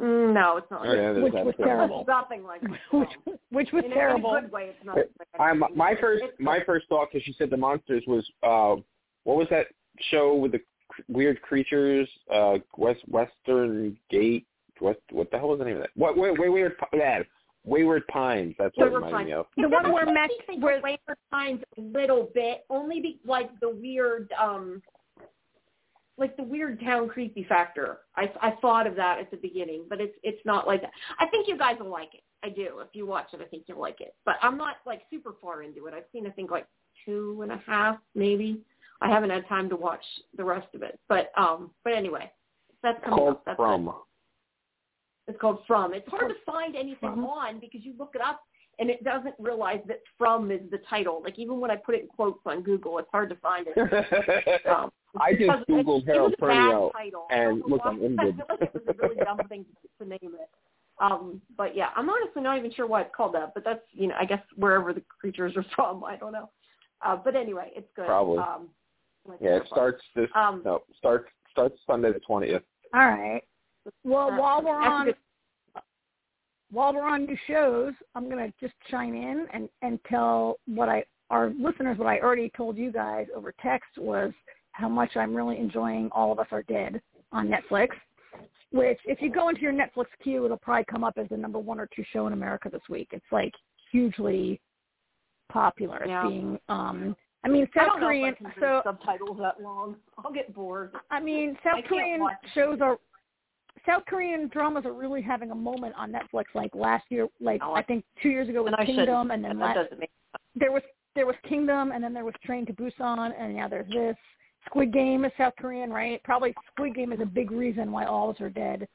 [0.00, 0.86] no, it's not.
[0.86, 1.64] Oh, yeah, which was good.
[1.64, 2.04] terrible.
[2.06, 2.62] Nothing like
[2.92, 3.10] which
[3.50, 4.34] which was in, terrible.
[4.34, 4.98] In a good way, it's not.
[5.40, 8.76] I'm, my first It's- my first thought because she said the monsters was uh
[9.24, 9.66] what was that
[10.10, 10.60] show with the
[11.08, 14.46] weird creatures uh West Western Gate
[14.80, 17.22] West what the hell was the name of that what wait wait weird yeah,
[17.64, 20.78] Wayward Pines that's what it Wayward reminded me of The one where Max, think where
[20.78, 24.80] of Wayward Pines a little bit, only be like the weird, um
[26.18, 27.98] like the weird town creepy factor.
[28.16, 30.90] I I thought of that at the beginning, but it's it's not like that.
[31.18, 32.22] I think you guys will like it.
[32.44, 32.78] I do.
[32.80, 34.14] If you watch it, I think you'll like it.
[34.24, 35.94] But I'm not like super far into it.
[35.94, 36.66] I've seen I think like
[37.04, 38.60] two and a half, maybe.
[39.00, 40.04] I haven't had time to watch
[40.36, 40.98] the rest of it.
[41.08, 42.30] But um but anyway.
[42.82, 43.42] That's coming called up.
[43.44, 43.94] That's From it.
[45.28, 45.94] It's called From.
[45.94, 47.26] It's hard to find anything From?
[47.26, 48.40] on because you look it up
[48.78, 51.20] and it doesn't realize that From is the title.
[51.22, 54.60] Like even when I put it in quotes on Google, it's hard to find it.
[54.68, 54.90] Um,
[55.20, 57.26] I just because it- googled Harold was a bad Perrineau title.
[57.30, 58.36] I and don't know look, I'm in I good.
[58.36, 60.50] feel like it was a really dumb thing to, to name it.
[61.00, 63.54] Um, but yeah, I'm honestly not even sure why it's called that.
[63.54, 66.50] But that's you know I guess wherever the creatures are from, I don't know.
[67.04, 68.06] Uh, but anyway, it's good.
[68.06, 68.38] Probably.
[68.38, 68.68] Um,
[69.40, 72.62] yeah it starts this Um, no starts starts Sunday the twentieth
[72.94, 73.42] all right.
[74.04, 75.16] Well, uh, while we're on good.
[76.70, 81.04] while we're on new shows, I'm gonna just chime in and and tell what I
[81.30, 84.32] our listeners what I already told you guys over text was
[84.78, 87.02] how much I'm really enjoying All of Us Are Dead
[87.32, 87.88] on Netflix.
[88.70, 91.58] Which, if you go into your Netflix queue, it'll probably come up as the number
[91.58, 93.08] one or two show in America this week.
[93.12, 93.52] It's like
[93.90, 94.60] hugely
[95.48, 95.96] popular.
[95.98, 96.28] It's Yeah.
[96.28, 98.28] being, um, I mean, I South don't know Korean.
[98.34, 99.96] if I can So subtitles that long.
[100.18, 100.94] I'll get bored.
[101.10, 102.98] I mean, South can't Korean shows are
[103.86, 106.44] South Korean dramas are really having a moment on Netflix.
[106.54, 109.58] Like last year, like Oh, I think two years ago was and Kingdom, and then
[109.58, 109.88] that
[110.54, 110.82] there was
[111.14, 114.16] there was Kingdom, and then there was Train to Busan, and now there's this.
[114.66, 116.22] Squid Game is South Korean, right?
[116.24, 118.86] Probably Squid Game is a big reason why All of Are Dead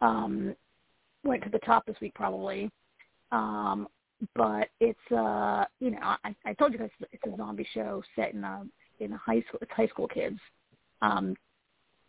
[0.00, 0.54] um,
[1.24, 2.70] went to the top this week, probably.
[3.30, 3.88] Um,
[4.34, 8.34] but it's uh, you know, I, I told you guys it's a zombie show set
[8.34, 8.64] in a
[9.00, 9.58] in a high school.
[9.60, 10.38] It's high school kids
[11.00, 11.34] um,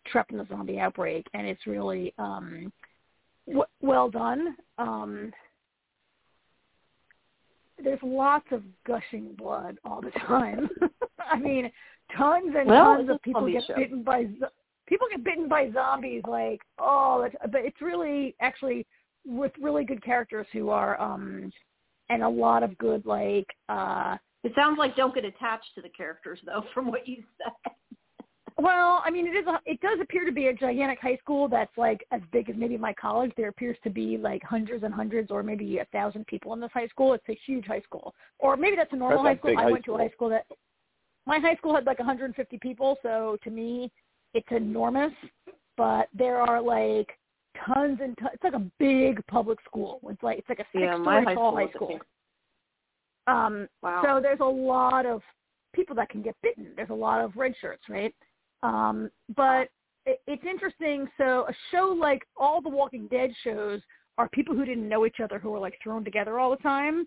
[0.08, 2.72] trapped in a zombie outbreak, and it's really um,
[3.48, 4.56] w- well done.
[4.78, 5.32] Um,
[7.84, 10.70] there's lots of gushing blood all the time.
[11.20, 11.72] I mean,
[12.18, 13.76] tons and Well, tons of people get show.
[13.76, 14.50] bitten by zo-
[14.88, 16.24] people get bitten by zombies.
[16.28, 18.86] Like, oh, it's, but it's really actually
[19.26, 21.52] with really good characters who are um
[22.10, 25.90] and a lot of good like uh It sounds like don't get attached to the
[25.90, 27.72] characters though, from what you said.
[28.60, 29.48] Well, I mean, it is.
[29.48, 32.56] A, it does appear to be a gigantic high school that's like as big as
[32.56, 33.32] maybe my college.
[33.36, 36.70] There appears to be like hundreds and hundreds, or maybe a thousand people in this
[36.72, 37.14] high school.
[37.14, 39.50] It's a huge high school, or maybe that's a normal That's high school.
[39.52, 40.46] big I high went to a high school that
[41.26, 43.92] my high school had like 150 people, so to me,
[44.34, 45.14] it's enormous.
[45.78, 47.10] But there are like
[47.66, 48.32] tons and tons.
[48.34, 50.00] It's like a big public school.
[50.10, 52.00] It's like it's like a Yeah, my six-story high tall school high school.
[53.28, 54.02] Um, Wow.
[54.04, 55.22] so there's a lot of
[55.74, 56.74] people that can get bitten.
[56.76, 58.14] There's a lot of red shirts, right?
[58.64, 59.70] Um, but
[60.06, 61.08] it, it's interesting.
[61.18, 63.82] So a show like all the Walking Dead shows
[64.18, 67.06] are people who didn't know each other who are like thrown together all the time.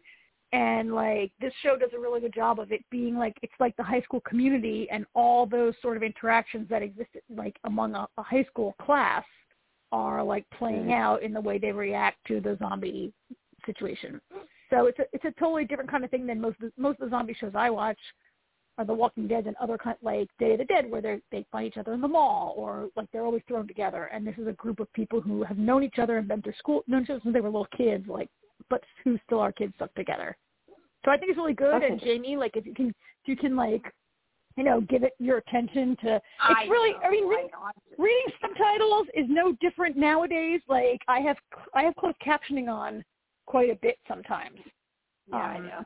[0.52, 3.76] And like this show does a really good job of it being like it's like
[3.76, 8.06] the high school community and all those sort of interactions that exist like among a,
[8.16, 9.24] a high school class
[9.92, 10.92] are like playing mm-hmm.
[10.92, 13.12] out in the way they react to the zombie
[13.64, 14.20] situation.
[14.70, 17.00] So it's a it's a totally different kind of thing than most of the, most
[17.00, 17.98] of the zombie shows I watch
[18.78, 21.46] are The Walking Dead and other kind like Day of the Dead where they they
[21.50, 24.04] fight each other in the mall or like they're always thrown together.
[24.12, 26.54] And this is a group of people who have known each other and been through
[26.58, 28.28] school known each other since they were little kids, like
[28.70, 30.36] but who still are kids stuck together.
[31.04, 31.82] So I think it's really good.
[31.82, 33.82] That's and Jamie, like if you can if you can like
[34.56, 36.16] you know give it your attention to
[36.50, 37.48] it's really I mean reading,
[37.98, 40.60] reading subtitles is no different nowadays.
[40.68, 41.36] Like I have
[41.74, 43.04] I have closed captioning on
[43.46, 44.58] quite a bit sometimes.
[45.28, 45.84] Yeah, I Um, know.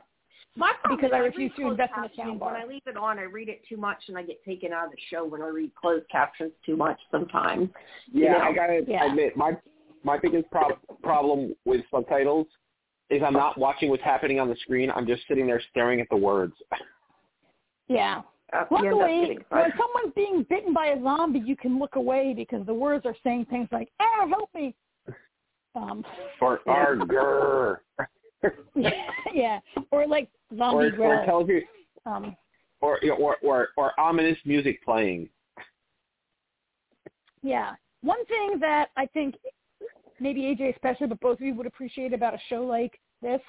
[0.56, 2.38] My problem because is I read refuse to invest in a captioning.
[2.38, 2.52] soundbar.
[2.52, 4.86] When I leave it on, I read it too much, and I get taken out
[4.86, 6.98] of the show when I read closed captions too much.
[7.10, 7.70] Sometimes.
[8.12, 8.44] Yeah, Yeah.
[8.44, 9.05] I gotta Yeah.
[9.05, 9.56] admit my
[10.02, 12.47] my biggest prob- problem with subtitles
[13.10, 14.90] is I'm not watching what's happening on the screen.
[14.90, 16.55] I'm just sitting there staring at the words.
[17.89, 18.22] Yeah.
[18.52, 21.97] Uh, you end up Luckily, when someone's being bitten by a zombie, you can look
[21.97, 24.74] away because the words are saying things like "Ah, help me."
[25.77, 26.05] Um,
[26.40, 27.77] Or argur.
[29.35, 29.60] yeah,
[29.93, 31.24] or like or zombie or growl.
[31.27, 31.62] tells you
[32.06, 32.36] Um,
[32.81, 35.28] or or or or ominous music playing.
[37.43, 37.74] yeah.
[38.02, 39.35] One thing that I think
[40.20, 43.40] maybe AJ especially, but both of you would appreciate about a show like this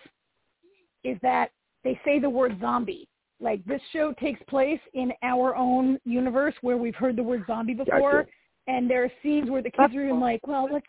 [1.04, 1.52] is that
[1.84, 3.08] they say the word zombie.
[3.40, 7.74] Like this show takes place in our own universe where we've heard the word zombie
[7.74, 8.28] before,
[8.68, 10.86] and there are scenes where the kids are even like, well, let's.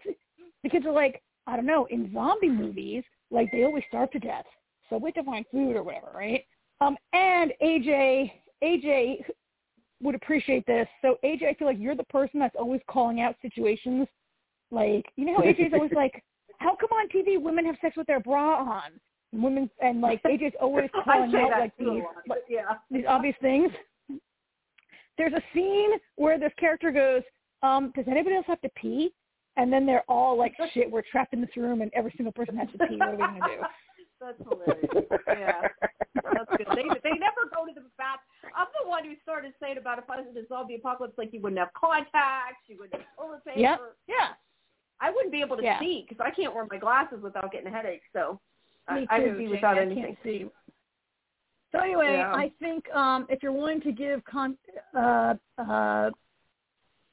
[0.63, 4.19] The kids are like, I don't know, in zombie movies, like they always starve to
[4.19, 4.45] death,
[4.89, 6.45] so we have to find food or whatever, right?
[6.83, 8.31] Um, and AJ,
[8.63, 9.25] AJ
[10.03, 10.87] would appreciate this.
[11.01, 14.07] So AJ, I feel like you're the person that's always calling out situations.
[14.73, 16.25] Like, you know how AJ's always like,
[16.59, 18.93] how come on TV women have sex with their bra on?
[19.33, 22.63] And women and like AJ's always calling out like these like, yeah.
[22.91, 23.71] these obvious things.
[25.19, 27.23] There's a scene where this character goes,
[27.63, 29.13] um, does anybody else have to pee?
[29.59, 32.57] And then they're all like, shit, we're trapped in this room and every single person
[32.57, 32.97] has to pee.
[32.97, 33.63] What are we going to do?
[34.21, 34.87] That's hilarious.
[35.27, 35.67] Yeah,
[36.15, 36.69] that's good.
[36.77, 38.23] They they never go to the bath.
[38.55, 41.33] I'm the one who started saying about if I was in a zombie apocalypse, like
[41.33, 43.59] you wouldn't have contacts, you wouldn't have toilet paper.
[43.59, 43.81] Yep.
[44.07, 44.29] Yeah.
[45.03, 45.79] I wouldn't be able to Yeah.
[45.81, 48.03] see because I can't wear my glasses without getting a headache.
[48.13, 48.41] So
[48.89, 50.05] I, I would be without I anything.
[50.05, 50.51] Can't see.
[51.73, 52.33] So anyway, Yeah.
[52.35, 54.57] I think um, if you're willing to give con-
[54.97, 56.11] uh, uh,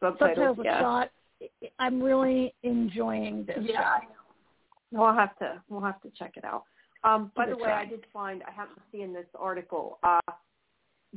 [0.01, 0.79] Subtitles, subtitles a yeah.
[0.79, 1.09] shot,
[1.41, 3.57] I- I'm really enjoying this.
[3.61, 4.07] Yeah, I show.
[4.09, 4.15] know.
[4.91, 6.63] We'll have to we'll have to check it out.
[7.03, 7.81] Um, by the way, try.
[7.81, 10.19] I did find I happened to see in this article uh,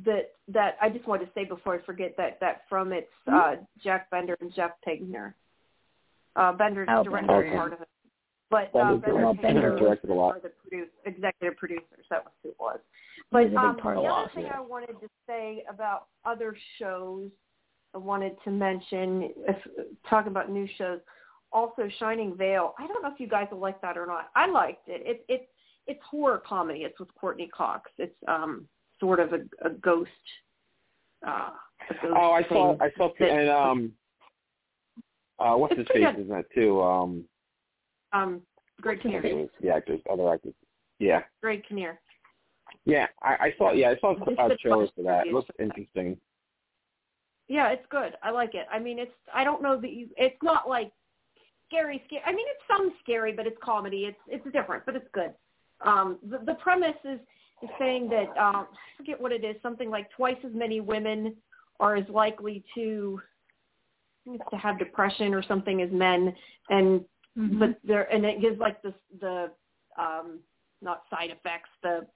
[0.05, 3.35] that that I just wanted to say before I forget that that from it's Hmm?
[3.35, 5.35] uh, Jack Bender and Jeff Pinkner.
[6.37, 7.57] Uh, Bender's Oh, directed Bender, yeah.
[7.57, 7.89] part of it,
[8.51, 10.37] but uh, Bender's Bender, Well, and Bender directed a lot.
[10.37, 12.07] are the produce, executive producers.
[12.11, 12.79] That was who it was.
[13.17, 14.57] He But was a big um, part the of other it, thing yeah.
[14.57, 17.31] I wanted to say about other shows,
[17.95, 19.57] I wanted to mention, if
[20.09, 21.01] talking about new shows,
[21.53, 22.75] also Shining Vale.
[22.79, 24.31] I don't know if you guys will like that or not.
[24.35, 25.03] I liked it.
[25.05, 25.49] It's it
[25.87, 26.85] it's horror comedy.
[26.85, 27.91] It's with Courteney Cox.
[27.99, 28.67] It's um
[29.01, 30.09] sort of a, a ghost.
[31.27, 31.51] Uh,
[31.91, 33.93] a ghost Oh, I saw I saw that- and um
[35.43, 36.81] uh what's his face is in that too?
[36.81, 37.25] Um
[38.13, 38.43] um
[38.81, 39.49] Greg Kinnear.
[39.61, 40.55] the actors, other actors.
[40.99, 41.23] Yeah.
[41.41, 42.01] Greg Kinnear.
[42.85, 45.27] Yeah, I, I saw yeah, I saw a the trailer for that.
[45.27, 46.17] It looks interesting.
[47.49, 48.15] Yeah, it's good.
[48.23, 48.67] I like it.
[48.73, 50.09] I mean, it's I don't know that you.
[50.17, 50.91] It's not like
[51.69, 52.23] scary, scary.
[52.27, 54.07] I mean, it's some scary, but it's comedy.
[54.07, 55.33] It's it's different, but it's good.
[55.85, 57.21] Um, the, the premise is
[57.63, 59.57] is saying that um, I forget what it is.
[59.63, 61.37] Something like twice as many women
[61.79, 63.32] are as likely to I think it's
[64.27, 66.35] to have depression or something as men,
[66.71, 67.05] and
[67.37, 67.59] Mhm.
[67.59, 69.51] but there and it gives like the the
[69.97, 70.41] um
[70.81, 72.07] not side effects the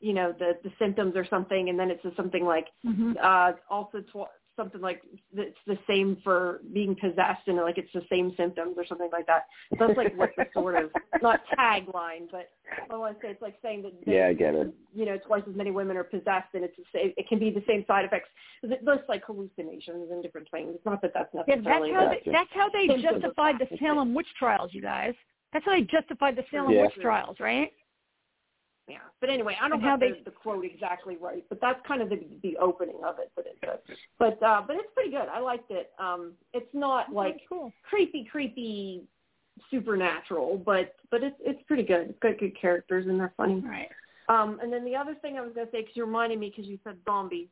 [0.00, 3.16] you know the the symptoms or something and then it says something like Mhm.
[3.20, 5.02] uh also tw- something like
[5.34, 9.26] it's the same for being possessed and like it's the same symptoms or something like
[9.26, 9.46] that
[9.78, 10.90] so that's like what the sort of
[11.22, 12.50] not tagline but
[12.90, 14.72] I want to say it's like saying that that, Yeah, I get it.
[14.94, 17.50] you know twice as many women are possessed and it's the same it can be
[17.50, 18.28] the same side effects
[18.60, 22.08] because it lists like hallucinations and different things it's not that that's Yeah, that's how
[22.10, 23.78] they, that's how they justified the that.
[23.78, 25.14] Salem witch trials, you guys.
[25.52, 26.82] That's how they justified the Salem Yeah.
[26.82, 27.70] witch trials, right?
[28.88, 32.08] Yeah, but anyway, I don't have the, the quote exactly right, but that's kind of
[32.08, 33.32] the the opening of it.
[33.34, 35.26] But it's but uh, but it's pretty good.
[35.32, 35.90] I liked it.
[35.98, 37.72] Um, it's not like cool.
[37.88, 39.02] creepy, creepy,
[39.70, 42.10] supernatural, but but it's it's pretty good.
[42.10, 43.60] It's got good characters and they're funny.
[43.60, 43.88] Right.
[44.28, 46.68] Um, and then the other thing I was gonna say, because you reminded me, because
[46.70, 47.48] you said zombies.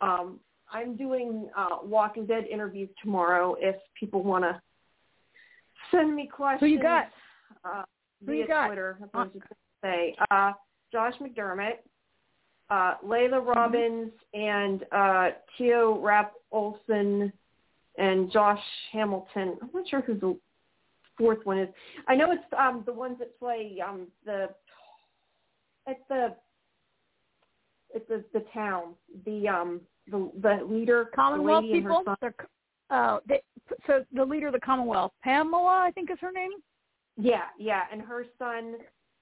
[0.00, 0.40] Um,
[0.72, 3.56] I'm doing uh, Walking Dead interviews tomorrow.
[3.58, 4.60] If people want to
[5.90, 7.08] send me questions, Who you got?
[7.64, 7.82] Uh,
[8.24, 8.68] Who you got?
[8.68, 8.98] Twitter.
[9.12, 10.16] I was just gonna say.
[10.30, 10.52] Uh,
[10.92, 11.78] Josh McDermott,
[12.70, 17.32] uh, Laila Robins, and uh, Tio Rapp Olson,
[17.98, 18.62] and Josh
[18.92, 19.56] Hamilton.
[19.60, 20.38] I'm not sure who the
[21.18, 21.68] fourth one is.
[22.08, 24.48] I know it's um, the ones that play um, the
[25.86, 26.34] at the
[27.94, 28.94] at the the town
[29.26, 29.80] the um
[30.10, 32.04] the the leader Commonwealth her people.
[32.90, 33.42] uh, they,
[33.86, 36.50] so the leader of the Commonwealth, Pamela, I think is her name.
[37.16, 38.76] Yeah, yeah, and her son,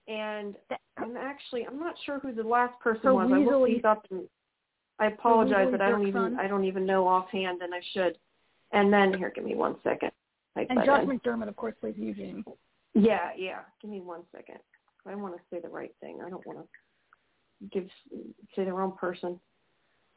[0.08, 0.54] and
[0.96, 3.30] I'm actually I'm not sure who the last person Her was.
[3.32, 4.22] I looked these up, and
[4.98, 6.38] I apologize that I don't even.
[6.38, 8.18] I don't even know offhand, and I should.
[8.72, 10.10] And then here, give me one second.
[10.56, 11.18] And Josh in.
[11.18, 12.44] McDermott, of course, plays Eugene.
[12.94, 13.60] Yeah, yeah.
[13.80, 14.58] Give me one second.
[15.06, 16.18] I want to say the right thing.
[16.24, 17.88] I don't want to give
[18.56, 19.38] say the wrong person.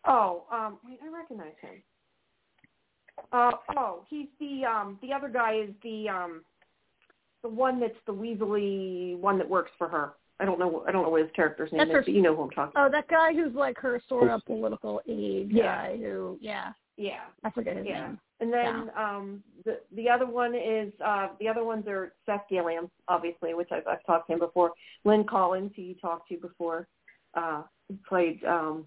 [0.05, 1.84] Oh, um, wait, I recognize him.
[3.31, 6.41] Uh, oh, he's the um, the other guy is the um,
[7.43, 10.13] the one that's the Weasley one that works for her.
[10.39, 10.84] I don't know.
[10.88, 12.49] I don't know what his character's name That's is, her- but you know who I'm
[12.49, 12.72] talking.
[12.72, 12.88] About.
[12.88, 15.63] Oh, that guy who's like her sort of political aide Yeah.
[15.88, 18.07] guy who, yeah, Yeah, I forget his yeah.
[18.07, 18.19] name.
[18.39, 22.89] And then um, the the other one is uh, the other ones are Seth Gilliam,
[23.07, 24.72] obviously, which I've, I've talked to him before.
[25.05, 26.88] Lynn Collins, who you talked to before,
[27.35, 28.43] uh, who played.
[28.43, 28.85] Um,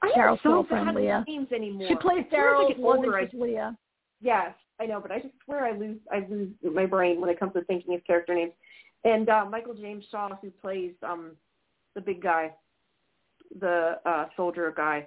[0.00, 1.24] I don't know girlfriend, Leah.
[1.26, 1.88] names anymore.
[1.88, 3.76] She plays I swear as I Daryl's love older, Leah.
[4.22, 7.38] Yes, I know, but I just swear I lose I lose my brain when it
[7.38, 8.52] comes to thinking of character names.
[9.04, 11.32] And uh, Michael James Shaw, who plays um,
[11.94, 12.52] the big guy,
[13.60, 15.06] the uh, soldier guy.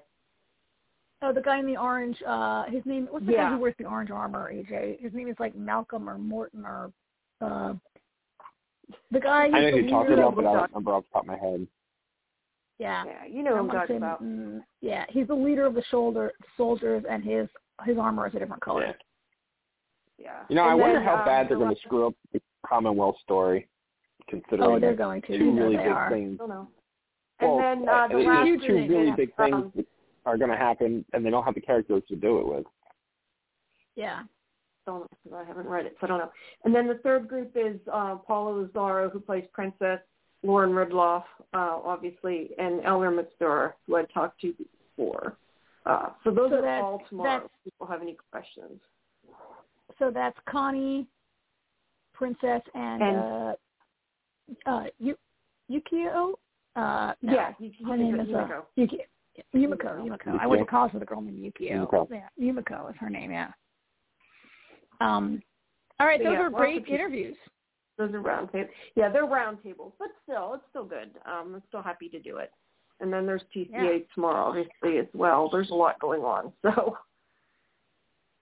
[1.22, 2.18] Oh, the guy in the orange.
[2.28, 3.08] Uh, his name.
[3.12, 3.50] What's the Yeah.
[3.50, 4.52] guy who wears the orange armor?
[4.52, 5.00] AJ.
[5.00, 6.92] His name is like Malcolm or Morton or.
[7.40, 7.74] Uh,
[9.12, 9.46] the guy.
[9.46, 11.14] I know who's who the you're talking about, of but I don't remember off the
[11.14, 11.68] top of my head.
[12.80, 13.04] Yeah.
[13.06, 14.24] Yeah, you know who I'm I wanna talking say, about.
[14.24, 17.48] mm, yeah, he's the leader of the shoulder soldiers, and his
[17.86, 18.88] his armor is a different color.
[18.88, 18.94] Yeah.
[20.22, 20.44] Yeah.
[20.50, 23.16] You know, I wonder then, how um, bad they're going to screw up the Commonwealth
[23.24, 23.68] story,
[24.30, 25.28] considering Oh, they're going to.
[25.38, 26.10] two You know really they big are.
[26.10, 26.40] things.
[26.44, 26.68] I don't.
[27.40, 29.74] And Well, then uh, the there's last two group really is, big things um,
[30.26, 32.66] are going to happen, and they don't have the characters to do it with.
[33.96, 34.22] Yeah.
[34.86, 36.32] don't I haven't read it, so I don't know.
[36.66, 40.00] And then the third group is uh, Paola Lazaro, who plays Princess,
[40.44, 41.24] Lauren Ridloff,
[41.54, 44.54] uh, obviously, and Eleanor Matsuura, who I talked to
[44.96, 45.38] before.
[45.86, 47.46] Uh, so those So are all tomorrow.
[47.46, 48.80] If people have any questions.
[50.02, 51.06] So that's Connie,
[52.14, 53.54] Princess, and, And- uh,
[54.66, 55.18] uh, Yu-
[55.70, 56.34] Yukio.
[56.76, 57.34] Uh, no.
[57.34, 58.66] Yeah, you, you her can name go- is you can uh, go.
[58.76, 58.98] Yuki.
[59.56, 60.00] Yumiko.
[60.04, 60.40] Yumiko.
[60.40, 61.88] I went to college with a girl named Yukio.
[61.88, 62.08] Yumiko.
[62.10, 63.30] Yeah, Yumiko is her name.
[63.32, 63.52] Yeah.
[65.02, 65.40] Um.
[66.00, 67.38] All right, So, those yeah, are great interviews.
[68.00, 68.72] Those are round tables.
[68.96, 71.12] Yeah, they're round tables, but still, it's still good.
[71.28, 72.52] Um, I'm still happy to do it.
[73.02, 73.98] And then there's TCA Yeah.
[74.16, 75.48] tomorrow, obviously, as well.
[75.52, 76.98] There's a lot going on, so.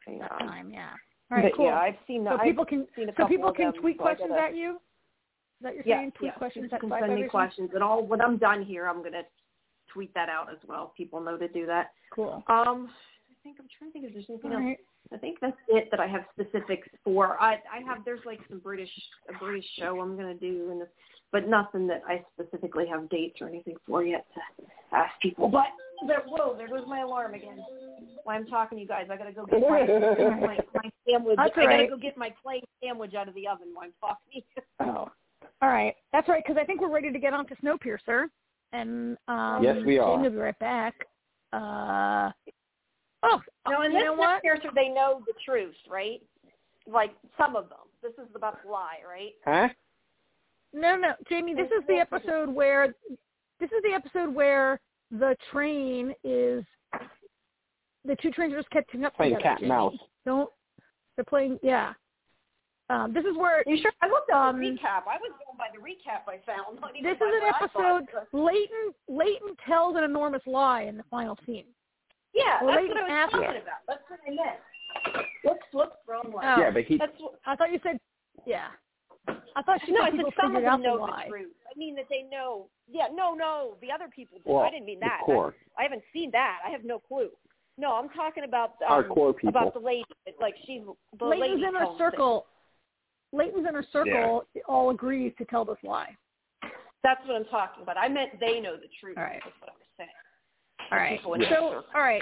[0.08, 0.28] Yeah.
[0.30, 0.70] Time.
[0.72, 0.92] Yeah.
[1.32, 1.44] All right.
[1.44, 1.66] But, cool.
[1.66, 2.88] Yeah, I've seen so I've people can
[3.18, 4.76] so people can tweet so questions at you.
[4.76, 6.12] Is that you're Yeah, saying?
[6.18, 6.38] Tweet yeah.
[6.38, 9.24] questions People at can send me questions, and all when I'm done here, I'm gonna
[9.92, 10.94] tweet that out as well.
[10.96, 11.92] People know to do that.
[12.14, 12.44] Cool.
[12.48, 12.90] Um,
[13.30, 14.66] I think I'm trying to think if there's anything All else.
[14.66, 14.80] right.
[15.12, 17.42] I think that's it that I have specifics for.
[17.42, 18.92] I I have there's like some British
[19.28, 20.84] a British show I'm gonna do, and
[21.32, 24.66] but nothing that I specifically have dates or anything for yet to
[24.96, 25.48] ask people.
[25.48, 25.68] But
[26.08, 27.60] there, whoa, there goes my alarm again.
[28.24, 29.86] While I'm talking to you guys, I gotta go get my
[30.40, 31.38] my, my sandwich.
[31.38, 31.90] That's I gotta all right.
[31.90, 34.42] go get my clay sandwich out of the oven while I'm talking.
[34.80, 35.12] Oh,
[35.62, 35.96] all right.
[36.12, 38.26] That's right, because I think we're ready to get on to Snowpiercer,
[38.74, 40.16] and um, Yes, we are.
[40.16, 40.96] Jamie will be right back.
[41.52, 42.32] Uh,
[43.24, 44.42] oh, No, in you this know what?
[44.76, 46.22] they know the truth, right?
[46.88, 47.80] Like some of them.
[48.02, 49.34] This is about the lie, right?
[49.46, 49.74] Huh?
[50.74, 51.56] No, no, Jamie.
[51.56, 52.94] This is the episode where
[53.60, 54.80] this is the episode where
[55.12, 56.64] the train is
[58.06, 59.44] the two trains are just catching up Playing together.
[59.56, 59.96] cat and mouse.
[60.26, 60.50] Don't
[61.16, 61.60] they're playing?
[61.62, 61.94] Yeah.
[62.90, 63.92] Um, this is where You sure?
[64.02, 65.06] I looked at Um, the recap.
[65.06, 66.78] I was going by the recap I found.
[67.04, 68.04] this is an what I thought.
[68.04, 68.28] episode.
[68.34, 71.66] Layton Layton tells an enormous lie in the final scene.
[72.34, 73.82] Yeah, Well, that's Layton what I was asked- talking about.
[73.88, 75.26] That's what I meant.
[75.44, 76.46] Whoops, whoops, wrong one.
[76.46, 76.60] Oh.
[76.60, 78.00] Yeah, but he That's what, I thought you said,
[78.46, 78.68] yeah.
[79.56, 81.24] I thought she no, I said said people some of them out the know lie.
[81.26, 81.52] the truth.
[81.74, 82.68] I mean that they know.
[82.92, 84.54] Yeah, no, no, the other people do.
[84.54, 85.20] well, I didn't mean that.
[85.22, 86.60] the core, I, I haven't seen that.
[86.66, 87.30] I have no clue.
[87.78, 89.50] No, I'm talking about um, our core people.
[89.50, 90.04] about the lady.
[90.42, 90.82] Like she's
[91.18, 91.64] the Layton's lady.
[91.64, 92.00] inner tells it.
[92.00, 92.46] circle.
[93.32, 96.16] Layton's inner circle all agrees to tell this lie.
[97.04, 97.98] That's what I'm talking about.
[97.98, 99.18] I meant they know the truth.
[99.18, 99.40] All right.
[99.44, 100.10] That's what I was saying.
[100.92, 101.18] All right.
[101.18, 101.50] People Yeah.
[101.50, 102.22] So, all right.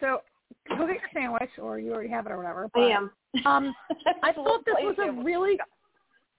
[0.00, 0.20] So,
[0.68, 2.70] go get your sandwich, or you already have it, or whatever.
[2.76, 3.10] I am.
[3.44, 3.74] Um,
[4.22, 5.58] I thought this was a plain really,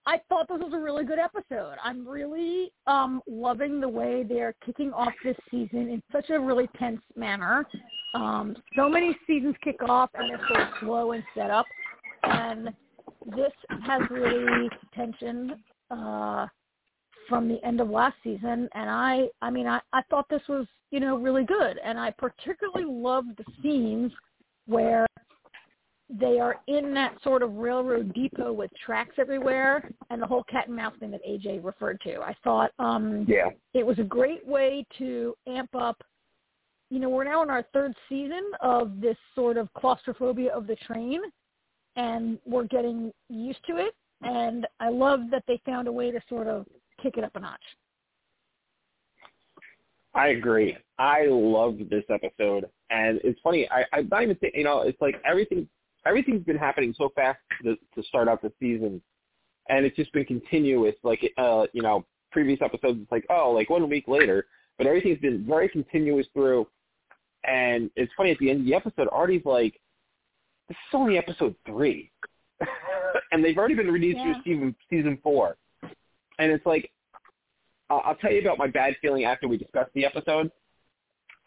[0.10, 1.76] I thought this was a really good episode.
[1.84, 6.68] I'm really um loving the way they're kicking off this season in such a really
[6.80, 7.64] tense manner.
[8.16, 11.68] Um, so many seasons kick off and they're so slow and set up,
[12.24, 12.70] and
[13.36, 13.52] this
[13.86, 15.62] has really tension
[15.92, 16.48] uh,
[17.28, 18.68] from the end of last season.
[18.74, 22.10] And I, I mean, I, I thought this was you know really good, and I
[22.10, 24.12] particularly loved the scenes
[24.66, 25.06] where
[26.10, 30.68] they are in that sort of railroad depot with tracks everywhere and the whole cat
[30.68, 32.20] and mouse thing that AJ referred to.
[32.22, 33.50] I thought um Yeah.
[33.74, 36.02] it was a great way to amp up
[36.92, 40.76] you know, we're now in our third season of this sort of claustrophobia of the
[40.78, 41.22] train
[41.96, 46.20] and we're getting used to it and I love that they found a way to
[46.28, 46.66] sort of
[47.02, 47.62] kick it up a notch.
[50.16, 50.76] I agree.
[50.98, 53.70] I loved this episode, and it's funny.
[53.70, 55.68] I I'm not even think, you know, it's like everything
[56.10, 59.02] everything's been happening so fast to, to start out the season,
[59.70, 60.96] and it's just been continuous.
[61.04, 65.20] Like uh, you know, previous episodes, it's like oh, like one week later, but everything's
[65.20, 66.68] been very continuous through.
[67.46, 69.80] And it's funny at the end of the episode, Artie's like,
[70.68, 72.12] "This is only episode three,
[73.32, 74.34] and they've already been released Yeah.
[74.34, 75.56] through season season four,
[76.40, 76.92] and it's like."
[77.92, 80.52] I'll I'll tell you about my bad feeling after we discuss the episode.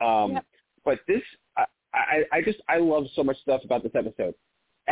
[0.00, 0.44] Um, Yep.
[0.84, 1.22] But this,
[1.56, 1.64] I,
[1.94, 4.34] I, I just, I love so much stuff about this episode.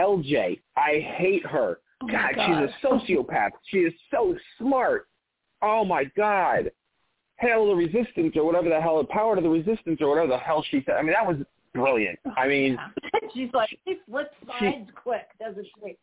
[0.01, 1.79] LJ, I hate her.
[2.03, 2.47] Oh God, God.
[2.47, 3.51] she's a sociopath.
[3.69, 5.07] she is so smart.
[5.63, 6.71] Oh my God.
[7.39, 10.65] Hail the resistance or whatever the hell, power to the resistance or whatever the hell
[10.71, 10.97] she said.
[10.97, 11.37] I mean, that was
[11.75, 12.19] brilliant.
[12.37, 12.79] I mean,
[13.35, 15.97] She's like she flips sides quick, doesn't she?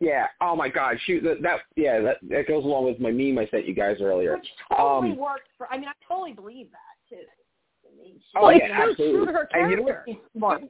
[0.00, 0.26] yeah.
[0.40, 0.96] Oh my God.
[1.06, 3.96] She that, that yeah that that goes along with my meme I sent you guys
[4.00, 4.36] earlier.
[4.36, 5.70] Which totally Um, worked for.
[5.72, 7.22] I mean, I totally believe that too.
[7.84, 9.16] I mean, she, Oh Well, yeah, absolutely.
[9.16, 9.96] true to her And you know
[10.34, 10.62] what?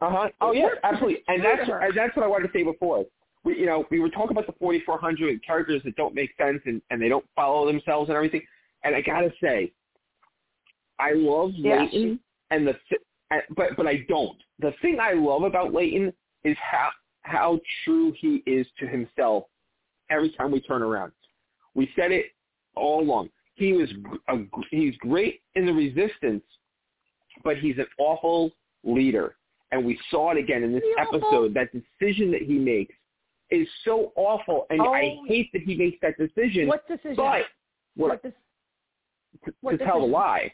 [0.00, 0.08] Character.
[0.08, 0.08] she's smart.
[0.10, 0.28] Uh huh.
[0.40, 1.22] Oh yeah, absolutely.
[1.28, 3.04] And that's and that's what I wanted to say before.
[3.44, 6.80] We you know we were talking about the 4,400 characters that don't make sense and
[6.90, 8.42] and they don't follow themselves and everything.
[8.84, 9.72] And I gotta say,
[10.98, 12.20] I love Yeah, Layton
[12.50, 13.02] and the th-
[13.56, 14.38] but but I don't.
[14.58, 16.12] The thing I love about Layton
[16.44, 16.90] is how
[17.22, 19.44] how true he is to himself
[20.10, 21.12] every time we turn around.
[21.74, 22.26] We said it
[22.74, 23.30] all along.
[23.54, 23.90] He was
[24.28, 24.38] a,
[24.70, 26.42] he's great in the resistance,
[27.44, 28.50] but he's an awful
[28.84, 29.36] leader.
[29.72, 31.54] And we saw it again in this episode.
[31.54, 32.94] That decision that he makes
[33.50, 35.24] is so awful, and I Oh.
[35.26, 36.68] hate that he makes that decision.
[36.68, 37.16] What decision?
[37.16, 37.46] But
[37.96, 38.32] what, what to,
[39.60, 40.12] what to tell the decision?
[40.12, 40.52] lie,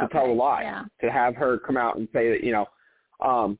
[0.00, 0.84] to tell a lie, Yeah.
[1.00, 2.66] to have her come out and say that you know,
[3.20, 3.58] um,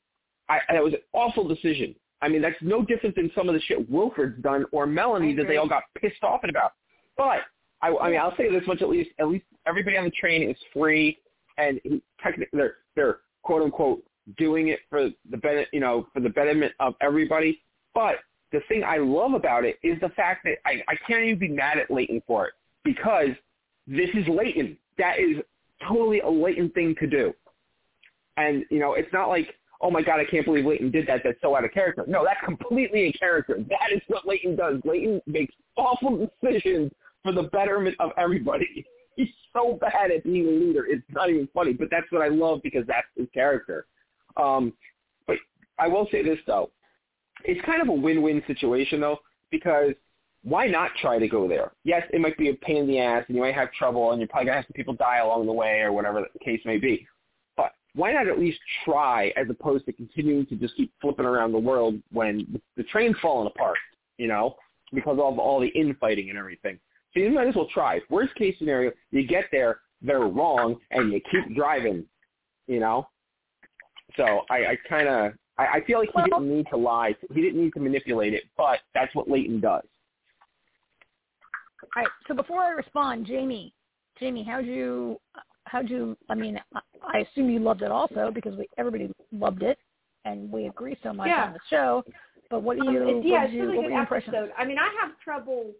[0.49, 1.95] I that was an awful decision.
[2.23, 5.47] I mean, that's no different than some of the shit Wilford's done or Melanie that
[5.49, 6.73] they all got pissed off at about.
[7.17, 7.41] But
[7.83, 10.49] I, I mean, I'll say this much at least: at least everybody on the train
[10.49, 11.19] is free,
[11.59, 14.03] and he, technically they're they're quote unquote
[14.39, 17.61] doing it for the benefit, you know, for the betterment of everybody.
[17.95, 18.17] But
[18.53, 21.49] the thing I love about it is the fact that I, I can't even be
[21.49, 22.55] mad at Layton for it
[22.85, 23.31] because
[23.87, 24.77] this is Layton.
[24.99, 25.43] That is
[25.87, 27.33] totally a Layton thing to do.
[28.37, 31.23] And, you know, it's not like, oh my God, I can't believe Layton did that.
[31.25, 32.05] That's so out of character.
[32.07, 33.57] No, that's completely in character.
[33.69, 34.81] That is what Layton does.
[34.85, 36.93] Layton makes awful decisions
[37.23, 38.87] for the betterment of everybody.
[39.17, 40.87] He's so bad at being a leader.
[40.87, 43.87] It's not even funny, but that's what I love because that's his character.
[44.37, 44.73] Um,
[45.27, 45.37] but
[45.79, 46.71] I will say this though,
[47.45, 49.19] it's kind of a win-win situation though
[49.51, 49.93] because
[50.43, 51.73] why not try to go there?
[51.85, 54.21] Yes, it might be a pain in the ass and you might have trouble and
[54.21, 56.79] you're probably to have some people die along the way or whatever the case may
[56.79, 57.07] be.
[57.57, 61.53] But why not at least try as opposed to continuing to just keep flipping around
[61.53, 63.79] the world when the train's falling apart,
[64.19, 64.55] you know,
[64.93, 66.79] because of all the infighting and everything.
[67.13, 68.01] So you might as well try.
[68.11, 72.05] Worst case scenario, you get there, they're wrong, and you keep driving,
[72.67, 73.09] you know.
[74.17, 77.15] So I, I kind of, I, I feel like he Well- didn't need to lie.
[77.33, 79.83] He didn't need to manipulate it, but that's what Layton does.
[81.83, 82.09] All right.
[82.29, 83.73] So before I respond, Jamie,
[84.19, 85.19] Jamie, how'd you,
[85.65, 86.17] how'd you?
[86.29, 86.81] I mean, I-
[87.15, 89.79] I assume you loved it also because we everybody loved it,
[90.25, 91.45] and we agree so much Yeah.
[91.47, 92.03] on the show.
[92.51, 93.03] But what do Um, you?
[93.09, 94.53] it's, what yeah, it's you, really what good were episode.
[94.57, 95.73] I mean, I have trouble.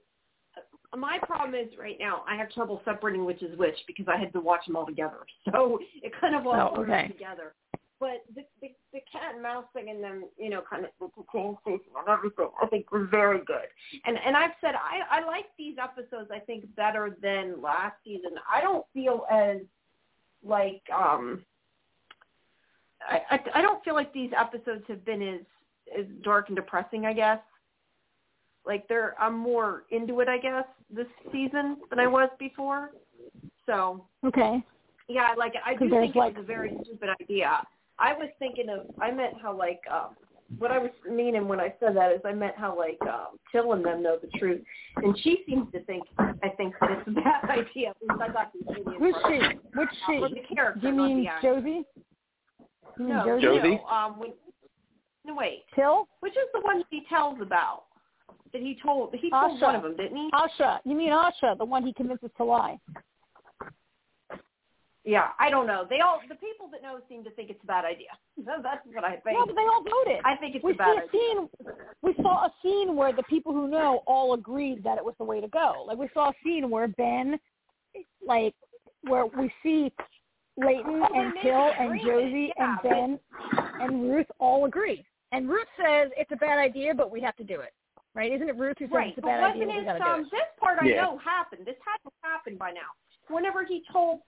[0.97, 4.33] My problem is right now I have trouble separating which is which because I had
[4.35, 5.19] to watch them all together.
[5.53, 7.09] So it kind of all Oh, okay.
[7.09, 7.55] together.
[7.99, 11.09] But the, the the cat and mouse thing and them, you know, kind of the
[11.33, 13.69] change station and everything, I think was very good.
[14.05, 16.31] And and I've said I I like these episodes.
[16.31, 18.33] I think better than last season.
[18.53, 19.59] I don't feel as
[20.45, 21.43] like um
[23.09, 25.41] I, I I don't feel like these episodes have been as
[25.99, 27.07] as dark and depressing.
[27.07, 27.41] I guess
[28.67, 30.29] like they're I'm more into it.
[30.29, 32.91] I guess this season than I was before.
[33.65, 34.63] So Okay.
[35.09, 37.63] yeah, like I do think it like- was a very stupid idea.
[37.99, 40.17] I was thinking of I meant how like um
[40.59, 43.73] what I was meaning when I said that is I meant how like um Till
[43.73, 44.61] and them know the truth,
[44.97, 47.91] and she seems to think I think that it's a bad idea.
[47.91, 48.95] At least I got the opinion.
[49.01, 49.79] Who's she?
[49.79, 50.19] Which she?
[50.21, 51.29] Well, the character, Do you mean.
[51.43, 51.85] Josie?
[52.99, 53.43] You mean No, Josie?
[53.43, 53.81] Josie?
[53.83, 53.87] no.
[53.87, 54.33] Um, when,
[55.25, 55.65] no, wait.
[55.75, 56.07] Till?
[56.21, 57.85] Which is the one he tells about?
[58.53, 59.63] That he told he told Asha.
[59.63, 60.31] one of them, didn't he?
[60.33, 60.79] Asha.
[60.85, 62.79] You mean Asha, the one he convinces to lie?
[65.07, 65.87] Yeah, I don't know.
[65.89, 68.09] They all the people that know seem to think it's a bad idea.
[68.45, 69.39] That's what I think.
[69.39, 70.21] No, but they all voted.
[70.25, 71.49] I think it's we a bad see a idea.
[71.49, 71.49] scene.
[72.03, 75.25] We saw a scene where the people who know all agreed that it was the
[75.25, 75.85] way to go.
[75.87, 77.39] Like we saw a scene where Ben,
[78.27, 78.55] like,
[79.03, 79.93] where we see
[80.57, 82.01] Layton Oh, and made Till and.
[82.01, 83.19] Josie Yeah, and but- Ben
[83.81, 85.05] and Ruth all agree.
[85.33, 87.73] And Ruth says it's a bad idea, but we have to do it.
[88.15, 88.33] Right?
[88.33, 89.99] Isn't it Ruth who says Right, it's a but bad wasn't idea, but we it
[89.99, 90.31] do um it?
[90.31, 91.03] this part I Yeah.
[91.03, 91.67] know happened.
[91.67, 92.91] This had to happen by now.
[93.29, 94.21] Whenever he told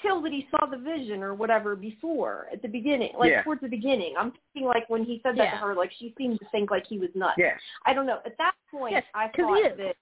[0.00, 3.42] Till that he saw the vision or whatever before at the beginning, like Yeah.
[3.42, 4.14] towards the beginning.
[4.16, 5.50] I'm thinking like when he said that Yeah.
[5.52, 7.34] to her, like she seemed to think like he was nuts.
[7.36, 7.56] Yeah.
[7.84, 8.20] I don't know.
[8.24, 9.96] At that point, Yes, I 'cause he thought that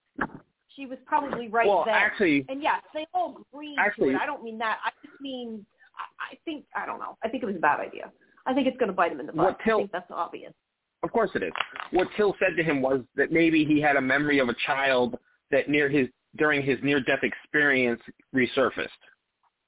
[0.69, 1.94] she was probably right well, then.
[1.94, 4.20] actually, and yes, they all agreed Actually- to it.
[4.20, 4.81] I don't mean that.
[4.85, 5.65] I just mean
[5.98, 7.16] I, I think I don't know.
[7.23, 8.12] I think it was a bad idea.
[8.47, 9.44] I think it's going to bite him in the butt.
[9.47, 10.52] What Till- I think that's obvious.
[11.02, 11.52] Of course it is.
[11.93, 15.19] What Till said to him was that maybe he had a memory of a child
[15.51, 18.01] that near his during his near death experience
[18.35, 18.89] resurfaced.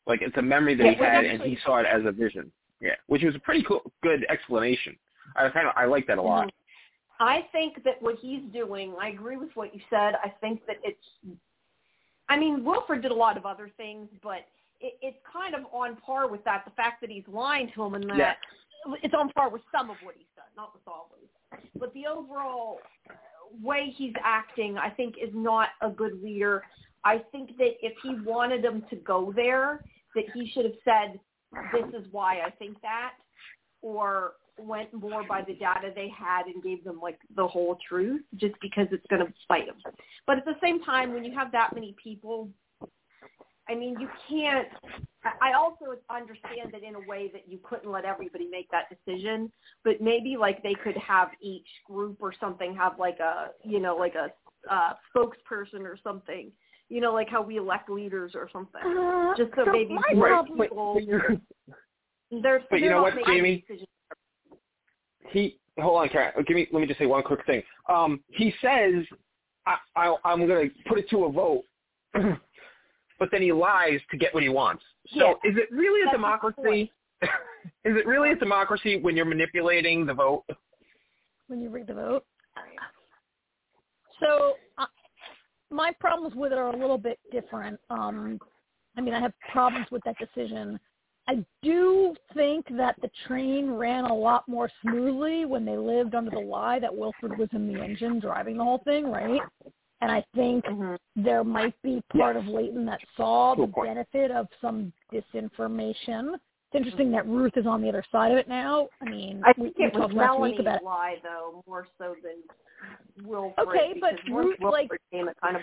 [0.06, 2.12] Like it's a memory that Yeah, he had that's and he saw it as a
[2.12, 2.50] vision.
[2.80, 2.94] Yeah.
[3.06, 4.96] Which was a pretty cool good explanation.
[5.36, 6.48] I kind of I like that a lot.
[6.48, 6.50] Mhm.
[7.20, 10.16] I think that what he's doing, I agree with what you said.
[10.24, 11.06] I think that it's,
[12.28, 14.48] I mean, Wilford did a lot of other things, but
[14.80, 16.64] it, it's kind of on par with that.
[16.64, 18.34] The fact that he's lying to him and that Yeah.
[19.02, 21.70] it's on par with some of what he's done, not with all of done.
[21.78, 22.80] But the overall
[23.62, 26.64] way he's acting, I think, is not a good leader.
[27.04, 29.84] I think that if he wanted him to go there,
[30.14, 31.20] that he should have said,
[31.72, 33.12] this is why I think that,
[33.80, 38.22] or went more by the data they had and gave them like the whole truth
[38.36, 39.76] just because it's going to bite them.
[40.26, 42.48] But at the same time, when you have that many people,
[43.68, 44.68] I mean, you can't.
[45.40, 49.52] I also understand that in a way that you couldn't let everybody make that decision,
[49.84, 53.96] but maybe like they could have each group or something have like a you know
[53.96, 54.32] like a
[54.72, 56.50] uh, spokesperson or something.
[56.92, 58.82] You know, like how we elect leaders or something.
[58.84, 61.22] Uh, Just so maybe more problem- but, people- but you're,
[62.42, 63.64] They're, But you they're know not what, Jamie?
[63.66, 63.88] decisions.
[65.30, 66.32] he hold on, Karen.
[66.46, 67.62] Give me let me just say one quick thing.
[67.88, 69.04] Um, he says
[69.66, 71.64] I, I I'm going to put it to a vote,
[72.12, 74.82] but then he lies to get what he wants.
[75.14, 75.50] So Yeah.
[75.50, 76.92] is it really a democracy?
[77.22, 77.28] is
[77.96, 80.44] it really a democracy when you're manipulating the vote?
[81.48, 82.24] when you rig the vote.
[84.20, 84.86] So uh,
[85.72, 87.80] my problems with it are a little bit different.
[87.90, 88.38] Um,
[88.96, 90.78] I mean, I have problems with that decision.
[91.28, 96.30] I do think that the train ran a lot more smoothly when they lived under
[96.30, 99.40] the lie that Wilford was in the engine driving the whole thing, right?
[100.00, 100.98] And I think Mhm.
[101.14, 103.88] there might be part of Layton that saw To a the point.
[103.88, 106.38] benefit of some disinformation.
[106.72, 108.88] It's interesting that Ruth is on the other side of it now.
[109.02, 111.62] I mean, I we, think we it was talked last week Melanie's about lie, though,
[111.66, 113.68] more so than Wilford.
[113.68, 115.62] Okay, but Ruth, like- Wilford came, it kind of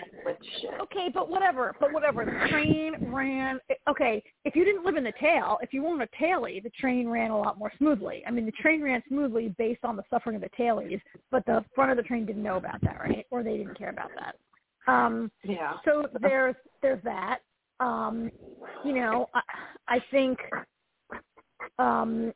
[0.60, 0.70] shit.
[0.80, 1.74] Okay, but whatever.
[1.80, 2.24] But whatever.
[2.24, 3.58] The train ran.
[3.88, 7.08] Okay, if you didn't live in the tail, if you weren't a tailie, the train
[7.08, 8.22] ran a lot more smoothly.
[8.24, 11.00] I mean, the train ran smoothly based on the suffering of the tailies,
[11.32, 13.26] but the front of the train didn't know about that, right?
[13.32, 14.36] Or they didn't care about that.
[14.86, 15.72] Um, Yeah.
[15.84, 17.40] so there's there's that.
[17.80, 18.30] Um,
[18.84, 19.40] you know, I,
[19.88, 20.38] I think.
[21.78, 22.32] Um,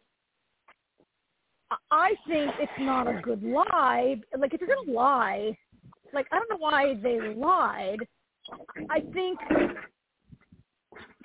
[1.91, 4.21] I- think it's not a good lie.
[4.39, 5.57] Like if you're gonna lie,
[6.13, 8.07] like I don't know why they lied.
[8.91, 9.39] I think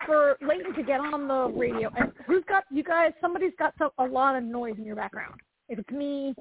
[0.05, 3.11] for Layton to get on the radio, and who's got you guys?
[3.21, 5.39] Somebody's got some, a lot of noise in your background.
[5.67, 6.33] If it's me,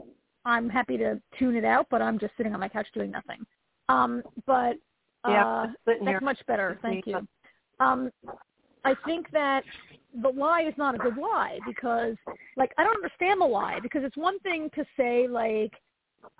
[0.45, 3.45] I'm happy to tune it out, but I'm just sitting on my couch doing nothing.
[3.89, 4.77] Um, but
[5.27, 6.13] Yeah, uh, sitting here.
[6.15, 6.79] that's much better.
[6.81, 7.27] Thank you.
[7.81, 8.11] Um,
[8.85, 9.65] I think that
[10.23, 12.17] the lie is not a good lie because,
[12.57, 15.73] like, I don't understand the lie because it's one thing to say like,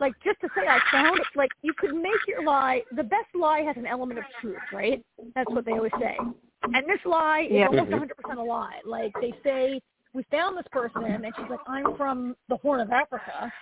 [0.01, 3.29] like just to say I found it, like you could make your lie the best
[3.35, 5.05] lie has an element of truth, right?
[5.35, 6.19] That's what they always say.
[6.63, 7.67] And this lie is Yeah.
[7.67, 7.93] almost Mhm.
[7.93, 8.81] 100% a lie.
[8.85, 9.81] Like they say,
[10.13, 13.53] we found this person, and she's like, I'm from the Horn of Africa,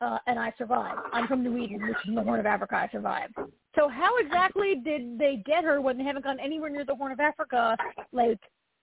[0.00, 1.00] uh, and I survived.
[1.12, 2.76] I'm from New Eden, which is the Horn of Africa.
[2.76, 3.34] I survived.
[3.74, 7.12] So how exactly did they get her when they haven't gone anywhere near the Horn
[7.12, 7.76] of Africa?
[8.12, 8.40] Like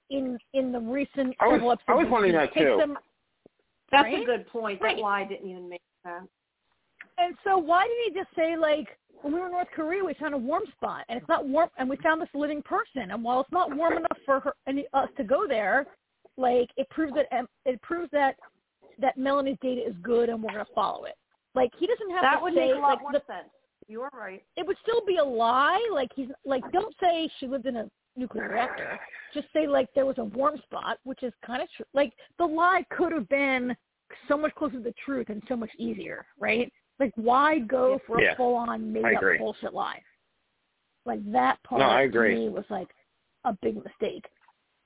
[0.10, 2.78] in in the recent I was- several episodes, I was wondering that too.
[2.78, 2.98] them-
[3.92, 4.22] That's Right?
[4.24, 4.82] a good point.
[4.82, 4.96] Right.
[4.96, 6.30] That lie didn't even make sense.
[7.20, 10.14] And so why did he just say like when we were in North Korea we
[10.16, 13.24] found a warm spot and it's not warm and we found this living person and
[13.24, 15.86] while it's not warm enough for her any us to go there,
[16.38, 18.36] like it proves that um, it proves that
[19.00, 21.16] that Melanie's data is good and we're gonna follow it.
[21.56, 23.50] Like he doesn't have That to would say make a lot like more the, sense.
[23.88, 24.44] You are right.
[24.56, 25.88] it would still be a lie.
[25.92, 29.00] Like he's like don't say she lived in a nuclear reactor.
[29.34, 31.86] Just say like there was a warm spot, which is kind of true.
[31.94, 33.76] Like the lie could have been
[34.28, 36.72] so much closer to the truth and so much easier, right?
[37.00, 40.02] Like why go for Yeah, a full on made up bullshit lie?
[41.06, 42.36] Like that part No, I to agree.
[42.36, 42.90] me was like
[43.46, 44.26] a big mistake.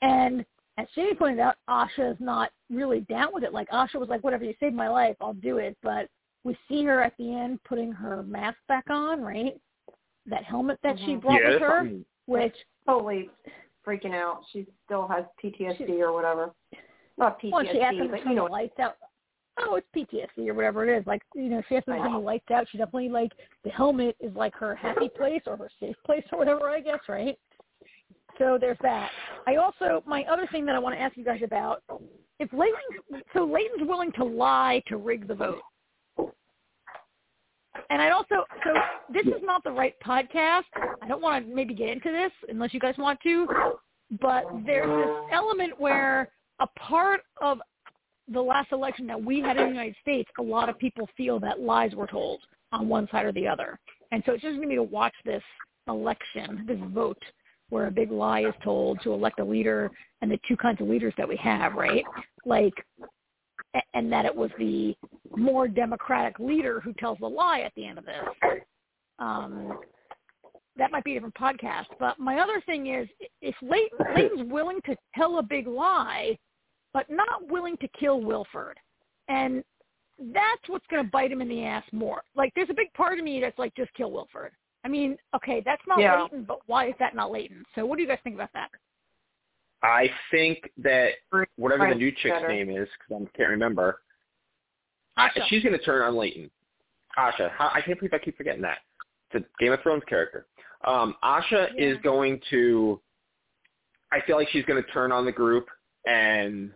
[0.02, 0.46] And
[0.78, 3.54] as Jamie pointed out, Asha is not really down with it.
[3.54, 6.08] Like Asha was like, Whatever you saved my life, I'll do it but
[6.44, 9.60] we see her at the end putting her mask back on, right?
[10.28, 11.22] That helmet that she Mhm.
[11.22, 12.56] brought yeah, with her, something- which
[12.86, 13.30] Totally
[13.86, 14.42] freaking out.
[14.54, 16.52] She still has PTSD or whatever.
[17.18, 18.46] Not PTSD, well, she has to but you know.
[18.46, 18.96] lights out.
[19.60, 21.06] Oh, it's PTSD or whatever it is.
[21.08, 22.68] Like, you know, she has to turn the lights out.
[22.72, 23.32] She definitely like
[23.64, 27.00] the helmet is like her happy place or her safe place or whatever, I guess,
[27.10, 27.38] right?
[28.38, 29.10] So there's that.
[29.48, 31.82] I also my other thing that I want to ask you guys about
[32.40, 35.62] if Layton so Layton's willing to lie to rig the vote.
[37.90, 38.74] And I'd also so
[39.14, 40.64] this is not the right podcast.
[41.02, 43.48] I don't want to maybe get into this unless you guys want to,
[44.22, 47.60] but there's this element where a part of
[48.32, 51.40] the last election that we had in the United States, a lot of people feel
[51.40, 52.42] that lies were told
[52.72, 53.80] on one side or the other.
[54.12, 55.44] And so it's just going to be to watch this
[55.88, 57.22] election, this vote,
[57.70, 59.92] where a big lie is told to elect a leader
[60.22, 62.04] and the two kinds of leaders that we have, right?
[62.46, 62.74] Like,
[63.94, 64.96] and that it was the
[65.36, 68.60] more democratic leader who tells the lie at the end of this.
[69.20, 69.80] Um,
[70.78, 71.88] that might be a different podcast.
[72.00, 73.08] But my other thing is,
[73.42, 76.38] if Layton, Layton's willing to tell a big lie,
[76.94, 78.80] but not willing to kill Wilford,
[79.28, 79.64] and
[80.34, 82.24] that's what's going to bite him in the ass more.
[82.36, 84.52] Like, there's a big part of me that's like, just kill Wilford.
[84.84, 86.24] I mean, okay, that's not Yeah.
[86.24, 87.64] Layton, but why is that not Layton?
[87.76, 88.70] So, what do you guys think about that?
[89.84, 91.12] I think that
[91.58, 92.48] whatever the new chick's better.
[92.48, 94.00] name is, because I can't remember,
[95.18, 96.50] I, she's going to turn on Layton.
[97.18, 97.52] Asha.
[97.60, 98.80] I can't believe I keep forgetting that.
[99.32, 100.46] It's a Game of Thrones character.
[100.86, 101.86] Um, Asha Yeah.
[101.92, 103.02] is going to.
[104.12, 105.68] I feel like she's going to turn on the group,
[106.06, 106.72] and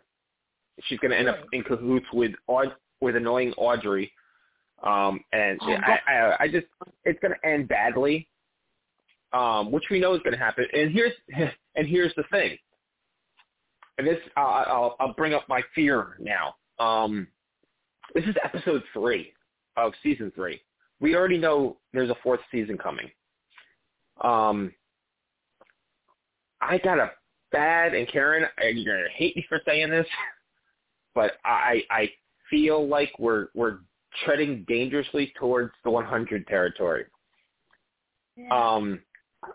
[0.84, 4.12] she's going to end up in cahoots with Aud- with annoying Audrey.
[4.84, 6.66] Um, and Oh, I, I, I just
[7.06, 8.28] it's going to end badly,
[9.32, 10.66] um, which we know is going to happen.
[10.74, 11.14] And here's
[11.76, 12.58] and here's the thing.
[14.00, 16.56] And this uh, I'll I'll bring up my fear now.
[16.80, 17.28] Um,
[18.14, 19.34] this is episode three
[19.78, 20.62] of season three.
[21.00, 23.10] We already know there's a fourth season coming.
[24.22, 24.74] Um,
[26.62, 27.12] I got a
[27.52, 30.06] bad, and Karen, you're gonna hate me for saying this,
[31.16, 32.12] but I I
[32.50, 33.80] feel like we're we're
[34.26, 37.06] treading dangerously towards the 100 territory.
[38.52, 39.00] Um,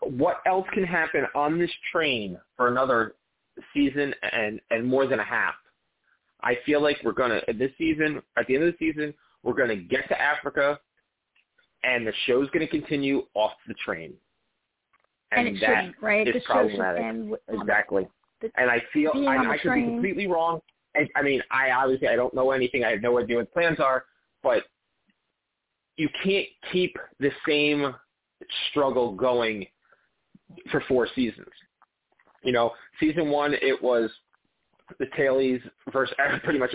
[0.03, 3.15] what else can happen on this train for another
[3.75, 5.55] season and and more than a half?
[6.43, 9.77] I feel like we're gonna this season at the end of the season we're gonna
[9.77, 10.79] get to Africa,
[11.85, 14.13] and the show's gonna continue off the train,
[15.33, 16.29] and, and, it that shouldn't, right?
[16.29, 17.03] is the problematic.
[17.03, 18.09] end with, um, exactly.
[18.41, 20.61] the- And I feel I, I could be completely wrong.
[20.95, 22.85] I, I mean, I obviously I don't know anything.
[22.85, 24.05] I have no idea what plans are,
[24.43, 24.65] but
[25.97, 27.95] you can't keep the same
[28.71, 29.67] struggle going
[30.71, 31.49] for four seasons.
[32.43, 34.11] You know, season one it was
[34.99, 35.61] the tailies
[35.93, 36.15] versus
[36.45, 36.75] pretty much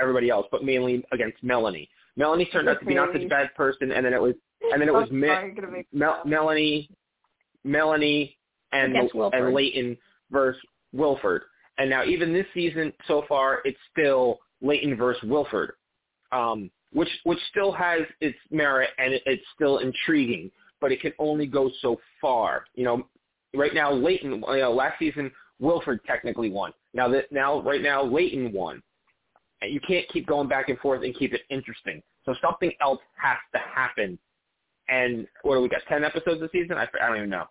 [0.00, 1.88] everybody else, but mainly against Melanie.
[2.16, 4.34] Melanie turned out to be not such a bad person, and then it was
[4.72, 6.90] and then it was I'm Mi- sorry, gonna make- Mel- Melanie,
[7.64, 8.36] Melanie,
[8.72, 9.96] and and Layton
[10.30, 10.60] versus
[10.92, 11.42] Wilford.
[11.78, 15.72] And now even this season so far, it's still Layton versus Wilford,
[16.32, 20.50] um, which which still has its merit and it, it's still intriguing,
[20.80, 22.64] but it can only go so far.
[22.74, 23.06] You know,
[23.54, 26.72] right now Layton, you know, last season Wilford technically won.
[26.94, 28.82] Now that now right now Layton won.
[29.60, 32.02] And you can't keep going back and forth and keep it interesting.
[32.24, 34.18] So something else has to happen.
[34.88, 35.82] And what do we got?
[35.88, 36.76] Ten episodes this season?
[36.76, 37.44] I, I don't even know.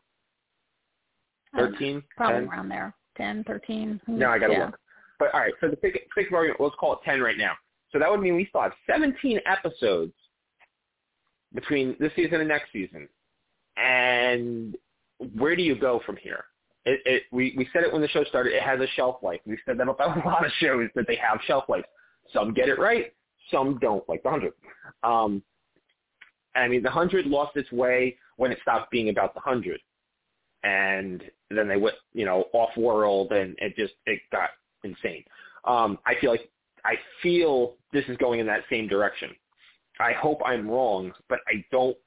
[1.55, 2.03] Thirteen?
[2.15, 2.49] probably 10?
[2.49, 3.99] around there, ten, thirteen.
[4.07, 4.65] No, I gotta yeah.
[4.65, 4.77] look.
[5.19, 7.53] But all right, so the sake of argument, let's call it ten right now.
[7.91, 10.13] So that would mean we still have seventeen episodes
[11.53, 13.07] between this season and next season.
[13.77, 14.77] And
[15.35, 16.45] where do you go from here?
[16.85, 18.53] It, it, we, we said it when the show started.
[18.53, 19.39] It has a shelf life.
[19.45, 21.85] We've said that about a lot of shows that they have shelf life.
[22.33, 23.13] Some get it right,
[23.51, 24.53] some don't, like the hundred.
[25.03, 25.43] Um,
[26.55, 29.79] I mean, the hundred lost its way when it stopped being about the hundred,
[30.63, 34.49] and then they went, you know, off world, and it just it got
[34.83, 35.23] insane.
[35.65, 36.49] Um, I feel like
[36.85, 39.29] I feel this is going in that same direction.
[39.99, 41.97] I hope I'm wrong, but I don't.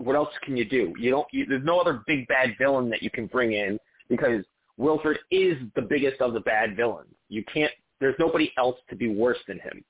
[0.00, 0.94] What else can you do?
[0.98, 1.26] You don't.
[1.30, 3.78] You, there's no other big bad villain that you can bring in
[4.08, 4.44] because
[4.78, 7.14] Wilford is the biggest of the bad villains.
[7.28, 7.72] You can't.
[8.00, 9.84] There's nobody else to be worse than him.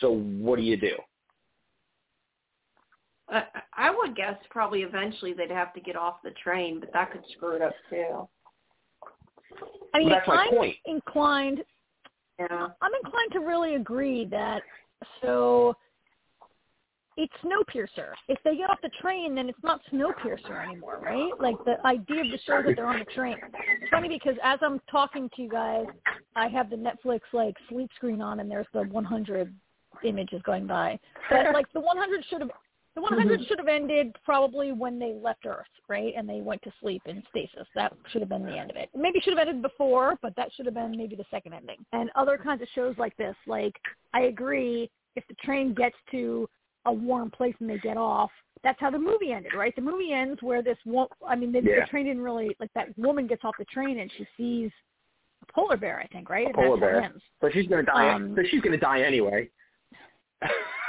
[0.00, 0.96] So what do you do?
[3.30, 3.42] I,
[3.74, 7.22] I would guess probably eventually they'd have to get off the train, but that could
[7.36, 8.28] screw it up too.
[9.94, 10.76] I mean, Well, that's my I'm point.
[10.86, 11.64] inclined.
[12.38, 12.68] Yeah.
[12.80, 14.62] I'm inclined to really agree that
[15.22, 15.74] so
[17.18, 18.12] it's Snowpiercer.
[18.28, 21.32] If they get off the train, then it's not Snowpiercer anymore, right?
[21.40, 23.36] Like the idea of the show that they're on the train.
[23.82, 25.86] It's funny because as I'm talking to you guys,
[26.36, 29.52] I have the Netflix like sleep screen on, and there's the 100
[30.04, 30.96] images going by.
[31.28, 32.50] But like the 100 should have.
[32.94, 33.46] The 100 mm-hmm.
[33.46, 36.12] should have ended probably when they left Earth, right?
[36.16, 37.64] And they went to sleep in stasis.
[37.76, 38.88] That should have been the end of it.
[38.92, 41.76] Maybe should have ended before, but that should have been maybe the second ending.
[41.92, 43.76] And other kinds of shows like this, like
[44.14, 46.48] I agree, if the train gets to
[46.88, 48.30] a warm place and they get off,
[48.64, 49.74] that's how the movie ended, right?
[49.76, 51.80] The movie ends where this wo- I mean, the, Yeah.
[51.84, 54.70] the train didn't really like that woman gets off the train and she sees
[55.48, 56.46] a polar bear, I think, right?
[56.46, 57.02] A And polar that's bear.
[57.02, 57.22] ends.
[57.40, 58.08] So she's gonna die.
[58.12, 59.48] Um, so she's gonna die anyway.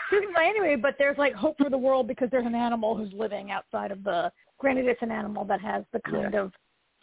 [0.09, 2.95] She's gonna die anyway, but there's like hope for the world because there's an animal
[2.95, 4.31] who's living outside of the.
[4.57, 6.51] Granted, it's an animal that has the kind of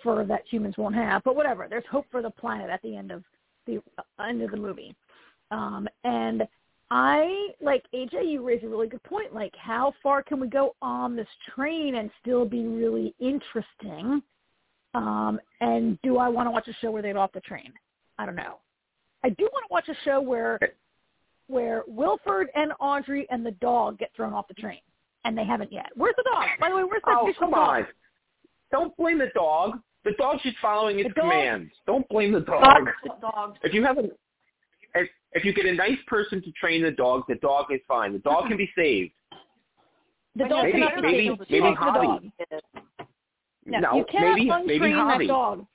[0.02, 1.66] fur that humans won't have, but whatever.
[1.70, 3.22] There's hope for the planet at the end of
[3.66, 4.94] the uh, end of the movie.
[5.50, 6.46] Um, and
[6.90, 8.30] I like AJ.
[8.30, 9.34] You raise a really good point.
[9.34, 14.22] Like, how far can we go on this train and still be really interesting?
[14.94, 17.72] Um, and do I want to watch a show where they get off the train?
[18.18, 18.58] I don't know.
[19.24, 20.58] I do want to watch a show where
[21.48, 24.80] where Wilford and Audrey and the dog get thrown off the train,
[25.24, 25.90] and they haven't yet.
[25.94, 26.44] Where's the dog?
[26.60, 27.58] By the way, where's that Oh, come dog?
[27.68, 27.86] on.
[28.72, 29.78] Don't blame the dog.
[30.04, 31.72] The dog's just following its commands.
[31.86, 32.62] Don't blame the dog.
[32.62, 33.58] Dogs, dogs.
[33.62, 34.08] If you have a
[34.96, 38.12] if, if you get a nice person to train the dog, the dog is fine.
[38.12, 38.80] The dog can be mm-hmm.
[38.80, 39.12] saved.
[40.36, 42.06] The dog Maybe- cannot be maybe- maybe Talk to the Javi.
[42.50, 43.06] dog.
[43.68, 45.26] No, No, you cannot maybe untrain maybe that Javi.
[45.28, 45.66] dog.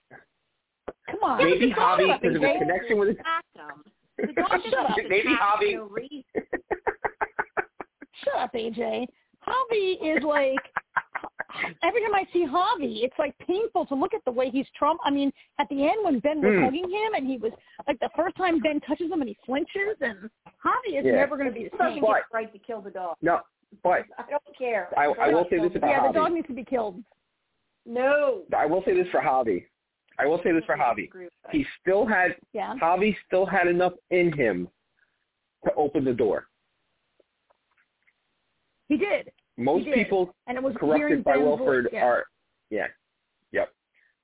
[1.10, 1.38] Come on.
[1.44, 2.60] Maybe Shut Javi because of his AJ.
[2.60, 3.84] connection with his Attack them.
[4.18, 4.88] The dog Shut up.
[4.98, 6.26] have Maybe attack Javi- for no.
[8.24, 9.08] Shut up, AJ.
[9.48, 10.60] Javi is like
[11.84, 15.00] every time I see Javi, it's like painful to look at the way he's Trump.
[15.04, 16.64] I mean, at the end when Ben was Hmm.
[16.66, 17.52] hugging him and he was
[17.88, 20.30] like the first time Ben touches him and he flinches, and
[20.64, 21.14] Javi is Yeah.
[21.16, 22.02] never going to be the same.
[22.02, 23.18] But- right to kill the dog.
[23.22, 23.42] No,
[23.84, 24.90] but I don't care.
[24.98, 27.04] I- I will say this about Yeah, the dog needs to be killed.
[27.86, 28.44] No.
[28.56, 29.66] I will say this for Javi.
[30.20, 31.06] I will say this for Javi.
[31.06, 31.56] Agree with that.
[31.56, 32.76] He still had Yeah.
[32.80, 34.70] Javi still had enough in him
[35.66, 36.48] to open the door.
[38.88, 39.32] He did,
[39.64, 41.94] Most people and it was corrupted by Wilford voice.
[41.94, 42.06] Yeah.
[42.06, 42.26] are
[42.70, 42.88] yeah.
[43.52, 43.70] Yep.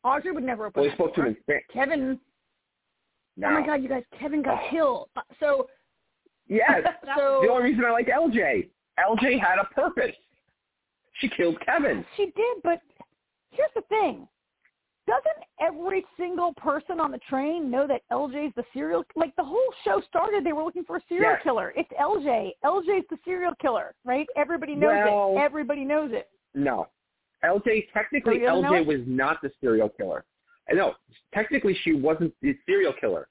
[0.03, 1.30] Audrey would never open Well, he that spoke to door.
[1.31, 2.19] him in Kevin.
[3.38, 3.47] No.
[3.49, 4.03] Oh my God, you guys!
[4.19, 4.69] Kevin got Oh.
[4.69, 5.09] killed.
[5.15, 5.68] Uh, So
[6.47, 6.81] Yes.
[7.18, 8.69] so the only reason I like LJ.
[8.99, 10.15] LJ had a purpose.
[11.19, 12.05] She killed Kevin.
[12.15, 12.80] She did, but
[13.51, 14.27] here's the thing.
[15.07, 19.73] Doesn't every single person on the train know that LJ's the serial like the whole
[19.85, 21.41] show started they were looking for a serial Yes.
[21.43, 21.73] killer.
[21.77, 22.51] It's LJ.
[22.65, 24.27] LJ's the serial killer, right?
[24.35, 25.39] Everybody knows Well- it.
[25.41, 26.29] Everybody knows it.
[26.53, 26.88] No.
[27.43, 30.25] LJ technically So he doesn't know LJ was not the serial killer.
[30.69, 30.95] Uh, No,
[31.34, 33.29] technically she wasn't the serial killer.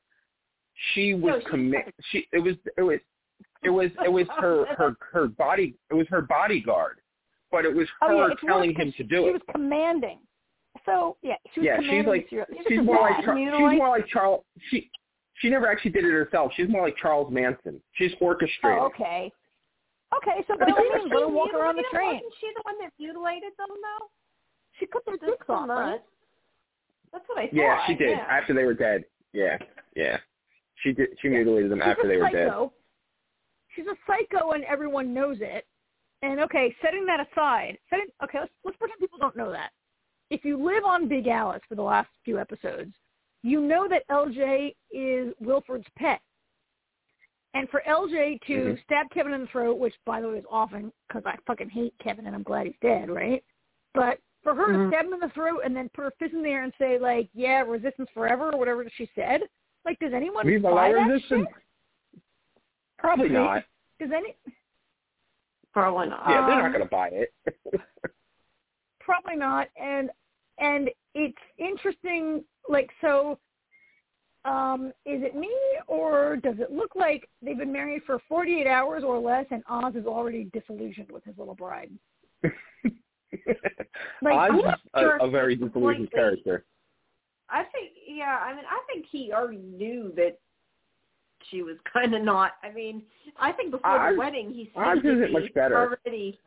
[0.95, 3.01] She was No, she- commit she it was it was
[3.63, 7.01] it was it was her her her body it was her bodyguard.
[7.51, 9.23] But it was her Oh yeah, telling him to do it.
[9.25, 9.33] she it.
[9.35, 10.21] was commanding.
[10.87, 12.47] So yeah, she was Yeah, she's commanding like- the serial.
[12.69, 14.91] She's more like Char- she's more like Charles she
[15.35, 16.53] she never actually did it herself.
[16.57, 17.83] She's more like Charles Manson.
[17.93, 18.79] She's orchestrated.
[18.81, 19.31] Oh, okay.
[20.17, 22.15] Okay, so But by all wasn't means, let her walk around the train.
[22.15, 24.07] Wasn't she the one that mutilated them though?
[24.79, 25.91] She cut their Just dicks off, so right?
[25.93, 26.01] much.
[27.13, 27.53] That's what I thought.
[27.55, 28.25] Yeah, she did Yeah.
[28.31, 29.05] after they were dead.
[29.33, 29.59] Yeah,
[29.95, 30.19] yeah.
[30.77, 31.19] She did.
[31.21, 32.49] She mutilated them She's after they were dead.
[32.49, 32.73] psycho.
[33.75, 35.67] She's a psycho, and everyone knows it.
[36.23, 39.71] And okay, setting that aside, setting okay, let's let's pretend people don't know that.
[40.31, 42.93] If you live on Big Alice for the last few episodes,
[43.43, 46.21] you know that LJ is Wilford's pet.
[47.55, 48.83] And for LJ to Mhm.
[48.83, 51.97] stab Kevin in the throat, which by the way is often because I fucking hate
[51.99, 53.43] Kevin and I'm glad he's dead, right?
[53.95, 54.83] But for her Mhm.
[54.83, 56.75] to stab him in the throat and then put her fist in the air and
[56.75, 59.49] say like, "Yeah, resistance forever" or whatever she said,
[59.85, 61.49] like, does anyone Viva buy la that resistance.
[61.49, 62.23] shit?
[62.99, 63.65] Probably not.
[63.99, 64.37] Does any?
[65.73, 66.29] Probably not.
[66.29, 67.35] Yeah, they're Um, not going to buy it.
[69.07, 69.69] Probably not.
[69.81, 70.11] And
[70.59, 72.45] and it's interesting.
[72.69, 73.39] Like so,
[74.45, 75.53] um, is it me
[75.87, 79.95] or does it look like they've been married for 48 hours or less, and Oz
[79.95, 81.91] is already disillusioned with his little bride?
[84.23, 86.65] Like, Oz is not a, a very disillusioned like character.
[87.51, 88.39] I think, yeah.
[88.43, 90.39] I mean, I think he already knew that
[91.51, 92.53] she was kind of not.
[92.63, 93.03] I mean,
[93.39, 95.77] I think before Oz- the wedding, he Oz seemed to isn't be much better.
[95.77, 96.39] already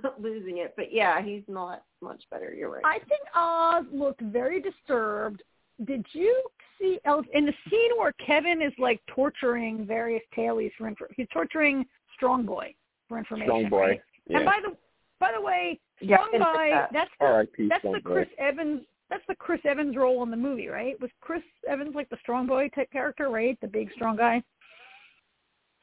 [0.20, 0.74] losing it.
[0.76, 2.54] But yeah, he's not much better.
[2.54, 2.82] You're right.
[2.84, 5.42] I think Oz looked very disturbed.
[5.84, 6.42] Did you
[6.78, 11.06] see El- in the scene where Kevin is like torturing various tailies for info?
[11.16, 12.74] He's torturing Strong Boy
[13.08, 13.48] for information.
[13.48, 13.80] Strong boy.
[13.80, 14.00] right?
[14.28, 14.36] Yeah.
[14.38, 14.76] And by the
[15.18, 16.88] by the way, Strong I didn't Boy that.
[16.92, 17.68] that's the, R.I.P.
[17.68, 18.12] that's Strong the boy.
[18.14, 20.98] Chris Evans that's the Chris Evans role in the movie, right?
[21.00, 23.58] Was Chris Evans like the Strong Boy type character, right?
[23.60, 24.42] The big strong guy.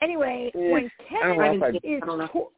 [0.02, 2.28] Anyway, Eh, when I don't Kevin know if I- is I don't know.
[2.28, 2.50] tor-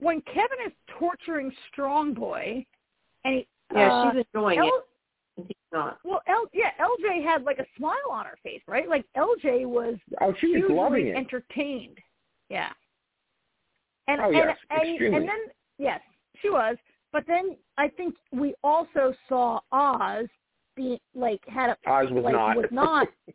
[0.00, 2.64] when Kevin is torturing Strong Boy,
[3.24, 5.46] and he, yeah, uh, she's enjoying L- it.
[5.46, 5.98] He's not.
[6.04, 8.88] well, L, yeah, LJ had like a smile on her face, right?
[8.88, 11.16] Like LJ was Oh, she was hugely loving it.
[11.16, 11.98] entertained.
[12.48, 12.70] Yeah.
[14.08, 15.16] And Oh, and, yes, and, extremely.
[15.18, 15.38] and then
[15.78, 16.00] yes,
[16.42, 16.76] she was.
[17.12, 20.26] But then I think we also saw Oz
[20.76, 22.56] be like had a Oz was like not.
[22.56, 23.08] was not.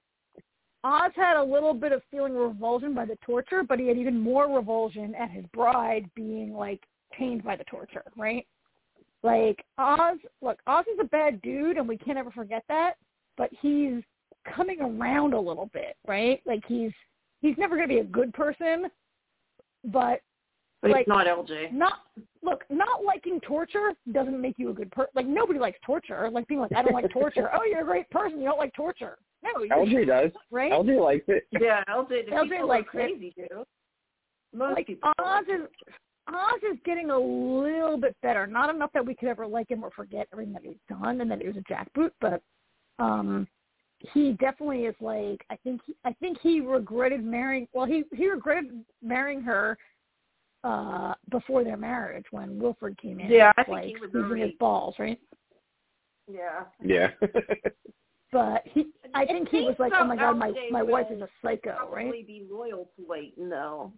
[0.85, 4.19] Oz had a little bit of feeling revulsion by the torture, but he had even
[4.19, 8.45] more revulsion at his bride being like pained by the torture, right?
[9.23, 12.93] Like Oz, look, Oz is a bad dude, and we can't ever forget that.
[13.35, 14.03] But he's
[14.55, 16.39] coming around a little bit, right?
[16.45, 16.91] Like he's
[17.41, 18.85] he's never going to be a good person,
[19.85, 20.21] but
[20.81, 21.71] But Like- he's not LJ.
[21.71, 22.01] not
[22.45, 25.11] look, not liking torture doesn't make you a good person.
[25.15, 26.29] Like nobody likes torture.
[26.31, 27.49] Like being like, I don't like torture.
[27.53, 28.39] oh, you're a great person.
[28.39, 29.17] You don't like torture.
[29.43, 30.31] No, you LJ does.
[30.51, 30.71] right?
[30.71, 31.47] LJ likes it.
[31.51, 32.25] Yeah, LJ.
[32.25, 33.63] The LJ likes are crazy do.
[34.53, 35.11] Most like people.
[35.19, 35.67] Oz like is
[36.27, 38.47] Oz is getting a little bit better.
[38.47, 41.29] Not enough that we could ever like him or forget everything that he's done and
[41.29, 42.41] that he was a jackboot, but
[42.99, 43.47] um
[44.13, 48.29] he definitely is like I think he, I think he regretted marrying well he he
[48.29, 49.77] regretted marrying her
[50.65, 53.29] uh before their marriage when Wilford came in.
[53.31, 55.19] Yeah, I think like he was losing his balls, right?
[56.31, 56.63] Yeah.
[56.83, 57.09] Yeah.
[58.31, 61.21] But he I I think he was like, Oh my god, my my wife is
[61.21, 62.27] a psycho, Probably right?
[62.27, 63.93] be loyal to Layton though.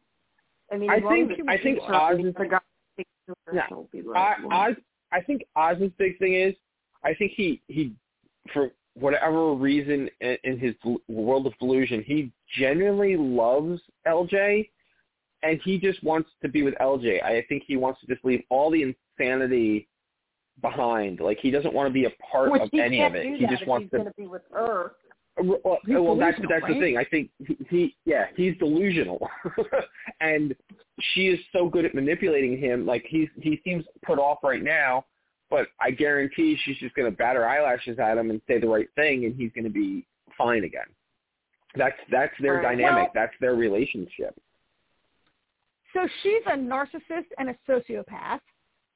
[0.72, 2.60] I mean, I think- I think certainly Oz is- the guy
[2.98, 4.14] who takes care of her, Yeah.
[4.15, 4.53] I, loyal.
[4.53, 4.76] Oz,
[5.14, 6.53] I think Oz's big thing is,
[7.03, 7.94] I think he he,
[8.53, 10.76] for whatever reason in, in his
[11.07, 14.69] world of delusion, he genuinely loves LJ,
[15.43, 17.23] and he just wants to be with LJ.
[17.23, 19.88] I think he wants to just leave all the insanity
[20.61, 21.19] behind.
[21.19, 23.38] Like he doesn't want to be a part Which of any of it.
[23.38, 24.93] He just wants he's to going to be with her.
[25.38, 26.97] well, well that's that's the thing.
[26.97, 29.27] I think he, he yeah, he's delusional,
[30.22, 30.55] and
[31.14, 32.85] she is so good at manipulating him.
[32.85, 35.05] Like he's he seems put off right now,
[35.51, 38.68] but I guarantee she's just going to bat her eyelashes at him and say the
[38.68, 40.88] right thing, and he's going to be fine again.
[41.76, 42.76] That's that's their Right.
[42.76, 43.03] dynamic.
[43.03, 44.35] Well- that's their relationship.
[45.98, 48.40] So she's a narcissist and a sociopath,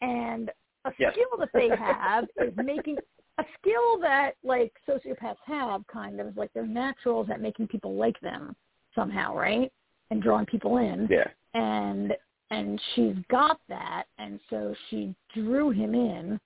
[0.02, 0.52] and
[0.86, 1.14] a Yes.
[1.14, 2.98] skill that they have is making
[3.40, 7.96] a skill that like sociopaths have, kind of, is like they're naturals at making people
[7.96, 8.56] like them
[8.94, 9.72] somehow, right?
[10.12, 11.28] And drawing people in, Yeah.
[11.56, 12.16] and
[12.52, 16.40] and she's got that, and so she drew him in.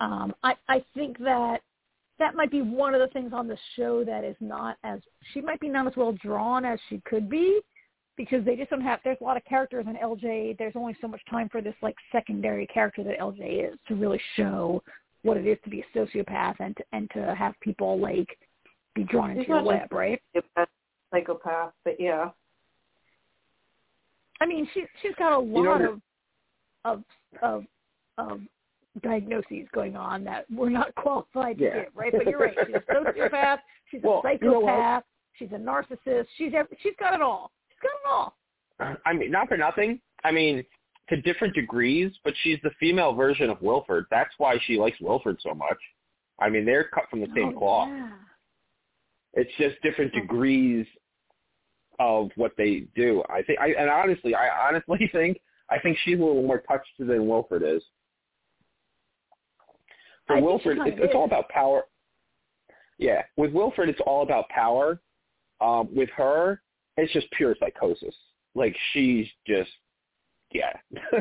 [0.00, 1.60] Um, I I think that
[2.18, 5.00] that might be one of the things on the show that is not as
[5.32, 7.60] she might be not as well drawn as she could be
[8.24, 11.08] because they just don't have there's a lot of characters in LJ there's only so
[11.08, 14.82] much time for this like secondary character that LJ is to really show
[15.22, 18.28] what it is to be a sociopath and to, and to have people like
[18.94, 20.20] be drawn into He's your web right?
[20.56, 20.66] a
[21.10, 22.30] psychopath, but yeah.
[24.40, 26.00] I mean she she's got a You know, lot of
[26.84, 27.02] of
[27.42, 27.64] of
[28.18, 28.40] of
[29.02, 31.74] diagnoses going on that we're not qualified to Yeah.
[31.84, 32.12] give right?
[32.12, 32.56] But you're right.
[32.66, 33.58] She's a sociopath
[33.90, 35.04] she's a Well, you know psychopath
[35.38, 37.50] she's a narcissist she's ev- she's got it all
[38.06, 38.34] all
[39.04, 40.00] I mean, not for nothing.
[40.24, 40.64] I mean,
[41.08, 44.06] to different degrees, but she's the female version of Wilford.
[44.10, 45.76] That's why she likes Wilford so much.
[46.40, 47.88] I mean, they're cut from the same Oh, cloth.
[47.90, 48.10] yeah.
[49.34, 50.86] It's just different degrees
[51.98, 53.22] of what they do.
[53.28, 56.88] I think, I, and honestly, I honestly think, I think she's a little more touched
[56.98, 57.82] than Wilford is.
[60.26, 61.82] For I Wilford, it's, it's all about power.
[62.98, 65.00] Yeah, with Wilford, it's all about power.
[65.60, 66.62] Um, with her,
[67.00, 68.14] it's just pure psychosis.
[68.54, 69.70] Like she's just,
[70.52, 70.72] yeah.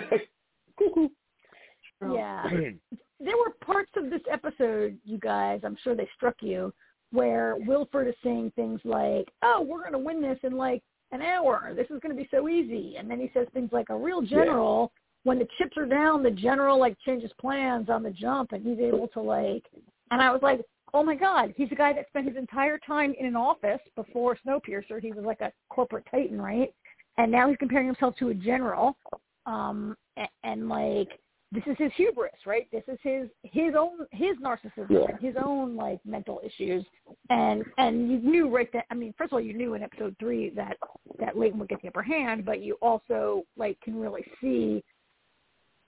[2.01, 2.43] Yeah.
[3.19, 6.73] there were parts of this episode, you guys, I'm sure they struck you,
[7.11, 10.81] where Wilford is saying things like, "Oh, we're going to win this in like
[11.11, 11.73] an hour.
[11.75, 12.95] This is going to be so easy.
[12.97, 14.91] And then he says things like a real general.
[14.93, 14.99] Yeah.
[15.23, 18.79] When the chips are down, the general like changes plans on the jump, and he's
[18.79, 19.65] able to like.
[20.11, 20.61] And I was like,
[20.93, 24.37] oh my God, he's a guy that spent his entire time in an office before
[24.45, 25.01] Snowpiercer.
[25.01, 26.73] He was like a corporate titan, right?
[27.17, 28.97] And now he's comparing himself to a general.
[29.45, 31.09] Um, and, and like
[31.51, 32.67] this is his hubris, right?
[32.71, 35.17] This is his his own his narcissism, yeah.
[35.19, 36.85] his own like mental issues,
[37.29, 40.15] and and you knew right that I mean, first of all, you knew in episode
[40.19, 40.77] three that
[41.19, 44.83] that Layton would get the upper hand, but you also like can really see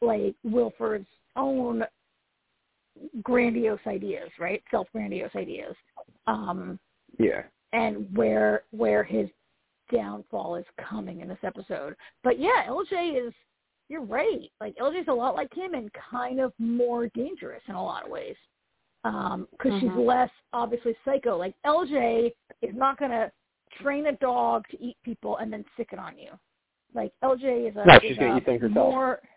[0.02, 1.84] like Wilford's own
[3.24, 4.62] grandiose ideas, right?
[4.72, 5.76] Self grandiose ideas.
[6.28, 6.80] Um,
[7.20, 7.44] yeah.
[7.74, 9.28] And where where his
[9.92, 11.96] downfall is coming in this episode.
[12.24, 13.34] But yeah, LJ is
[13.90, 14.50] you're right.
[14.60, 18.12] Like LJ's a lot like him and kind of more dangerous in a lot of
[18.12, 18.36] ways.
[19.04, 19.88] Um, because mm-hmm.
[19.98, 21.38] she's less obviously psycho.
[21.38, 23.32] Like LJ is not gonna
[23.82, 26.32] train a dog to eat people and then sick it on you.
[26.94, 28.74] Like LJ is a, no, she's gonna eat things herself.
[28.74, 29.28] more yeah,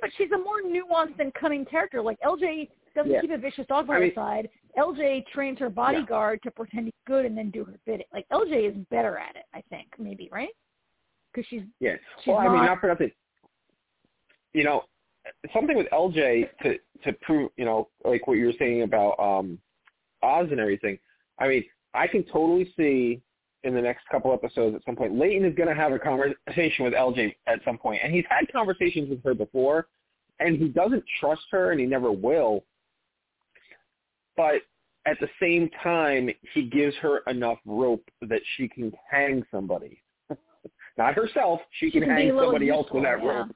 [0.00, 2.00] but she's a more nuanced and cunning character.
[2.02, 3.20] Like LJ doesn't yeah.
[3.20, 4.48] keep a vicious dog by I her mean, side.
[4.78, 6.50] LJ trains her bodyguard yeah.
[6.50, 8.06] to pretend he's good and then do her bidding.
[8.12, 10.50] Like LJ is better at it, I think, maybe, right?
[11.32, 11.96] Because she's yeah.
[12.24, 13.10] She's well, not, I mean, not for nothing
[14.52, 14.82] you know,
[15.52, 16.74] something with LJ to
[17.04, 19.58] to prove, you know, like what you were saying about um
[20.22, 20.98] Oz and everything.
[21.38, 23.20] I mean, I can totally see
[23.64, 26.84] in the next couple episodes at some point, Layton is going to have a conversation
[26.84, 29.86] with LJ at some point, and he's had conversations with her before,
[30.40, 32.64] and he doesn't trust her, and he never will.
[34.36, 34.62] But
[35.06, 40.00] at the same time, he gives her enough rope that she can hang somebody.
[40.98, 41.60] Not herself.
[41.78, 43.28] She, she can, can hang somebody else with that yeah.
[43.28, 43.48] rope.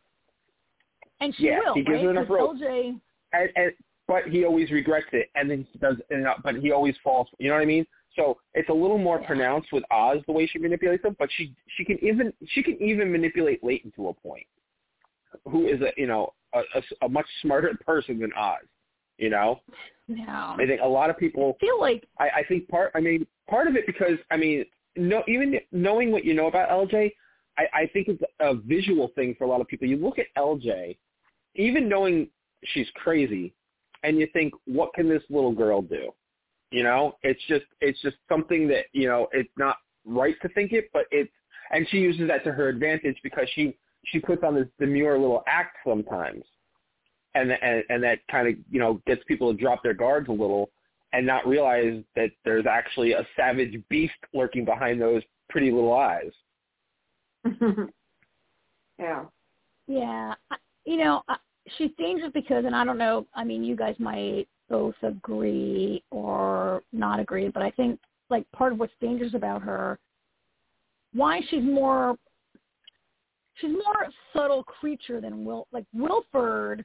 [1.20, 2.04] And she yeah, will, he gives right?
[2.04, 2.56] her enough rope.
[2.56, 3.00] LJ,
[3.32, 3.72] and, and,
[4.08, 5.96] but he always regrets it, and then he does.
[6.10, 7.28] And, but he always falls.
[7.38, 7.86] You know what I mean?
[8.16, 9.26] So it's a little more Yeah.
[9.26, 12.80] pronounced with Oz the way she manipulates him, but she she can even she can
[12.82, 14.47] even manipulate Layton to a point,
[15.48, 18.66] who is a you know a, a, a much smarter person than Oz.
[19.18, 19.60] You know,
[20.09, 20.56] no.
[20.59, 21.56] I think a lot of people.
[21.56, 22.93] I feel like I, I think part.
[22.94, 24.64] I mean, part of it because I mean,
[24.97, 27.12] no, even knowing what you know about LJ,
[27.59, 29.86] I, I think it's a visual thing for a lot of people.
[29.86, 30.97] You look at LJ,
[31.55, 32.28] even knowing
[32.64, 33.55] she's crazy,
[34.02, 36.12] and you think, what can this little girl do?
[36.72, 39.76] You know, it's just it's just something that you know it's not
[40.06, 41.30] right to think it, but it's
[41.70, 43.76] and she uses that to her advantage because she
[44.06, 46.44] she puts on this demure little act sometimes,
[47.34, 50.32] and and, and that kind of you know gets people to drop their guards a
[50.32, 50.70] little
[51.12, 56.30] and not realize that there's actually a savage beast lurking behind those pretty little eyes.
[58.98, 59.24] yeah.
[59.86, 60.34] Yeah,
[60.86, 61.36] you know, I-
[61.76, 63.26] she's dangerous because, and I don't know.
[63.34, 68.00] I mean, you guys might both agree or not agree, but I think
[68.30, 69.98] like part of what's dangerous about her,
[71.12, 72.16] why she's more,
[73.56, 75.68] she's more a subtle creature than Will.
[75.72, 76.84] Like Wilford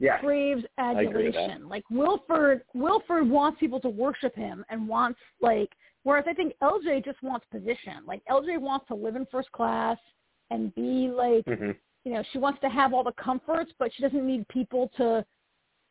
[0.00, 1.40] Yeah, craves agree with that.
[1.42, 1.68] adulation.
[1.68, 5.70] Like Wilford, Wilford wants people to worship him and wants like.
[6.04, 8.06] Whereas I think LJ just wants position.
[8.06, 9.98] Like LJ wants to live in first class
[10.50, 11.72] and be like hmm
[12.06, 15.24] you know, she wants to have all the comforts, but she doesn't need people to,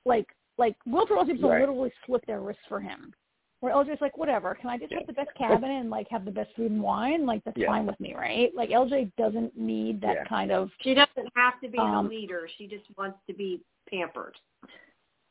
[0.06, 0.26] like,
[0.58, 1.58] like Wilford wants people Right.
[1.60, 3.14] to literally slit their wrists for him.
[3.62, 5.00] Where LJ's like, whatever, can I just Yeah.
[5.00, 7.26] have the best cabin and like have the best food and wine?
[7.26, 7.68] Like that's Yeah.
[7.68, 8.54] fine with me, right?
[8.54, 10.24] Like LJ doesn't need that Yeah.
[10.26, 10.72] kind of.
[10.82, 12.48] She doesn't have to be Um, the leader.
[12.48, 14.38] She just wants to be pampered,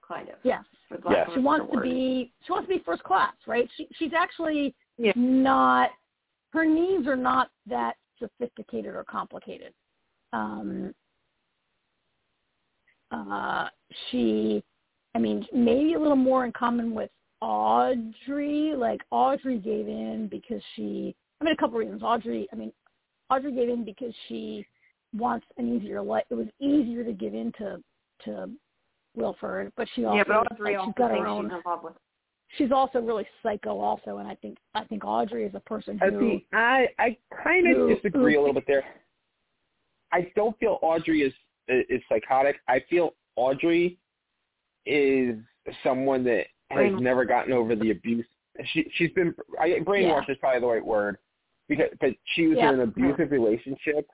[0.02, 0.38] kind of.
[0.42, 1.26] Yes, for lack Yes.
[1.28, 2.32] of a she wants to be.
[2.42, 3.70] She wants to be first class, right?
[3.72, 5.12] She she's actually Yeah.
[5.16, 5.92] not.
[6.52, 9.74] Her needs are not that sophisticated or complicated.
[10.32, 10.94] Um,
[13.10, 13.68] uh,
[14.08, 14.64] she,
[15.14, 17.10] I mean, maybe a little more in common with
[17.40, 18.74] Audrey.
[18.76, 22.02] Like Audrey gave in because she, I mean, a couple reasons.
[22.02, 22.72] Audrey, I mean,
[23.30, 24.66] Audrey gave in because she
[25.16, 26.24] wants an easier life.
[26.30, 27.82] It was easier to give in to
[28.24, 28.50] to
[29.16, 31.50] Wilford, but she also yeah, but Audrey like, also she's got thinks her own.
[31.50, 31.92] she's with.
[32.58, 36.06] She's also really psycho, also, and I think I think Audrey is a person I
[36.06, 36.20] who.
[36.20, 36.46] see.
[36.52, 38.84] I I kind of disagree who- a little bit there.
[40.12, 41.32] I don't feel Audrey is
[41.68, 42.56] is psychotic.
[42.68, 43.98] I feel Audrey
[44.86, 45.36] is
[45.82, 48.26] someone that has never gotten over the abuse.
[48.72, 51.18] She she's been I, brainwashed is probably the right word
[51.68, 52.68] because but she was Yeah.
[52.68, 54.08] in an abusive relationship,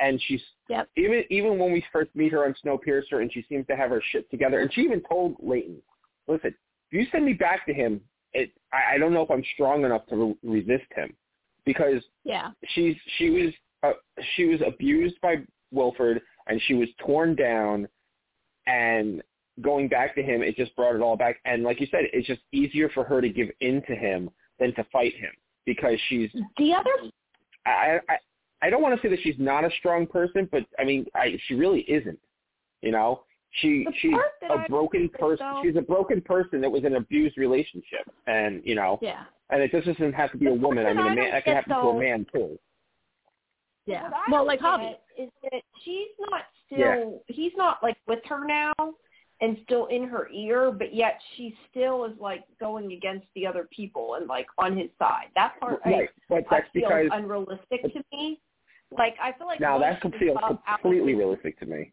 [0.00, 0.88] and she's Yep.
[0.96, 4.02] even even when we first meet her on Snowpiercer, and she seems to have her
[4.10, 4.60] shit together.
[4.60, 5.80] And she even told Layton,
[6.26, 6.54] "Listen,
[6.90, 8.00] if you send me back to him,
[8.32, 11.14] it I, I don't know if I'm strong enough to re- resist him,
[11.64, 12.50] because Yeah.
[12.68, 13.54] she's she was
[13.84, 13.92] uh,
[14.34, 15.36] she was abused by
[15.70, 17.86] Wilford, and she was torn down,
[18.66, 19.22] and
[19.60, 21.40] going back to him, it just brought it all back.
[21.44, 24.74] And like you said, it's just easier for her to give in to him than
[24.74, 25.30] to fight him
[25.66, 26.90] because she's The other
[27.66, 28.16] I I
[28.62, 31.38] I don't want to say that she's not a strong person, but I mean, I
[31.46, 32.18] she really isn't.
[32.82, 33.22] You know,
[33.60, 35.38] she she's part that a I broken person.
[35.46, 39.24] though- She's a broken person that was in an abused relationship, and you know, Yeah.
[39.50, 40.86] and it just doesn't have to be The a woman.
[40.86, 42.58] I mean, that man that can get, happen to a man too.
[43.86, 44.10] Yeah.
[44.30, 44.94] Well, like Javi.
[45.18, 46.78] Is that she's not still?
[46.78, 47.04] Yeah.
[47.34, 48.72] He's not like with her now,
[49.40, 53.68] and still in her ear, but yet she still is like going against the other
[53.74, 55.26] people and like on his side.
[55.34, 58.40] That part I- Right, I, that's feel because unrealistic to me.
[58.96, 61.92] Like I feel like now that feels felt out- completely realistic to me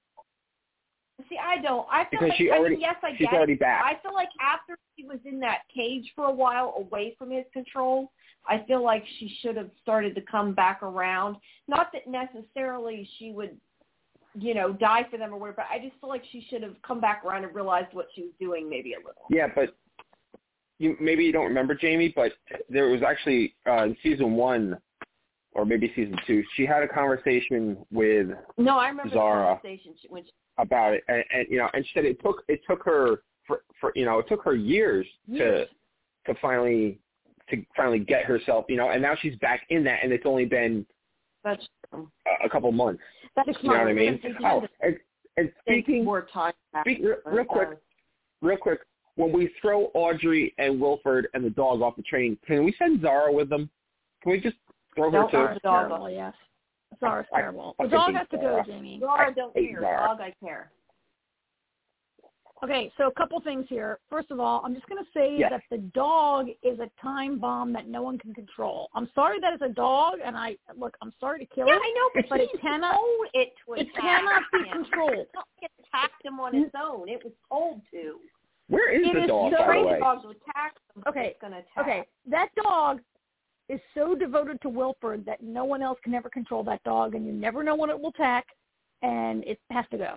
[1.30, 1.88] See, I don't.
[1.90, 3.60] I feel because like she I mean, yes, I she's get already it.
[3.62, 3.84] back.
[3.86, 7.46] I feel like after she was in that cage for a while, away from his
[7.54, 8.12] control,
[8.46, 11.38] I feel like she should have started to come back around.
[11.70, 13.56] Not that necessarily she would,
[14.38, 15.58] you know, die for them or whatever.
[15.58, 18.24] But I just feel like she should have come back around and realized what she
[18.24, 19.26] was doing, maybe a little.
[19.30, 19.76] Yeah, but
[20.80, 22.34] you maybe you don't remember Jamie, but
[22.70, 24.78] there was actually uh, in season one
[25.56, 29.60] or maybe season two, she had a conversation with No, I remember Zara.
[29.64, 32.44] the conversation she, she, about it, and, and you know, and she said it took
[32.48, 35.68] it took her for, for you know it took her years, Years.
[36.28, 37.00] to to finally
[37.50, 40.46] to finally get herself, you know, and now she's back in that, and it's only
[40.46, 40.86] been
[41.44, 42.10] that's true.
[42.44, 43.02] a, a couple months.
[43.36, 44.20] That's You know what I mean?
[44.24, 44.98] They had Oh, and,
[45.38, 46.54] and speaking more time.
[46.82, 47.76] speak, real, real quick, uh,
[48.42, 48.80] real quick,
[49.16, 53.02] when we throw Audrey and Wilford and the dog off the train, can we send
[53.02, 53.70] Zara with them?
[54.24, 54.56] Can we just
[54.96, 55.38] throw her Don't too?
[55.38, 55.46] worry.
[55.48, 56.12] Zara's the dog terrible, off.
[56.14, 56.34] yes.
[57.00, 57.76] Zara's I terrible.
[57.78, 58.66] The fucking dog has to go, Zara.
[58.66, 59.00] Jamie.
[59.02, 59.82] Zara, I don't hate care.
[59.82, 60.08] Zara.
[60.08, 60.72] Dog, I care.
[62.64, 64.00] Okay, so a couple things here.
[64.10, 65.52] First of all, I'm just going to say Yes.
[65.52, 68.88] that the dog is a time bomb that no one can control.
[68.96, 70.96] I'm sorry that it's a dog, and I look.
[71.02, 71.82] I'm sorry to kill Yeah, it.
[71.84, 74.84] I know, but, but it he cannot- told it to It attack cannot be him.
[74.84, 75.12] controlled.
[75.20, 77.10] It's not like it attacked him on its own.
[77.10, 78.20] It was told to.
[78.68, 79.94] Where is It the is dog, so- by the way?
[79.94, 81.04] the dog to attack him.
[81.08, 81.78] Okay, It's going to attack.
[81.80, 83.02] Okay, that dog
[83.68, 87.26] is so devoted to Wilford that no one else can ever control that dog, and
[87.26, 88.46] you never know when it will attack,
[89.02, 90.16] and it has to go.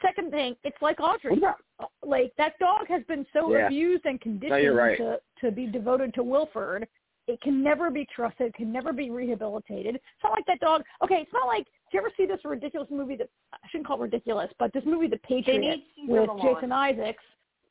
[0.00, 1.30] Second thing, it's like Audrey.
[1.32, 3.66] What about like that dog has been so Yeah.
[3.66, 4.96] abused and conditioned right.
[4.98, 6.88] to to be devoted to Wilford.
[7.28, 8.48] It can never be trusted.
[8.48, 9.96] It can never be rehabilitated.
[9.96, 10.82] It's not like that dog.
[11.04, 11.66] Okay, it's not like.
[11.66, 14.84] Do you ever see this ridiculous movie that I shouldn't call it ridiculous, but this
[14.86, 16.54] movie, The They Patriot, with Milan.
[16.54, 17.22] Jason Isaacs,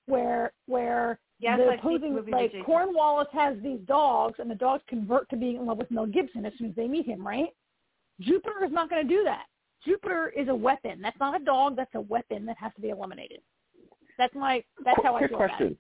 [0.06, 4.56] where where Yes, the I've opposing the like with Cornwallis has these dogs, and the
[4.56, 7.26] dogs convert to being in love with Mel Gibson as soon as they meet him.
[7.26, 7.50] Right?
[8.20, 9.46] Jupiter is not going to do that.
[9.86, 11.02] Jupiter is a weapon.
[11.02, 11.76] That's not a dog.
[11.76, 13.40] That's a weapon that has to be eliminated.
[14.18, 14.64] That's my.
[14.86, 15.68] That's quick, how I quick feel about question.
[15.68, 15.78] it.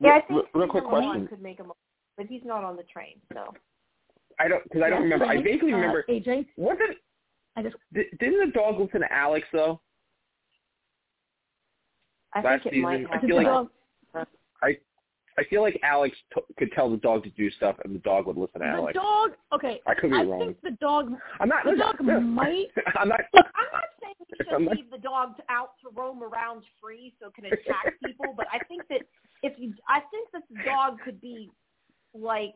[0.00, 1.26] Yeah, I Real- think real quick Cesar Millan question.
[1.28, 1.72] could make him,
[2.16, 3.16] but he's not on the train.
[3.32, 3.52] So
[4.38, 5.24] I don't because I don't remember.
[5.26, 6.04] I Jake, vaguely uh, remember.
[6.08, 6.46] AJ.
[6.56, 6.96] Wasn't
[7.56, 9.80] I just di- didn't the dog listen to Alex though?
[12.34, 13.20] I Last think it might season, I have.
[13.20, 13.68] did feel like- dog.
[14.62, 14.78] I
[15.48, 18.36] feel like Alex t- could tell the dog to do stuff, and the dog would
[18.36, 18.94] listen to The Alex.
[18.94, 19.30] dog.
[19.54, 19.80] Okay.
[19.86, 20.40] I could be I wrong.
[20.40, 21.10] think the dog.
[21.40, 21.64] I'm not.
[21.64, 22.28] the dog listen.
[22.30, 23.20] might- I'm not.
[23.32, 26.62] Look, I'm not saying we should I'm not- leave the dog out to roam around
[26.80, 29.00] free so it can attack people, but I think that
[29.42, 31.50] if you, I think that the dog could be
[32.14, 32.54] like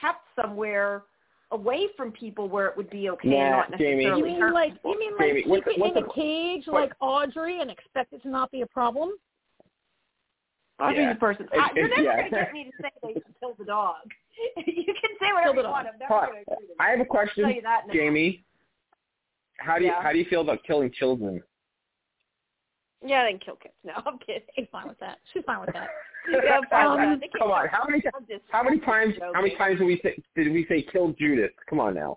[0.00, 1.04] kept somewhere
[1.52, 4.06] away from people where it would be okay, Nah, not Jamie.
[4.06, 5.96] necessarily You mean hurt like you mean like Jamie, keep what's the- it in what's
[5.96, 9.10] a cage what- like Audrey and expect it to not be a problem?
[10.78, 11.08] I'll Yeah.
[11.08, 11.48] be the person.
[11.52, 12.16] It- I, you're it- never yeah.
[12.16, 13.96] going to get me to say they should kill the dog.
[14.66, 15.86] you can say whatever you want.
[15.86, 17.82] I'm never going to agree with I have a I'll question, tell you that.
[17.92, 18.44] Jamie.
[19.58, 20.02] How do you Yeah.
[20.02, 21.42] how do you feel about killing children?
[23.06, 23.74] Yeah, they can kill kids.
[23.84, 24.42] No, I'm kidding.
[24.56, 25.18] She's fine with that.
[25.32, 25.88] She's fine with that.
[26.26, 27.38] Yeah, I'm fine with Um, that.
[27.38, 30.50] Come on, how many I'm how many times how many times did we say did
[30.54, 31.50] we say kill Judith?
[31.68, 32.16] Come on now.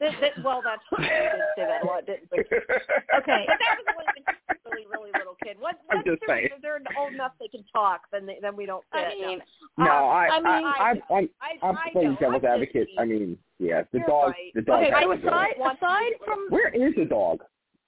[0.00, 1.04] That, that, well, that's true.
[1.04, 2.38] I did say that a lot, didn't we?
[2.38, 3.44] Okay.
[3.46, 5.56] But that was only when she was a really, really little kid.
[5.60, 6.48] Once, I'm once just they're, saying.
[6.62, 9.38] they're old enough they can talk, then they, then we don't say I mean,
[9.76, 12.86] no, Uh, I, I mean, I, I'm I'm I, I'm I playing devil's advocate.
[12.88, 14.52] just I mean, yeah, the You're dog right.
[14.54, 17.40] the dog okay, has so aside to aside from Where is the dog,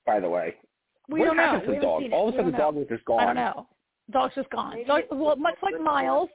[0.05, 0.57] by the way?
[1.09, 1.61] we what don't know.
[1.61, 2.13] to We the haven't dog?
[2.13, 3.21] All of a sudden, the dog was just gone.
[3.21, 3.67] I don't know.
[4.11, 4.77] Dog's just gone.
[4.87, 5.81] Dog, well, much like.
[5.81, 6.29] Miles,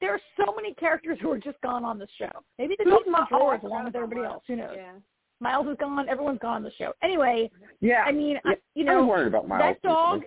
[0.00, 2.30] there are so many characters who are just gone on the show.
[2.58, 4.42] Maybe the dog's in the Mi- I drawers along with everybody else.
[4.46, 4.74] Who knows?
[4.76, 4.92] Yeah.
[5.40, 6.08] Miles is gone.
[6.08, 6.92] Everyone's gone on the show.
[7.02, 7.50] Anyway,
[7.80, 9.76] Yeah, I mean, yeah, I, you know, worried about Miles.
[9.82, 10.22] that dog,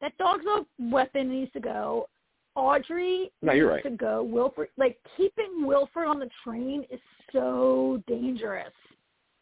[0.00, 2.08] that dog's a weapon needs to go.
[2.56, 3.82] Audrey No, you're right.
[3.84, 4.22] to go.
[4.22, 7.00] Wilford, like keeping Wilford on the train is
[7.32, 8.72] so dangerous,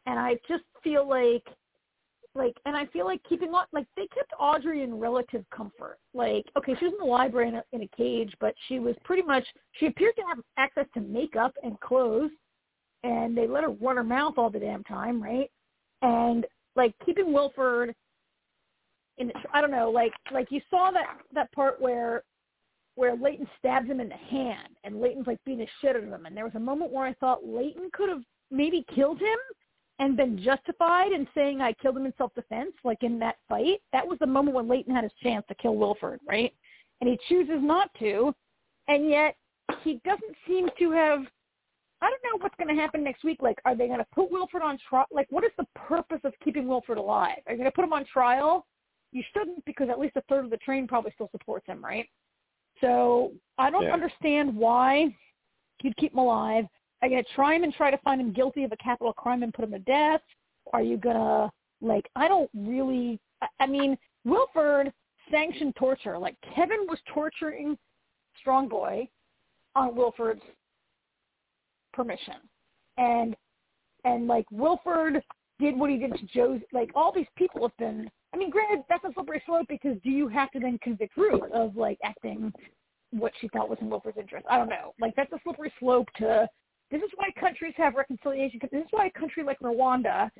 [0.04, 1.42] and I just feel like,
[2.34, 5.96] like, and I feel like keeping on, like they kept Audrey in relative comfort.
[6.12, 8.94] Like, okay, she was in the library in a, in a cage, but she was
[9.02, 12.30] pretty much she appeared to have access to makeup and clothes,
[13.02, 15.50] and they let her run her mouth all the damn time, right?
[16.02, 17.94] And like keeping Wilford
[19.18, 22.22] in I don't know, like like you saw that that part where
[22.96, 26.08] where Layton stabs him in the hand, and Layton's like beating the shit out of
[26.08, 26.26] him.
[26.26, 29.38] And there was a moment where I thought Layton could have maybe killed him
[29.98, 33.80] and been justified in saying I killed him in self-defense, like in that fight.
[33.92, 36.52] That was the moment when Layton had his chance to kill Wilford, right?
[37.00, 38.34] And he chooses not to,
[38.88, 39.36] and yet
[39.82, 41.20] he doesn't seem to have.
[42.02, 43.38] I don't know what's going to happen next week.
[43.40, 45.06] Like, are they going to put Wilford on trial?
[45.10, 47.38] Like, what is the purpose of keeping Wilford alive?
[47.46, 48.66] Are you going to put him on trial?
[49.12, 52.06] You shouldn't, because at least a third of the train probably still supports him, right?
[52.80, 53.94] So I don't Yeah.
[53.94, 55.14] understand why
[55.82, 56.66] you'd keep him alive.
[57.00, 59.12] Are you going to try him and try to find him guilty of a capital
[59.12, 60.22] crime and put him to death?
[60.72, 61.50] Are you going to,
[61.80, 64.92] like, I don't really, I, I mean, Wilford
[65.30, 66.18] sanctioned torture.
[66.18, 67.78] Like, Kevin was torturing
[68.38, 69.08] Strong Boy
[69.74, 70.42] on Wilford's
[71.96, 72.34] permission.
[72.98, 73.34] And,
[74.04, 75.22] and like, Wilford
[75.58, 78.84] did what he did to Josie, like, all these people have been, I mean, granted,
[78.88, 82.52] that's a slippery slope because do you have to then convict Ruth of, like, acting
[83.10, 84.46] what she thought was in Wilford's interest?
[84.48, 84.92] I don't know.
[85.00, 86.46] Like, that's a slippery slope to,
[86.90, 88.60] this is why countries have reconciliation.
[88.70, 90.30] This is why a country like Rwanda,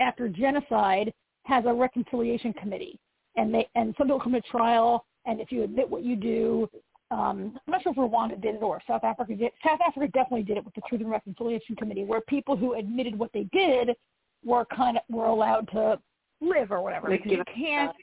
[0.00, 1.12] after genocide,
[1.44, 2.98] has a reconciliation committee,
[3.36, 5.04] and they and some people come to trial.
[5.26, 6.70] And if you admit what you do,
[7.10, 9.50] um, I'm not sure if Rwanda did it or South Africa did.
[9.66, 13.18] South Africa definitely did it with the Truth and Reconciliation Committee, where people who admitted
[13.18, 13.90] what they did
[14.44, 15.98] were kind of were allowed to
[16.40, 17.08] live or whatever.
[17.08, 17.96] Make Because you can't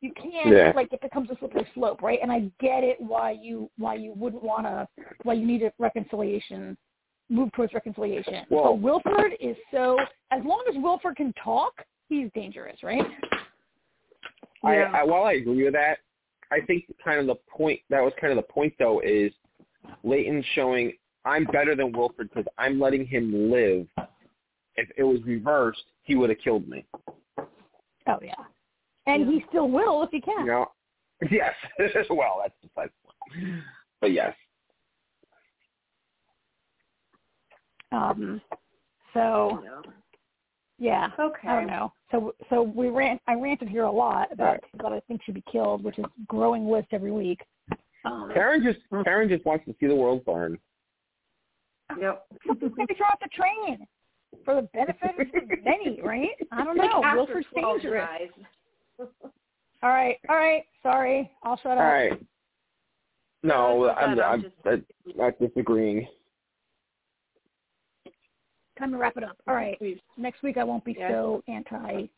[0.00, 0.72] you can't Yeah.
[0.74, 2.18] like it becomes a slippery slope, right?
[2.22, 4.86] And I get it why you why you wouldn't want to
[5.22, 6.76] why you need a reconciliation
[7.30, 8.44] move towards reconciliation.
[8.50, 9.98] Well- but Wilford is so
[10.30, 13.06] as long as Wilford can talk, he's dangerous, right?
[14.62, 14.90] I, Yeah.
[14.94, 15.98] I while I agree with that,
[16.54, 19.32] I think kind of the point that was kind of the point though is
[20.04, 20.92] Layton showing
[21.24, 23.86] I'm better than Wilford because I'm letting him live.
[24.76, 26.84] If it was reversed, he would have killed me.
[28.06, 28.34] Oh yeah,
[29.06, 30.40] and he still will if he can.
[30.40, 30.66] You know?
[31.30, 31.54] Yes.
[32.10, 33.62] well, that's besides the point.
[34.00, 34.34] But yes.
[37.92, 38.42] Um,
[39.14, 39.92] so yeah,
[41.18, 41.48] Okay.
[41.48, 41.92] I don't know.
[42.10, 43.20] So so we rant.
[43.26, 46.68] I ranted here a lot about that I think should be killed, which is growing
[46.68, 47.40] list every week.
[48.04, 50.58] Um, Karen just Karen just wants to see the world burn.
[52.00, 52.26] Yep.
[52.46, 53.86] maybe throw off the train
[54.44, 56.30] for the benefit of the many, right?
[56.50, 57.02] I don't know.
[57.04, 58.08] After Wilford's dangerous.
[58.98, 60.64] All right, all right.
[60.82, 61.84] Sorry, I'll shut All up.
[61.84, 62.26] All right.
[63.42, 66.08] No, That's I'm, I'm I'm, I'm not disagreeing.
[68.78, 69.36] Time to wrap it up.
[69.46, 69.80] All right.
[70.16, 71.10] Next week I won't be Yeah.
[71.10, 72.08] so anti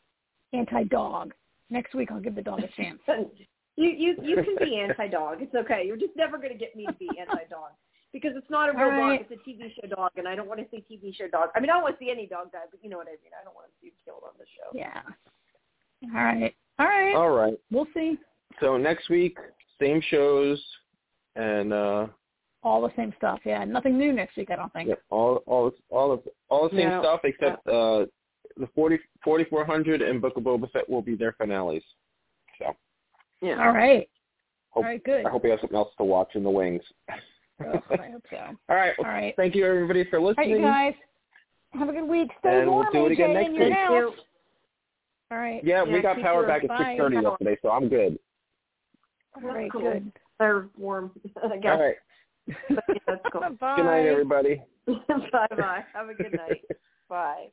[0.53, 1.33] anti dog.
[1.69, 2.99] Next week I'll give the dog a chance.
[3.79, 5.37] You you you can be anti dog.
[5.39, 5.83] It's okay.
[5.85, 7.73] You're just never going to get me to be anti dog
[8.11, 9.19] because it's not a real All right.
[9.19, 9.27] dog.
[9.29, 11.49] It's a TV show dog, and I don't want to see TV show dog.
[11.55, 13.11] I mean, I don't want to see any dog die, but you know what I
[13.11, 13.33] mean.
[13.39, 14.71] I don't want to see killed on the show.
[14.73, 15.01] Yeah.
[16.05, 16.55] All right.
[16.79, 17.15] All right.
[17.15, 17.53] All right.
[17.69, 18.17] We'll see.
[18.61, 19.37] So next week,
[19.79, 20.59] same shows,
[21.35, 22.07] and uh,
[22.67, 23.39] All the same stuff.
[23.45, 23.63] Yeah.
[23.63, 24.51] Nothing new next week.
[24.51, 24.89] I don't think.
[24.89, 27.01] yeah, all all all of all the same Yeah.
[27.01, 28.05] stuff except uh,
[28.57, 31.83] the 40, 4400 and Book of Boba Fett will be their finales.
[32.59, 32.75] So
[33.41, 33.63] Yeah.
[33.65, 34.09] All right.
[34.71, 35.03] Hope- All right.
[35.03, 35.25] Good.
[35.25, 36.81] I hope we have something else to watch in the wings.
[37.09, 38.37] Ugh, I hope so.
[38.69, 38.93] all right.
[38.99, 39.33] All Well, right.
[39.37, 40.59] Thank you everybody for All right, listening.
[40.61, 40.93] you guys.
[41.73, 42.29] Have a good week.
[42.39, 43.73] Stay warm And we'll do it again AJ, next in your week.
[43.77, 44.13] house.
[45.31, 45.63] All right.
[45.63, 48.17] yeah, Yeah, we got power back at 6:30 yesterday, so I'm good.
[49.35, 49.71] All right.
[49.71, 49.81] cool.
[49.81, 50.11] Good.
[50.39, 51.11] They're warm.
[51.43, 51.71] I guess.
[51.73, 51.95] All right.
[53.31, 53.41] Cool.
[53.59, 53.75] Bye.
[53.75, 54.61] Good night, everybody.
[54.87, 55.83] bye bye.
[55.93, 56.63] Have a good night.
[57.09, 57.47] bye.